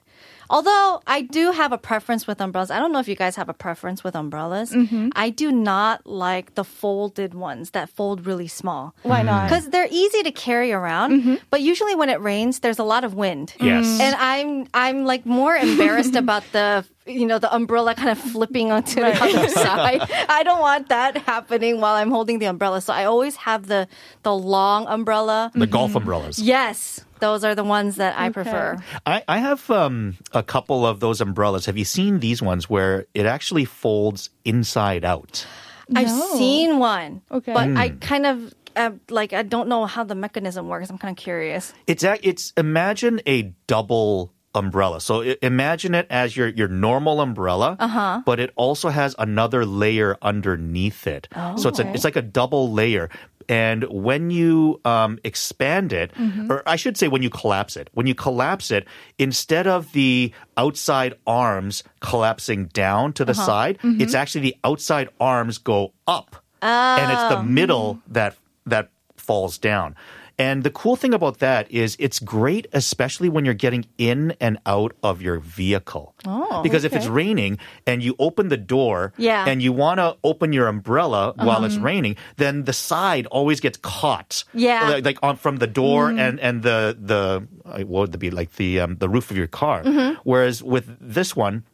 Although 0.50 1.02
I 1.06 1.22
do 1.22 1.52
have 1.52 1.72
a 1.72 1.78
preference 1.78 2.26
with 2.26 2.40
umbrellas. 2.40 2.70
I 2.70 2.78
don't 2.78 2.92
know 2.92 2.98
if 2.98 3.08
you 3.08 3.16
guys 3.16 3.36
have 3.36 3.48
a 3.48 3.54
preference 3.54 4.02
with 4.02 4.16
umbrellas. 4.16 4.72
Mm-hmm. 4.72 5.10
I 5.14 5.30
do 5.30 5.52
not 5.52 6.06
like 6.06 6.54
the 6.54 6.64
folded 6.64 7.34
ones 7.34 7.70
that 7.70 7.88
fold 7.90 8.26
really 8.26 8.48
small. 8.48 8.94
why 9.02 9.22
not? 9.22 9.48
Because 9.48 9.68
they're 9.70 9.88
easy 9.90 10.22
to 10.22 10.32
carry 10.32 10.72
around, 10.72 11.12
mm-hmm. 11.12 11.34
but 11.50 11.60
usually 11.60 11.94
when 11.94 12.08
it 12.08 12.20
rains, 12.20 12.60
there's 12.60 12.78
a 12.78 12.84
lot 12.84 13.04
of 13.04 13.14
wind. 13.14 13.54
Yes. 13.60 13.86
Mm. 13.86 14.00
And 14.00 14.16
I'm 14.16 14.66
I'm 14.74 15.04
like 15.04 15.26
more 15.26 15.54
embarrassed 15.56 16.16
about 16.24 16.44
the 16.52 16.84
you 17.06 17.26
know 17.26 17.38
the 17.38 17.52
umbrella 17.54 17.94
kind 17.94 18.10
of 18.10 18.18
flipping 18.18 18.70
onto 18.70 19.00
the 19.00 19.22
other 19.22 19.48
side. 19.64 20.02
I 20.28 20.42
don't 20.42 20.60
want 20.60 20.88
that 20.88 21.16
happening 21.18 21.80
while 21.80 21.94
I'm 21.94 22.10
holding 22.10 22.38
the 22.38 22.46
umbrella. 22.46 22.80
So 22.80 22.92
I 22.92 23.04
always 23.04 23.36
have 23.36 23.66
the 23.66 23.88
the 24.22 24.34
long 24.34 24.86
umbrella. 24.86 25.50
the 25.54 25.66
golf 25.66 25.94
umbrellas. 25.94 26.38
Yes, 26.38 27.04
those 27.20 27.44
are 27.44 27.54
the 27.54 27.64
ones 27.64 27.96
that 27.96 28.18
I 28.18 28.30
prefer. 28.30 28.76
I, 29.06 29.22
I 29.28 29.38
have 29.38 29.68
um, 29.70 30.16
a 30.32 30.42
couple 30.42 30.86
of 30.86 31.00
those 31.00 31.20
umbrellas. 31.20 31.66
Have 31.66 31.76
you 31.76 31.84
seen 31.84 32.20
these 32.20 32.40
ones 32.42 32.68
where 32.70 33.06
it 33.14 33.26
actually 33.26 33.64
folds 33.64 34.30
inside 34.44 35.04
out? 35.04 35.46
I've 35.94 36.10
seen 36.10 36.78
one, 36.78 37.22
Okay. 37.30 37.52
but 37.52 37.68
I 37.76 37.90
kind 37.90 38.26
of 38.26 38.54
uh, 38.76 38.90
like 39.08 39.32
I 39.32 39.42
don't 39.42 39.68
know 39.68 39.86
how 39.86 40.04
the 40.04 40.14
mechanism 40.14 40.68
works. 40.68 40.90
I'm 40.90 40.98
kind 40.98 41.16
of 41.16 41.22
curious. 41.22 41.72
It's 41.86 42.04
ac- 42.04 42.20
it's 42.22 42.52
imagine 42.56 43.20
a 43.26 43.54
double 43.66 44.32
umbrella. 44.54 45.00
So 45.00 45.22
i- 45.22 45.36
imagine 45.42 45.94
it 45.94 46.06
as 46.10 46.36
your 46.36 46.48
your 46.48 46.68
normal 46.68 47.20
umbrella, 47.20 47.76
uh-huh. 47.80 48.22
but 48.24 48.38
it 48.38 48.50
also 48.56 48.90
has 48.90 49.14
another 49.18 49.64
layer 49.64 50.16
underneath 50.20 51.06
it. 51.06 51.28
so 51.56 51.68
it's 51.70 51.78
a, 51.78 51.82
okay. 51.82 51.92
it's 51.94 52.04
like 52.04 52.16
a 52.16 52.22
double 52.22 52.70
layer. 52.72 53.08
And 53.48 53.84
when 53.84 54.30
you 54.30 54.80
um, 54.84 55.18
expand 55.24 55.92
it, 55.92 56.12
mm-hmm. 56.12 56.52
or 56.52 56.62
I 56.66 56.76
should 56.76 56.96
say 56.96 57.08
when 57.08 57.22
you 57.22 57.30
collapse 57.30 57.76
it, 57.76 57.88
when 57.92 58.06
you 58.06 58.14
collapse 58.14 58.70
it, 58.70 58.86
instead 59.18 59.66
of 59.66 59.92
the 59.92 60.32
outside 60.56 61.14
arms 61.26 61.82
collapsing 62.00 62.66
down 62.66 63.14
to 63.14 63.24
the 63.24 63.32
uh-huh. 63.32 63.46
side, 63.46 63.78
mm-hmm. 63.78 64.00
it's 64.00 64.14
actually 64.14 64.42
the 64.42 64.56
outside 64.64 65.08
arms 65.18 65.56
go 65.56 65.94
up, 66.06 66.36
and 66.60 67.10
it's 67.10 67.28
the 67.30 67.38
oh. 67.38 67.42
middle 67.42 68.00
that 68.08 68.36
that 68.66 68.90
falls 69.16 69.56
down. 69.56 69.96
And 70.38 70.62
the 70.62 70.70
cool 70.70 70.94
thing 70.94 71.14
about 71.14 71.38
that 71.40 71.68
is 71.70 71.96
it's 71.98 72.20
great, 72.20 72.68
especially 72.72 73.28
when 73.28 73.44
you're 73.44 73.54
getting 73.54 73.86
in 73.98 74.36
and 74.40 74.58
out 74.66 74.92
of 75.02 75.20
your 75.20 75.40
vehicle. 75.40 76.14
Oh, 76.24 76.62
because 76.62 76.84
if 76.84 76.94
it's 76.94 77.08
raining 77.08 77.58
and 77.86 78.02
you 78.04 78.14
open 78.20 78.48
the 78.48 78.56
door 78.56 79.12
Yeah. 79.16 79.40
Uh-huh. 79.42 79.50
and 79.50 79.62
you 79.62 79.72
want 79.72 79.98
to 79.98 80.16
open 80.22 80.52
your 80.52 80.68
umbrella 80.68 81.34
while 81.36 81.64
it's 81.64 81.76
raining, 81.76 82.14
then 82.36 82.64
the 82.64 82.72
side 82.72 83.26
always 83.26 83.58
gets 83.60 83.78
caught. 83.78 84.44
Yeah. 84.54 84.88
Like, 84.90 85.04
like 85.04 85.18
on 85.24 85.36
from 85.36 85.56
the 85.56 85.66
door 85.66 86.08
and 86.10 86.38
and 86.38 86.62
the 86.62 86.96
the 86.98 87.46
uh, 87.66 87.80
what 87.82 88.00
would 88.02 88.14
it 88.14 88.18
be 88.18 88.30
like 88.30 88.54
the 88.56 88.78
um, 88.80 88.96
the 88.98 89.08
roof 89.08 89.30
of 89.32 89.36
your 89.36 89.48
car. 89.48 89.82
Mm-hmm. 89.82 90.20
Whereas 90.22 90.62
with 90.62 90.86
this 91.00 91.34
one, 91.34 91.64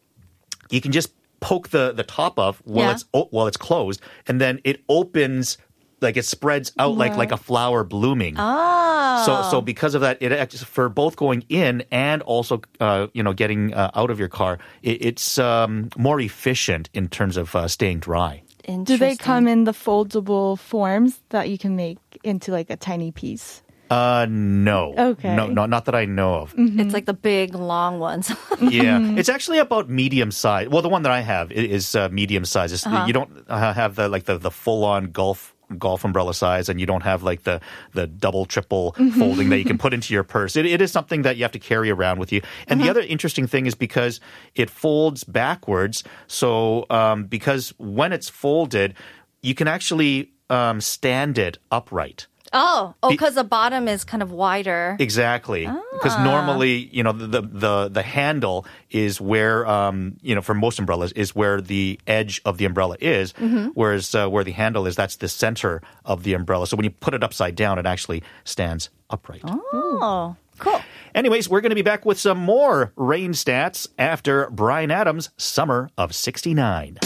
you 0.71 0.81
can 0.81 0.91
just 0.91 1.13
poke 1.39 1.69
the 1.69 1.93
the 1.93 2.03
top 2.03 2.39
off 2.39 2.61
while 2.65 2.85
Yeah. 2.87 2.91
it's 2.93 3.05
while 3.29 3.45
it's 3.45 3.57
closed, 3.57 4.01
and 4.27 4.41
then 4.41 4.59
it 4.63 4.81
opens 4.89 5.57
like 6.01 6.17
it 6.17 6.25
spreads 6.25 6.71
out 6.77 6.95
like 6.95 7.15
like 7.15 7.31
a 7.31 7.37
flower 7.37 7.83
blooming. 7.83 8.35
Oh. 8.37 9.23
So 9.25 9.49
so 9.49 9.61
because 9.61 9.95
of 9.95 10.01
that, 10.01 10.17
it 10.21 10.31
actually 10.31 10.65
for 10.65 10.89
both 10.89 11.15
going 11.15 11.43
in 11.49 11.83
and 11.91 12.21
also 12.23 12.61
uh, 12.79 13.07
you 13.13 13.23
know 13.23 13.33
getting 13.33 13.73
uh, 13.73 13.91
out 13.95 14.09
of 14.09 14.19
your 14.19 14.29
car, 14.29 14.59
it, 14.83 15.05
it's 15.05 15.37
um, 15.37 15.89
more 15.97 16.19
efficient 16.19 16.89
in 16.93 17.07
terms 17.07 17.37
of 17.37 17.55
uh, 17.55 17.67
staying 17.67 17.99
dry. 17.99 18.43
Do 18.83 18.97
they 18.97 19.15
come 19.15 19.47
in 19.47 19.65
the 19.65 19.73
foldable 19.73 20.57
forms 20.57 21.21
that 21.29 21.49
you 21.49 21.57
can 21.57 21.75
make 21.75 21.99
into 22.23 22.51
like 22.51 22.71
a 22.71 22.75
tiny 22.75 23.11
piece? 23.11 23.61
Uh, 23.91 24.25
no. 24.27 24.95
Okay. 24.97 25.35
No, 25.35 25.45
no, 25.45 25.67
not 25.67 25.85
that 25.85 25.93
I 25.93 26.05
know 26.05 26.35
of. 26.35 26.55
It's 26.57 26.93
like 26.93 27.05
the 27.05 27.13
big 27.13 27.53
long 27.53 27.99
ones. 27.99 28.31
Yeah, 28.61 28.99
it's 29.15 29.29
actually 29.29 29.59
about 29.59 29.89
medium 29.89 30.31
size. 30.31 30.69
Well, 30.69 30.81
the 30.81 30.89
one 30.89 31.03
that 31.03 31.11
I 31.11 31.19
have 31.19 31.51
is 31.51 31.93
uh, 31.93 32.09
medium 32.09 32.45
size. 32.45 32.71
It's, 32.71 32.85
You 32.85 33.13
don't 33.13 33.45
uh, 33.47 33.73
have 33.73 33.95
the 33.95 34.09
like 34.09 34.23
the 34.23 34.37
the 34.37 34.49
full 34.49 34.85
on 34.85 35.11
golf 35.11 35.54
golf 35.77 36.03
umbrella 36.03 36.33
size, 36.33 36.69
and 36.69 36.79
you 36.79 36.85
don't 36.85 37.03
have 37.03 37.23
like 37.23 37.43
the 37.43 37.61
the 37.93 38.07
double 38.07 38.45
triple 38.45 38.93
folding 39.17 39.49
that 39.49 39.57
you 39.57 39.65
can 39.65 39.77
put 39.77 39.93
into 39.93 40.13
your 40.13 40.23
purse. 40.23 40.55
It, 40.55 40.65
it 40.65 40.81
is 40.81 40.91
something 40.91 41.23
that 41.23 41.37
you 41.37 41.43
have 41.43 41.51
to 41.53 41.59
carry 41.59 41.89
around 41.89 42.19
with 42.19 42.31
you. 42.31 42.41
And 42.67 42.81
the 42.81 42.89
other 42.89 43.01
interesting 43.01 43.47
thing 43.47 43.65
is 43.65 43.75
because 43.75 44.19
it 44.55 44.69
folds 44.69 45.23
backwards. 45.23 46.03
So 46.27 46.85
um, 46.89 47.25
because 47.25 47.73
when 47.77 48.13
it's 48.13 48.29
folded, 48.29 48.95
you 49.41 49.55
can 49.55 49.67
actually 49.67 50.31
um, 50.49 50.81
stand 50.81 51.37
it 51.37 51.57
upright. 51.71 52.27
Oh, 52.53 52.93
oh, 53.03 53.09
because 53.09 53.35
the 53.35 53.43
bottom 53.43 53.87
is 53.87 54.03
kind 54.03 54.21
of 54.23 54.31
wider. 54.31 54.95
Exactly, 54.99 55.69
because 55.93 56.17
normally, 56.19 56.89
you 56.91 57.03
know, 57.03 57.11
the, 57.11 57.41
the 57.41 57.89
the 57.89 58.01
handle 58.03 58.65
is 58.91 59.19
where, 59.19 59.65
um, 59.67 60.15
you 60.21 60.35
know, 60.35 60.41
for 60.41 60.53
most 60.53 60.79
umbrellas 60.79 61.11
is 61.13 61.35
where 61.35 61.59
the 61.59 61.99
edge 62.07 62.41
of 62.45 62.57
the 62.57 62.65
umbrella 62.65 62.97
is, 63.01 63.33
whereas 63.73 64.13
uh, 64.15 64.27
where 64.27 64.43
the 64.43 64.51
handle 64.51 64.85
is, 64.87 64.95
that's 64.95 65.17
the 65.17 65.27
center 65.27 65.81
of 66.05 66.23
the 66.23 66.33
umbrella. 66.33 66.67
So 66.67 66.77
when 66.77 66.83
you 66.83 66.91
put 66.91 67.13
it 67.13 67.23
upside 67.23 67.55
down, 67.55 67.79
it 67.79 67.85
actually 67.85 68.23
stands 68.43 68.89
upright. 69.09 69.41
Oh, 69.45 70.35
cool. 70.59 70.81
Anyways, 71.13 71.49
we're 71.49 71.61
going 71.61 71.69
to 71.71 71.75
be 71.75 71.81
back 71.81 72.05
with 72.05 72.19
some 72.19 72.37
more 72.37 72.91
rain 72.95 73.31
stats 73.31 73.87
after 73.97 74.49
Bryan 74.49 74.91
Adams' 74.91 75.29
Summer 75.37 75.89
of 75.97 76.13
'69. 76.13 76.99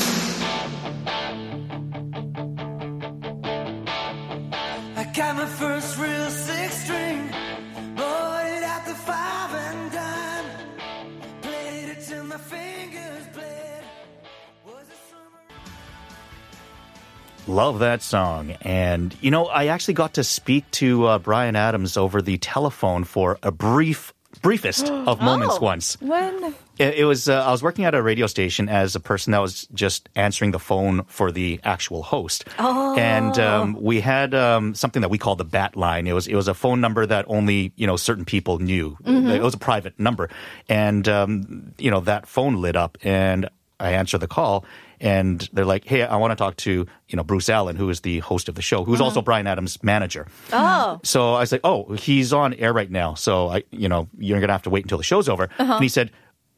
Love 17.50 17.80
that 17.80 18.04
song. 18.04 18.52
And, 18.62 19.16
you 19.22 19.32
know, 19.32 19.48
I 19.48 19.68
actually 19.68 19.96
got 19.96 20.14
to 20.14 20.24
speak 20.24 20.70
to 20.72 21.06
uh, 21.08 21.18
Bryan 21.20 21.56
Adams 21.56 21.98
over 21.98 22.22
the 22.22 22.38
telephone 22.38 23.04
for 23.06 23.40
a 23.42 23.52
brief, 23.52 24.14
briefest 24.44 24.86
of 25.08 25.20
moments 25.20 25.56
Oh. 25.58 25.64
once. 25.64 26.00
When? 26.00 26.54
It, 26.78 27.00
it 27.00 27.06
was, 27.06 27.28
uh, 27.28 27.44
I 27.44 27.50
was 27.52 27.64
working 27.64 27.86
at 27.86 27.96
a 27.96 28.04
radio 28.04 28.28
station 28.28 28.70
as 28.70 28.96
a 28.96 29.00
person 29.00 29.32
that 29.32 29.40
was 29.40 29.68
just 29.74 30.10
answering 30.16 30.52
the 30.52 30.60
phone 30.60 31.04
for 31.06 31.32
the 31.32 31.60
actual 31.64 32.04
host. 32.04 32.46
Oh. 32.60 32.96
And 32.98 33.38
um, 33.40 33.74
we 33.82 34.00
had 34.00 34.36
um, 34.36 34.76
something 34.76 35.02
that 35.02 35.10
we 35.10 35.18
called 35.18 35.40
the 35.40 35.44
bat 35.46 35.76
line. 35.76 36.06
It 36.06 36.14
was, 36.14 36.28
it 36.28 36.36
was 36.36 36.48
a 36.48 36.54
phone 36.54 36.82
number 36.82 37.04
that 37.08 37.26
only, 37.28 37.74
you 37.76 37.88
know, 37.88 37.98
certain 37.98 38.26
people 38.26 38.60
knew. 38.60 38.96
It 39.06 39.42
was 39.42 39.56
a 39.56 39.58
private 39.58 40.00
number. 40.00 40.30
And, 40.70 41.08
um, 41.10 41.74
you 41.80 41.90
know, 41.90 42.02
that 42.02 42.28
phone 42.28 42.62
lit 42.62 42.76
up 42.76 42.98
and 43.04 43.50
I 43.80 43.94
answer 43.94 44.18
the 44.20 44.28
call 44.28 44.66
and 45.02 45.48
they're 45.54 45.66
like, 45.66 45.86
"Hey, 45.86 46.04
I 46.04 46.16
want 46.18 46.32
to 46.32 46.36
talk 46.36 46.56
to 46.58 46.72
you 47.08 47.16
know 47.16 47.24
Bruce 47.24 47.50
Allen, 47.50 47.76
who 47.76 47.90
is 47.90 48.02
the 48.02 48.20
host 48.20 48.50
of 48.50 48.56
the 48.56 48.62
show, 48.62 48.84
who's 48.84 49.00
also 49.02 49.22
Bryan 49.22 49.48
Adams' 49.48 49.82
manager." 49.84 50.28
Oh, 50.52 51.00
So 51.04 51.34
I 51.36 51.40
was 51.42 51.52
like, 51.52 51.62
"Oh, 51.64 51.94
he's 51.94 52.34
on 52.34 52.54
air 52.56 52.74
right 52.74 52.90
now, 52.92 53.14
so 53.14 53.50
I, 53.50 53.64
you 53.72 53.90
know, 53.90 54.08
you're 54.18 54.40
gonna 54.40 54.54
have 54.54 54.64
to 54.64 54.70
wait 54.70 54.84
until 54.86 54.98
the 54.98 55.04
show's 55.04 55.30
over." 55.30 55.50
And 55.58 55.82
he 55.84 55.90
said, 55.90 56.12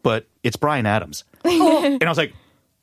"But 0.04 0.28
it's 0.44 0.56
Bryan 0.58 0.86
Adams," 0.86 1.24
and 1.44 2.04
I 2.04 2.10
was 2.10 2.18
like, 2.18 2.34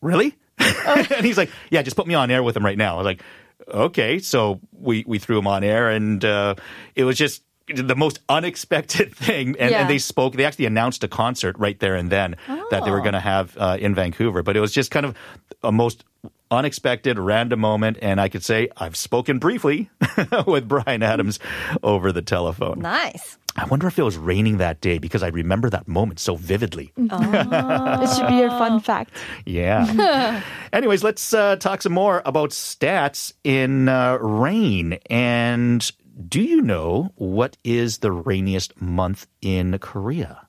"Really?" 0.01 0.35
and 0.59 1.25
he's 1.25 1.37
like, 1.38 1.51
"Yeah, 1.71 1.83
just 1.83 1.97
put 1.97 2.07
me 2.07 2.14
on 2.14 2.31
air 2.31 2.42
with 2.42 2.57
him 2.57 2.64
right 2.64 2.79
now." 2.79 2.94
I 2.94 2.97
was 2.99 3.05
like, 3.05 3.23
"Okay." 3.68 4.18
So 4.18 4.61
we 4.73 5.05
we 5.07 5.18
threw 5.18 5.38
him 5.38 5.47
on 5.47 5.64
air, 5.64 5.90
and 5.90 6.25
uh, 6.25 6.55
it 6.94 7.05
was 7.05 7.16
just 7.16 7.42
the 7.75 7.97
most 7.97 8.21
unexpected 8.29 9.15
thing. 9.17 9.57
And, 9.59 9.71
Yeah. 9.71 9.81
and 9.83 9.91
they 9.91 9.99
spoke. 9.99 10.35
They 10.35 10.45
actually 10.45 10.67
announced 10.67 11.05
a 11.05 11.09
concert 11.09 11.57
right 11.59 11.79
there 11.79 11.95
and 11.95 12.11
then 12.11 12.37
that 12.71 12.85
they 12.85 12.91
were 12.91 13.01
going 13.01 13.13
to 13.15 13.21
have 13.21 13.57
uh, 13.59 13.77
in 13.81 13.95
Vancouver. 13.95 14.43
But 14.43 14.57
it 14.57 14.61
was 14.61 14.73
just 14.73 14.91
kind 14.91 15.07
of 15.07 15.17
a 15.63 15.73
most 15.73 16.05
unexpected, 16.51 17.19
random 17.19 17.61
moment. 17.61 17.99
And 18.01 18.21
I 18.21 18.29
could 18.29 18.43
say 18.43 18.69
I've 18.77 18.97
spoken 18.97 19.39
briefly 19.39 19.91
with 20.47 20.67
Bryan 20.67 21.03
Adams 21.03 21.39
over 21.83 22.11
the 22.13 22.23
telephone. 22.23 22.81
nice. 22.81 23.37
I 23.57 23.65
wonder 23.65 23.89
if 23.89 23.99
it 23.99 24.05
was 24.05 24.17
raining 24.17 24.59
that 24.59 24.81
day 24.81 24.99
because 24.99 25.25
I 25.25 25.29
remember 25.29 25.69
that 25.71 25.89
moment 25.89 26.21
so 26.21 26.37
vividly. 26.37 26.93
It 26.97 28.17
should 28.17 28.29
be 28.29 28.35
your 28.37 28.51
fun 28.51 28.79
fact. 28.79 29.11
Yeah. 29.45 30.43
Anyways, 30.73 31.03
let's 31.03 31.35
uh, 31.35 31.57
talk 31.57 31.83
some 31.83 31.93
more 31.93 32.23
about 32.25 32.51
stats 32.51 33.33
in 33.43 33.89
uh, 33.89 34.17
rain. 34.21 34.99
And 35.11 35.91
do 36.29 36.41
you 36.41 36.61
know 36.63 37.13
what 37.17 37.57
is 37.65 37.99
the 37.99 38.11
rainiest 38.11 38.81
month 38.81 39.27
in 39.41 39.79
Korea? 39.79 40.47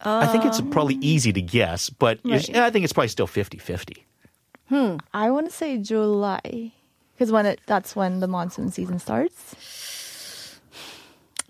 I 0.00 0.26
think 0.28 0.44
it's 0.44 0.60
um, 0.60 0.70
probably 0.70 0.96
easy 1.00 1.32
to 1.32 1.42
guess, 1.42 1.90
but 1.90 2.20
Right. 2.24 2.54
I 2.56 2.70
think 2.70 2.84
it's 2.84 2.92
probably 2.92 3.08
still 3.08 3.26
50 3.26 3.58
50. 3.58 4.06
Hmm, 4.68 4.96
I 5.12 5.30
want 5.30 5.46
to 5.48 5.52
say 5.52 5.78
July. 5.78 6.72
Because 7.14 7.32
when 7.32 7.46
it 7.46 7.60
that's 7.66 7.96
when 7.96 8.20
the 8.20 8.28
monsoon 8.28 8.70
season 8.70 8.98
starts. 8.98 9.54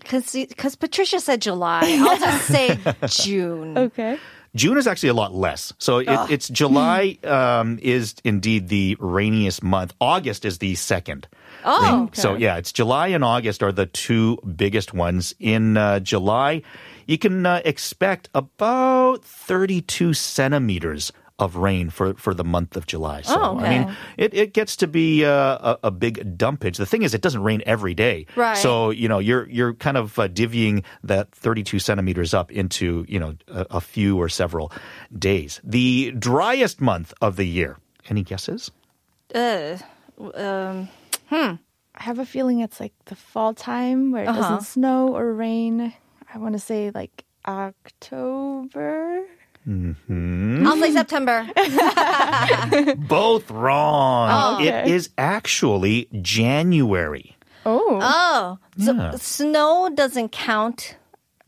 Because 0.09 0.75
Patricia 0.75 1.19
said 1.19 1.39
July. 1.39 1.81
I'll 2.01 2.17
just 2.17 2.47
say 2.47 2.79
June. 3.05 3.77
Okay. 3.77 4.17
June 4.55 4.77
is 4.77 4.87
actually 4.87 5.09
a 5.09 5.13
lot 5.13 5.33
less. 5.33 5.73
So 5.77 5.99
it, 5.99 6.07
it's 6.29 6.47
July 6.49 7.17
um, 7.23 7.79
is 7.81 8.15
indeed 8.23 8.67
the 8.69 8.97
rainiest 8.99 9.61
month. 9.63 9.93
August 10.01 10.45
is 10.45 10.57
the 10.59 10.75
second. 10.75 11.27
Oh, 11.65 11.81
Rain- 11.83 12.09
So 12.13 12.35
yeah, 12.35 12.57
it's 12.57 12.71
July 12.71 13.07
and 13.07 13.23
August 13.23 13.61
are 13.63 13.71
the 13.71 13.85
two 13.85 14.37
biggest 14.55 14.93
ones. 14.93 15.33
In 15.39 15.77
uh, 15.77 15.99
July, 15.99 16.61
you 17.05 17.17
can 17.17 17.45
uh, 17.45 17.61
expect 17.65 18.29
about 18.33 19.23
32 19.23 20.13
centimeters 20.13 21.11
of 21.39 21.55
rain 21.55 21.89
for, 21.89 22.13
for 22.15 22.33
the 22.33 22.43
month 22.43 22.75
of 22.75 22.85
July. 22.85 23.21
So 23.23 23.35
Oh, 23.39 23.57
I 23.59 23.69
mean, 23.69 23.95
it, 24.17 24.33
it 24.33 24.53
gets 24.53 24.75
to 24.77 24.87
be 24.87 25.25
uh, 25.25 25.75
a, 25.75 25.79
a 25.85 25.91
big 25.91 26.37
dumpage. 26.37 26.77
The 26.77 26.85
thing 26.85 27.01
is, 27.03 27.13
it 27.13 27.21
doesn't 27.21 27.41
rain 27.41 27.63
every 27.65 27.93
day. 27.95 28.25
Right. 28.35 28.57
So 28.57 28.89
you 28.91 29.07
know, 29.07 29.19
you're 29.19 29.47
you're 29.49 29.73
kind 29.73 29.97
of 29.97 30.19
uh, 30.19 30.27
divvying 30.27 30.83
that 31.03 31.31
32 31.31 31.79
centimeters 31.79 32.33
up 32.33 32.51
into 32.51 33.05
you 33.07 33.19
know 33.19 33.35
a, 33.47 33.65
a 33.71 33.81
few 33.81 34.17
or 34.21 34.29
several 34.29 34.71
days. 35.17 35.59
The 35.63 36.11
driest 36.11 36.81
month 36.81 37.13
of 37.21 37.35
the 37.37 37.45
year. 37.45 37.77
Any 38.09 38.23
guesses? 38.23 38.71
Uh, 39.33 39.77
um, 40.35 40.89
I 41.31 41.57
have 41.95 42.19
a 42.19 42.25
feeling 42.25 42.59
it's 42.61 42.79
like 42.79 42.93
the 43.05 43.15
fall 43.15 43.53
time 43.53 44.11
where 44.11 44.23
it 44.23 44.27
Uh-huh. 44.27 44.41
doesn't 44.41 44.65
snow 44.65 45.15
or 45.15 45.33
rain. 45.33 45.93
I 46.33 46.37
want 46.37 46.53
to 46.53 46.59
say 46.59 46.91
like 46.93 47.23
October. 47.45 49.23
I'll 49.69 50.77
say 50.77 50.91
September. 50.91 51.47
Both 52.97 53.51
wrong. 53.51 54.29
Oh, 54.31 54.55
okay. 54.65 54.91
is 54.91 55.09
actually 55.17 56.07
January. 56.21 57.35
Oh. 57.65 57.99
Oh, 58.01 58.57
so 58.83 58.93
Yeah. 58.93 59.11
snow 59.17 59.89
doesn't 59.93 60.31
count. 60.31 60.95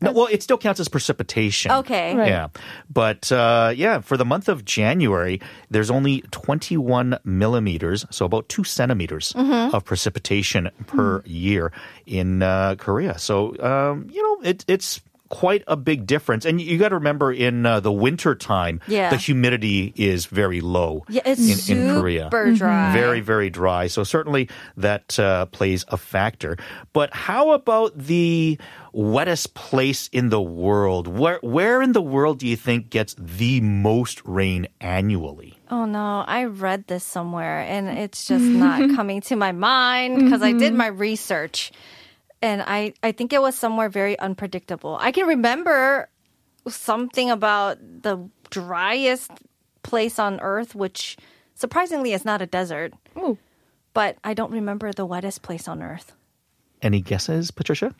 No, 0.00 0.10
well, 0.10 0.26
it 0.30 0.42
still 0.42 0.58
counts 0.58 0.80
as 0.80 0.88
precipitation. 0.88 1.70
Okay. 1.70 2.16
Right. 2.16 2.26
Yeah. 2.26 2.48
But 2.92 3.30
uh, 3.30 3.72
yeah, 3.74 4.00
for 4.00 4.16
the 4.16 4.24
month 4.24 4.48
of 4.48 4.64
January, 4.64 5.40
there's 5.70 5.90
only 5.92 6.22
21 6.32 7.18
millimeters, 7.24 8.04
so 8.10 8.26
about 8.26 8.48
two 8.48 8.64
centimeters 8.64 9.32
Mm-hmm. 9.32 9.74
of 9.74 9.84
precipitation 9.84 10.70
per 10.88 11.20
Hmm. 11.20 11.28
year 11.30 11.72
in 12.04 12.42
uh, 12.42 12.74
Korea. 12.78 13.16
So, 13.18 13.54
um, 13.62 14.08
you 14.10 14.22
know, 14.22 14.48
it, 14.50 14.64
it's 14.66 15.00
quite 15.32 15.64
a 15.66 15.76
big 15.76 16.04
difference. 16.06 16.44
And 16.44 16.60
you 16.60 16.76
got 16.76 16.90
to 16.90 16.96
remember 16.96 17.32
in 17.32 17.64
uh, 17.64 17.80
the 17.80 17.90
winter 17.90 18.34
time, 18.34 18.80
Yeah. 18.86 19.08
the 19.08 19.16
humidity 19.16 19.94
is 19.96 20.26
very 20.26 20.60
low 20.60 21.04
Yeah, 21.08 21.22
it's 21.24 21.40
in, 21.40 21.56
super 21.56 21.80
in 21.80 22.00
Korea. 22.00 22.28
dry. 22.54 22.92
Very, 22.92 23.20
very 23.20 23.48
dry. 23.48 23.86
So 23.88 24.04
certainly 24.04 24.50
that 24.76 25.18
uh, 25.18 25.46
plays 25.46 25.86
a 25.88 25.96
factor. 25.96 26.58
But 26.92 27.14
how 27.14 27.52
about 27.52 27.96
the 27.96 28.58
wettest 28.92 29.54
place 29.54 30.08
in 30.12 30.28
the 30.28 30.42
world? 30.42 31.08
Where, 31.08 31.38
where 31.42 31.80
in 31.80 31.92
the 31.92 32.02
world 32.02 32.38
do 32.38 32.46
you 32.46 32.56
think 32.56 32.90
gets 32.90 33.16
the 33.18 33.62
most 33.62 34.20
rain 34.26 34.68
annually? 34.82 35.56
Oh 35.70 35.86
no, 35.86 36.24
I 36.28 36.44
read 36.44 36.86
this 36.88 37.04
somewhere 37.04 37.60
and 37.60 37.88
it's 37.88 38.26
just 38.28 38.44
not 38.44 38.94
coming 38.94 39.22
to 39.22 39.36
my 39.36 39.52
mind 39.52 40.20
because 40.22 40.42
I 40.42 40.52
did 40.52 40.74
my 40.74 40.88
research 40.88 41.72
and 42.42 42.62
I, 42.66 42.92
I 43.02 43.12
think 43.12 43.32
it 43.32 43.40
was 43.40 43.54
somewhere 43.54 43.88
very 43.88 44.18
unpredictable. 44.18 44.98
I 45.00 45.12
can 45.12 45.26
remember 45.26 46.08
something 46.68 47.30
about 47.30 47.78
the 48.02 48.28
driest 48.50 49.30
place 49.82 50.18
on 50.18 50.40
earth, 50.40 50.74
which 50.74 51.16
surprisingly 51.54 52.12
is 52.12 52.24
not 52.24 52.42
a 52.42 52.46
desert. 52.46 52.92
Ooh. 53.16 53.38
But 53.94 54.16
I 54.24 54.34
don't 54.34 54.50
remember 54.50 54.92
the 54.92 55.06
wettest 55.06 55.42
place 55.42 55.68
on 55.68 55.82
earth. 55.82 56.12
Any 56.80 57.00
guesses, 57.00 57.50
Patricia? 57.50 57.94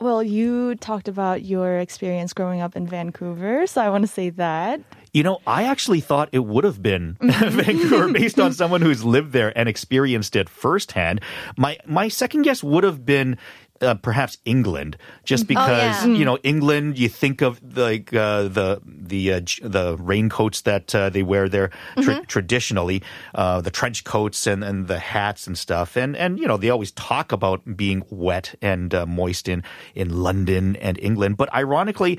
Well, 0.00 0.22
you 0.22 0.74
talked 0.74 1.06
about 1.06 1.44
your 1.44 1.78
experience 1.78 2.32
growing 2.32 2.60
up 2.60 2.74
in 2.74 2.86
Vancouver, 2.86 3.66
so 3.66 3.80
I 3.80 3.88
want 3.90 4.02
to 4.02 4.08
say 4.12 4.30
that. 4.30 4.80
You 5.12 5.22
know, 5.22 5.38
I 5.46 5.62
actually 5.64 6.00
thought 6.00 6.28
it 6.32 6.40
would 6.40 6.64
have 6.64 6.82
been 6.82 7.16
Vancouver 7.22 8.12
based 8.12 8.40
on 8.40 8.52
someone 8.52 8.82
who's 8.82 9.04
lived 9.04 9.32
there 9.32 9.56
and 9.56 9.68
experienced 9.68 10.34
it 10.34 10.48
firsthand. 10.48 11.20
My 11.56 11.78
my 11.86 12.08
second 12.08 12.42
guess 12.42 12.64
would 12.64 12.82
have 12.82 13.06
been 13.06 13.38
uh, 13.80 13.94
perhaps 13.94 14.38
England, 14.44 14.96
just 15.24 15.46
because 15.46 16.06
yeah. 16.06 16.14
you 16.14 16.24
know 16.24 16.38
England. 16.38 16.98
You 16.98 17.08
think 17.08 17.42
of 17.42 17.60
like 17.76 18.14
uh, 18.14 18.44
the 18.44 18.80
the 18.84 19.32
uh, 19.32 19.40
the 19.62 19.96
raincoats 19.98 20.62
that 20.62 20.94
uh, 20.94 21.10
they 21.10 21.22
wear 21.22 21.48
there 21.48 21.70
tra- 22.00 22.24
traditionally, 22.26 23.02
uh, 23.34 23.60
the 23.60 23.70
trench 23.70 24.04
coats 24.04 24.46
and, 24.46 24.62
and 24.62 24.86
the 24.86 24.98
hats 24.98 25.46
and 25.46 25.58
stuff, 25.58 25.96
and 25.96 26.16
and 26.16 26.38
you 26.38 26.46
know 26.46 26.56
they 26.56 26.70
always 26.70 26.92
talk 26.92 27.32
about 27.32 27.76
being 27.76 28.04
wet 28.10 28.54
and 28.62 28.94
uh, 28.94 29.06
moist 29.06 29.48
in 29.48 29.62
in 29.94 30.22
London 30.22 30.76
and 30.76 30.98
England. 31.00 31.36
But 31.36 31.52
ironically, 31.52 32.18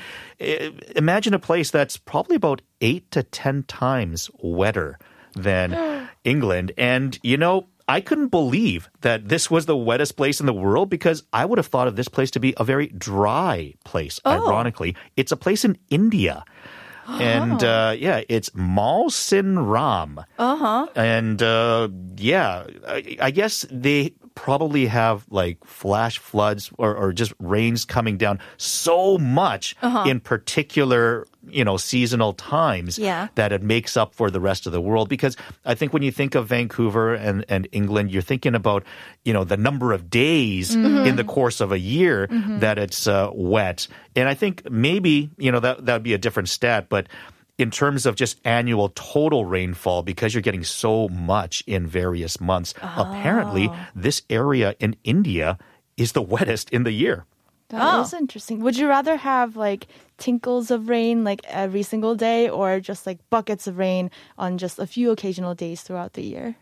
imagine 0.95 1.33
a 1.33 1.39
place 1.39 1.71
that's 1.71 1.97
probably 1.97 2.35
about 2.35 2.61
eight 2.81 3.09
to 3.11 3.23
ten 3.23 3.63
times 3.63 4.29
wetter 4.39 4.99
than 5.33 6.09
England, 6.23 6.71
and 6.77 7.17
you 7.23 7.37
know. 7.37 7.67
I 7.87 8.01
couldn't 8.01 8.29
believe 8.29 8.89
that 9.01 9.29
this 9.29 9.51
was 9.51 9.67
the 9.67 9.77
wettest 9.77 10.17
place 10.17 10.39
in 10.39 10.45
the 10.47 10.53
world 10.53 10.89
because 10.89 11.23
I 11.31 11.45
would 11.45 11.59
have 11.59 11.67
thought 11.67 11.87
of 11.87 11.95
this 11.95 12.07
place 12.07 12.31
to 12.31 12.39
be 12.39 12.53
a 12.57 12.63
very 12.63 12.87
dry 12.87 13.73
place. 13.83 14.19
Ironically, 14.25 14.95
it's 15.15 15.31
a 15.31 15.37
place 15.37 15.63
in 15.63 15.77
India. 15.89 16.43
And 17.07 17.63
uh, 17.63 17.95
yeah, 17.97 18.23
it's 18.27 18.49
Mawsynram. 18.51 20.25
Uh 20.39 20.55
huh. 20.55 20.87
And 20.95 21.41
uh, 21.43 21.89
yeah, 22.17 22.65
I, 22.87 23.17
I 23.21 23.29
guess 23.31 23.65
they 23.69 24.13
probably 24.33 24.87
have 24.87 25.25
like 25.29 25.63
flash 25.63 26.17
floods 26.17 26.71
or, 26.77 26.95
or 26.95 27.13
just 27.13 27.33
rains 27.39 27.85
coming 27.85 28.17
down 28.17 28.39
so 28.57 29.17
much 29.19 29.75
in 30.07 30.19
particular, 30.19 31.27
you 31.49 31.63
know, 31.63 31.77
seasonal 31.77 32.33
times 32.33 32.97
Yeah. 32.97 33.27
that 33.35 33.51
it 33.51 33.61
makes 33.61 33.95
up 33.97 34.13
for 34.15 34.29
the 34.31 34.39
rest 34.39 34.65
of 34.67 34.73
the 34.73 34.81
world. 34.81 35.09
Because 35.09 35.37
I 35.65 35.75
think 35.75 35.93
when 35.93 36.03
you 36.03 36.11
think 36.11 36.35
of 36.35 36.47
Vancouver 36.47 37.13
and, 37.13 37.45
and 37.49 37.67
England, 37.71 38.11
you're 38.11 38.21
thinking 38.21 38.55
about, 38.55 38.83
you 39.23 39.33
know, 39.33 39.43
the 39.43 39.57
number 39.57 39.93
of 39.93 40.09
days 40.09 40.75
in 40.75 41.15
the 41.15 41.23
course 41.23 41.61
of 41.61 41.71
a 41.71 41.79
year 41.79 42.27
that 42.59 42.77
it's 42.77 43.07
uh, 43.07 43.29
wet. 43.33 43.87
And 44.15 44.27
I 44.29 44.33
think 44.33 44.69
maybe, 44.69 45.29
you 45.37 45.51
know, 45.51 45.59
that 45.59 45.85
that 45.85 45.93
would 45.93 46.03
be 46.03 46.13
a 46.13 46.17
different 46.17 46.49
stat, 46.49 46.87
but 46.89 47.07
in 47.57 47.71
terms 47.71 48.05
of 48.05 48.15
just 48.15 48.39
annual 48.43 48.89
total 48.95 49.45
rainfall, 49.45 50.03
because 50.03 50.33
you're 50.33 50.41
getting 50.41 50.63
so 50.65 51.07
much 51.07 51.63
in 51.65 51.87
various 51.87 52.41
months, 52.41 52.73
apparently 52.81 53.69
this 53.95 54.21
area 54.29 54.75
in 54.79 54.95
India 55.03 55.57
is 55.95 56.11
the 56.11 56.21
wettest 56.21 56.69
in 56.71 56.83
the 56.83 56.91
year. 56.91 57.23
That 57.69 58.01
is 58.05 58.13
Oh. 58.13 58.17
interesting. 58.17 58.59
Would 58.61 58.77
you 58.77 58.87
rather 58.87 59.17
have 59.17 59.55
like 59.55 59.87
tinkles 60.17 60.69
of 60.71 60.87
rain 60.87 61.23
like 61.23 61.41
every 61.47 61.83
single 61.83 62.15
day 62.15 62.47
or 62.49 62.79
just 62.79 63.05
like 63.07 63.17
buckets 63.29 63.65
of 63.67 63.77
rain 63.77 64.11
on 64.37 64.57
just 64.57 64.77
a 64.79 64.85
few 64.87 65.11
occasional 65.11 65.55
days 65.55 65.81
throughout 65.81 66.13
the 66.13 66.21
year? 66.23 66.55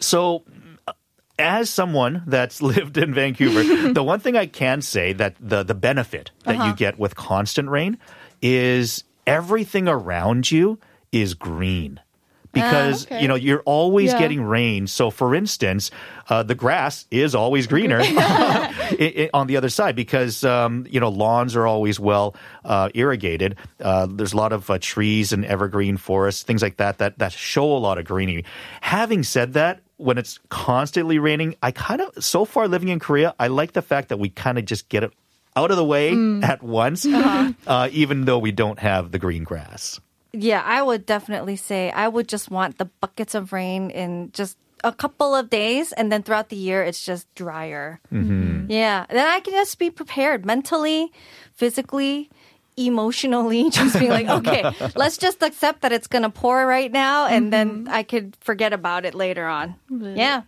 So, 0.00 0.42
uh, 0.88 0.92
as 1.38 1.68
someone 1.70 2.22
that's 2.26 2.62
lived 2.72 2.96
in 2.96 3.12
Vancouver, 3.14 3.92
the 3.92 4.02
one 4.02 4.20
thing 4.20 4.36
I 4.36 4.46
can 4.46 4.80
say 4.82 5.12
that 5.12 5.36
the 5.40 5.62
the 5.62 5.74
benefit 5.74 6.30
that 6.44 6.64
you 6.64 6.74
get 6.74 6.98
with 6.98 7.14
constant 7.14 7.68
rain 7.68 7.98
is 8.40 9.04
everything 9.26 9.86
around 9.88 10.50
you 10.50 10.78
is 11.12 11.34
green. 11.34 12.00
Because 12.52 13.06
okay. 13.06 13.22
you 13.22 13.28
know 13.28 13.34
you're 13.34 13.62
always 13.64 14.12
Yeah. 14.12 14.18
getting 14.18 14.42
rain. 14.42 14.86
So, 14.86 15.10
for 15.10 15.34
instance, 15.34 15.90
uh, 16.28 16.42
the 16.42 16.54
grass 16.54 17.06
is 17.10 17.34
always 17.34 17.66
greener 17.66 18.00
i- 18.02 18.96
i- 19.00 19.30
on 19.32 19.46
the 19.46 19.56
other 19.56 19.68
side 19.70 19.96
because 19.96 20.44
um, 20.44 20.86
you 20.90 21.00
know 21.00 21.08
lawns 21.08 21.56
are 21.56 21.66
always 21.66 21.98
well 21.98 22.34
uh, 22.64 22.90
irrigated. 22.94 23.56
Uh, 23.80 24.06
there's 24.10 24.32
a 24.32 24.36
lot 24.36 24.52
of 24.52 24.68
uh, 24.70 24.78
trees 24.80 25.32
and 25.32 25.44
evergreen 25.44 25.96
forests, 25.96 26.42
things 26.42 26.62
like 26.62 26.76
that, 26.76 26.98
that 26.98 27.18
that 27.18 27.32
show 27.32 27.64
a 27.76 27.78
lot 27.78 27.98
of 27.98 28.04
greenery. 28.04 28.44
Having 28.80 29.22
said 29.24 29.54
that, 29.54 29.80
when 29.96 30.18
it's 30.18 30.38
constantly 30.50 31.18
raining, 31.18 31.54
I 31.62 31.70
kind 31.70 32.00
of 32.00 32.22
so 32.22 32.44
far 32.44 32.68
living 32.68 32.88
in 32.88 32.98
Korea, 32.98 33.34
I 33.38 33.48
like 33.48 33.72
the 33.72 33.82
fact 33.82 34.08
that 34.10 34.18
we 34.18 34.28
kind 34.28 34.58
of 34.58 34.64
just 34.66 34.88
get 34.88 35.04
it 35.04 35.12
out 35.56 35.70
of 35.70 35.76
the 35.76 35.84
way 35.84 36.12
at 36.42 36.62
once, 36.62 37.04
uh, 37.06 37.88
even 37.92 38.24
though 38.24 38.38
we 38.38 38.52
don't 38.52 38.78
have 38.78 39.10
the 39.10 39.18
green 39.18 39.44
grass. 39.44 40.00
Yeah, 40.32 40.62
I 40.64 40.82
would 40.82 41.04
definitely 41.04 41.56
say 41.56 41.90
I 41.90 42.08
would 42.08 42.28
just 42.28 42.50
want 42.50 42.78
the 42.78 42.86
buckets 42.86 43.34
of 43.34 43.52
rain 43.52 43.90
in 43.90 44.30
just 44.32 44.56
a 44.84 44.92
couple 44.92 45.34
of 45.34 45.50
days, 45.50 45.92
and 45.92 46.10
then 46.10 46.22
throughout 46.22 46.48
the 46.48 46.56
year 46.56 46.82
it's 46.82 47.04
just 47.04 47.32
drier. 47.34 48.00
Mm-hmm. 48.12 48.70
Yeah, 48.70 49.06
then 49.08 49.26
I 49.26 49.40
can 49.40 49.52
just 49.52 49.78
be 49.78 49.90
prepared 49.90 50.44
mentally, 50.44 51.12
physically, 51.54 52.30
emotionally, 52.76 53.70
just 53.70 53.98
being 53.98 54.10
like, 54.10 54.28
okay, 54.28 54.64
let's 54.96 55.18
just 55.18 55.42
accept 55.42 55.82
that 55.82 55.92
it's 55.92 56.06
gonna 56.06 56.30
pour 56.30 56.66
right 56.66 56.90
now, 56.90 57.26
and 57.26 57.52
then 57.52 57.84
mm-hmm. 57.84 57.94
I 57.94 58.02
could 58.02 58.36
forget 58.40 58.72
about 58.72 59.04
it 59.04 59.14
later 59.14 59.46
on. 59.46 59.76
Yeah. 59.90 60.42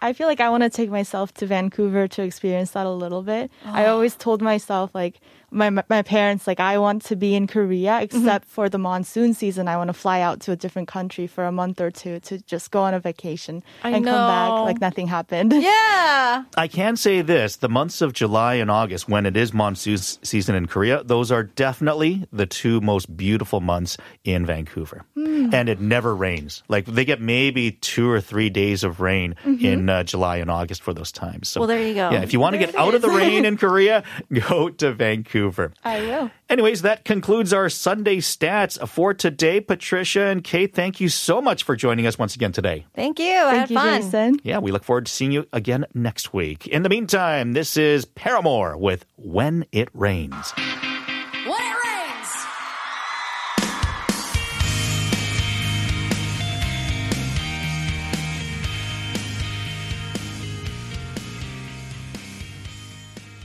I 0.00 0.12
feel 0.12 0.28
like 0.28 0.40
I 0.40 0.50
want 0.50 0.62
to 0.62 0.68
take 0.68 0.90
myself 0.90 1.32
to 1.34 1.46
Vancouver 1.46 2.06
to 2.08 2.22
experience 2.22 2.72
that 2.72 2.84
a 2.84 2.90
little 2.90 3.22
bit. 3.22 3.50
I 3.64 3.86
oh. 3.86 3.94
always 3.94 4.14
told 4.14 4.42
myself 4.42 4.94
like 4.94 5.18
my 5.54 5.70
my 5.70 6.02
parents 6.02 6.46
like 6.46 6.60
I 6.60 6.78
want 6.78 7.04
to 7.06 7.16
be 7.16 7.34
in 7.34 7.46
Korea 7.46 7.92
mm-hmm. 7.92 8.04
except 8.04 8.46
for 8.48 8.68
the 8.68 8.78
monsoon 8.78 9.34
season. 9.34 9.68
I 9.68 9.76
want 9.76 9.88
to 9.88 9.94
fly 9.94 10.20
out 10.20 10.40
to 10.40 10.52
a 10.52 10.56
different 10.56 10.88
country 10.88 11.26
for 11.26 11.44
a 11.44 11.52
month 11.52 11.80
or 11.80 11.90
two 11.90 12.20
to 12.20 12.38
just 12.40 12.70
go 12.70 12.82
on 12.82 12.94
a 12.94 13.00
vacation 13.00 13.62
I 13.82 13.90
and 13.90 14.04
come 14.04 14.14
back 14.14 14.50
like 14.50 14.80
nothing 14.80 15.06
happened. 15.06 15.54
Yeah. 15.64 16.44
I 16.56 16.68
can 16.68 16.96
say 16.96 17.22
this 17.22 17.56
the 17.56 17.68
months 17.68 18.02
of 18.02 18.12
July 18.12 18.54
and 18.54 18.70
August, 18.70 19.08
when 19.08 19.24
it 19.24 19.36
is 19.36 19.54
monsoon 19.54 19.94
s- 19.94 20.18
season 20.22 20.54
in 20.54 20.66
Korea, 20.66 21.02
those 21.02 21.32
are 21.32 21.42
definitely 21.42 22.26
the 22.32 22.44
two 22.44 22.80
most 22.80 23.16
beautiful 23.16 23.60
months 23.60 23.96
in 24.24 24.44
Vancouver. 24.44 25.04
Hmm. 25.14 25.54
And 25.54 25.68
it 25.68 25.80
never 25.80 26.14
rains. 26.14 26.62
Like 26.68 26.86
they 26.86 27.04
get 27.04 27.20
maybe 27.20 27.72
two 27.72 28.10
or 28.10 28.20
three 28.20 28.50
days 28.50 28.84
of 28.84 29.00
rain 29.00 29.36
mm-hmm. 29.44 29.64
in 29.64 29.88
uh, 29.88 30.02
July 30.02 30.38
and 30.38 30.50
August 30.50 30.82
for 30.82 30.92
those 30.92 31.12
times. 31.12 31.48
So, 31.48 31.60
Well, 31.60 31.68
there 31.68 31.86
you 31.86 31.94
go. 31.94 32.10
Yeah, 32.10 32.22
if 32.22 32.32
you 32.32 32.40
want 32.40 32.54
to 32.54 32.58
get 32.58 32.74
out 32.74 32.94
of 32.94 33.02
the 33.02 33.10
rain 33.10 33.44
in 33.50 33.56
Korea, 33.56 34.04
go 34.48 34.68
to 34.68 34.92
Vancouver. 34.92 35.43
I 35.84 36.00
will. 36.00 36.30
Anyways, 36.48 36.82
that 36.82 37.04
concludes 37.04 37.52
our 37.52 37.68
Sunday 37.68 38.18
stats 38.18 38.86
for 38.88 39.14
today. 39.14 39.60
Patricia 39.60 40.22
and 40.26 40.42
Kate, 40.42 40.74
thank 40.74 41.00
you 41.00 41.08
so 41.08 41.40
much 41.40 41.62
for 41.62 41.76
joining 41.76 42.06
us 42.06 42.18
once 42.18 42.34
again 42.34 42.52
today. 42.52 42.86
Thank 42.94 43.18
you. 43.18 43.34
I 43.34 43.50
Thank 43.50 43.60
had 43.60 43.70
you, 43.70 43.76
fun. 43.76 44.02
Jason. 44.02 44.40
Yeah, 44.42 44.58
we 44.58 44.72
look 44.72 44.84
forward 44.84 45.06
to 45.06 45.12
seeing 45.12 45.32
you 45.32 45.46
again 45.52 45.86
next 45.94 46.32
week. 46.32 46.66
In 46.66 46.82
the 46.82 46.88
meantime, 46.88 47.52
this 47.52 47.76
is 47.76 48.04
Paramore 48.04 48.76
with 48.76 49.04
When 49.16 49.64
It 49.72 49.88
Rains. 49.92 50.52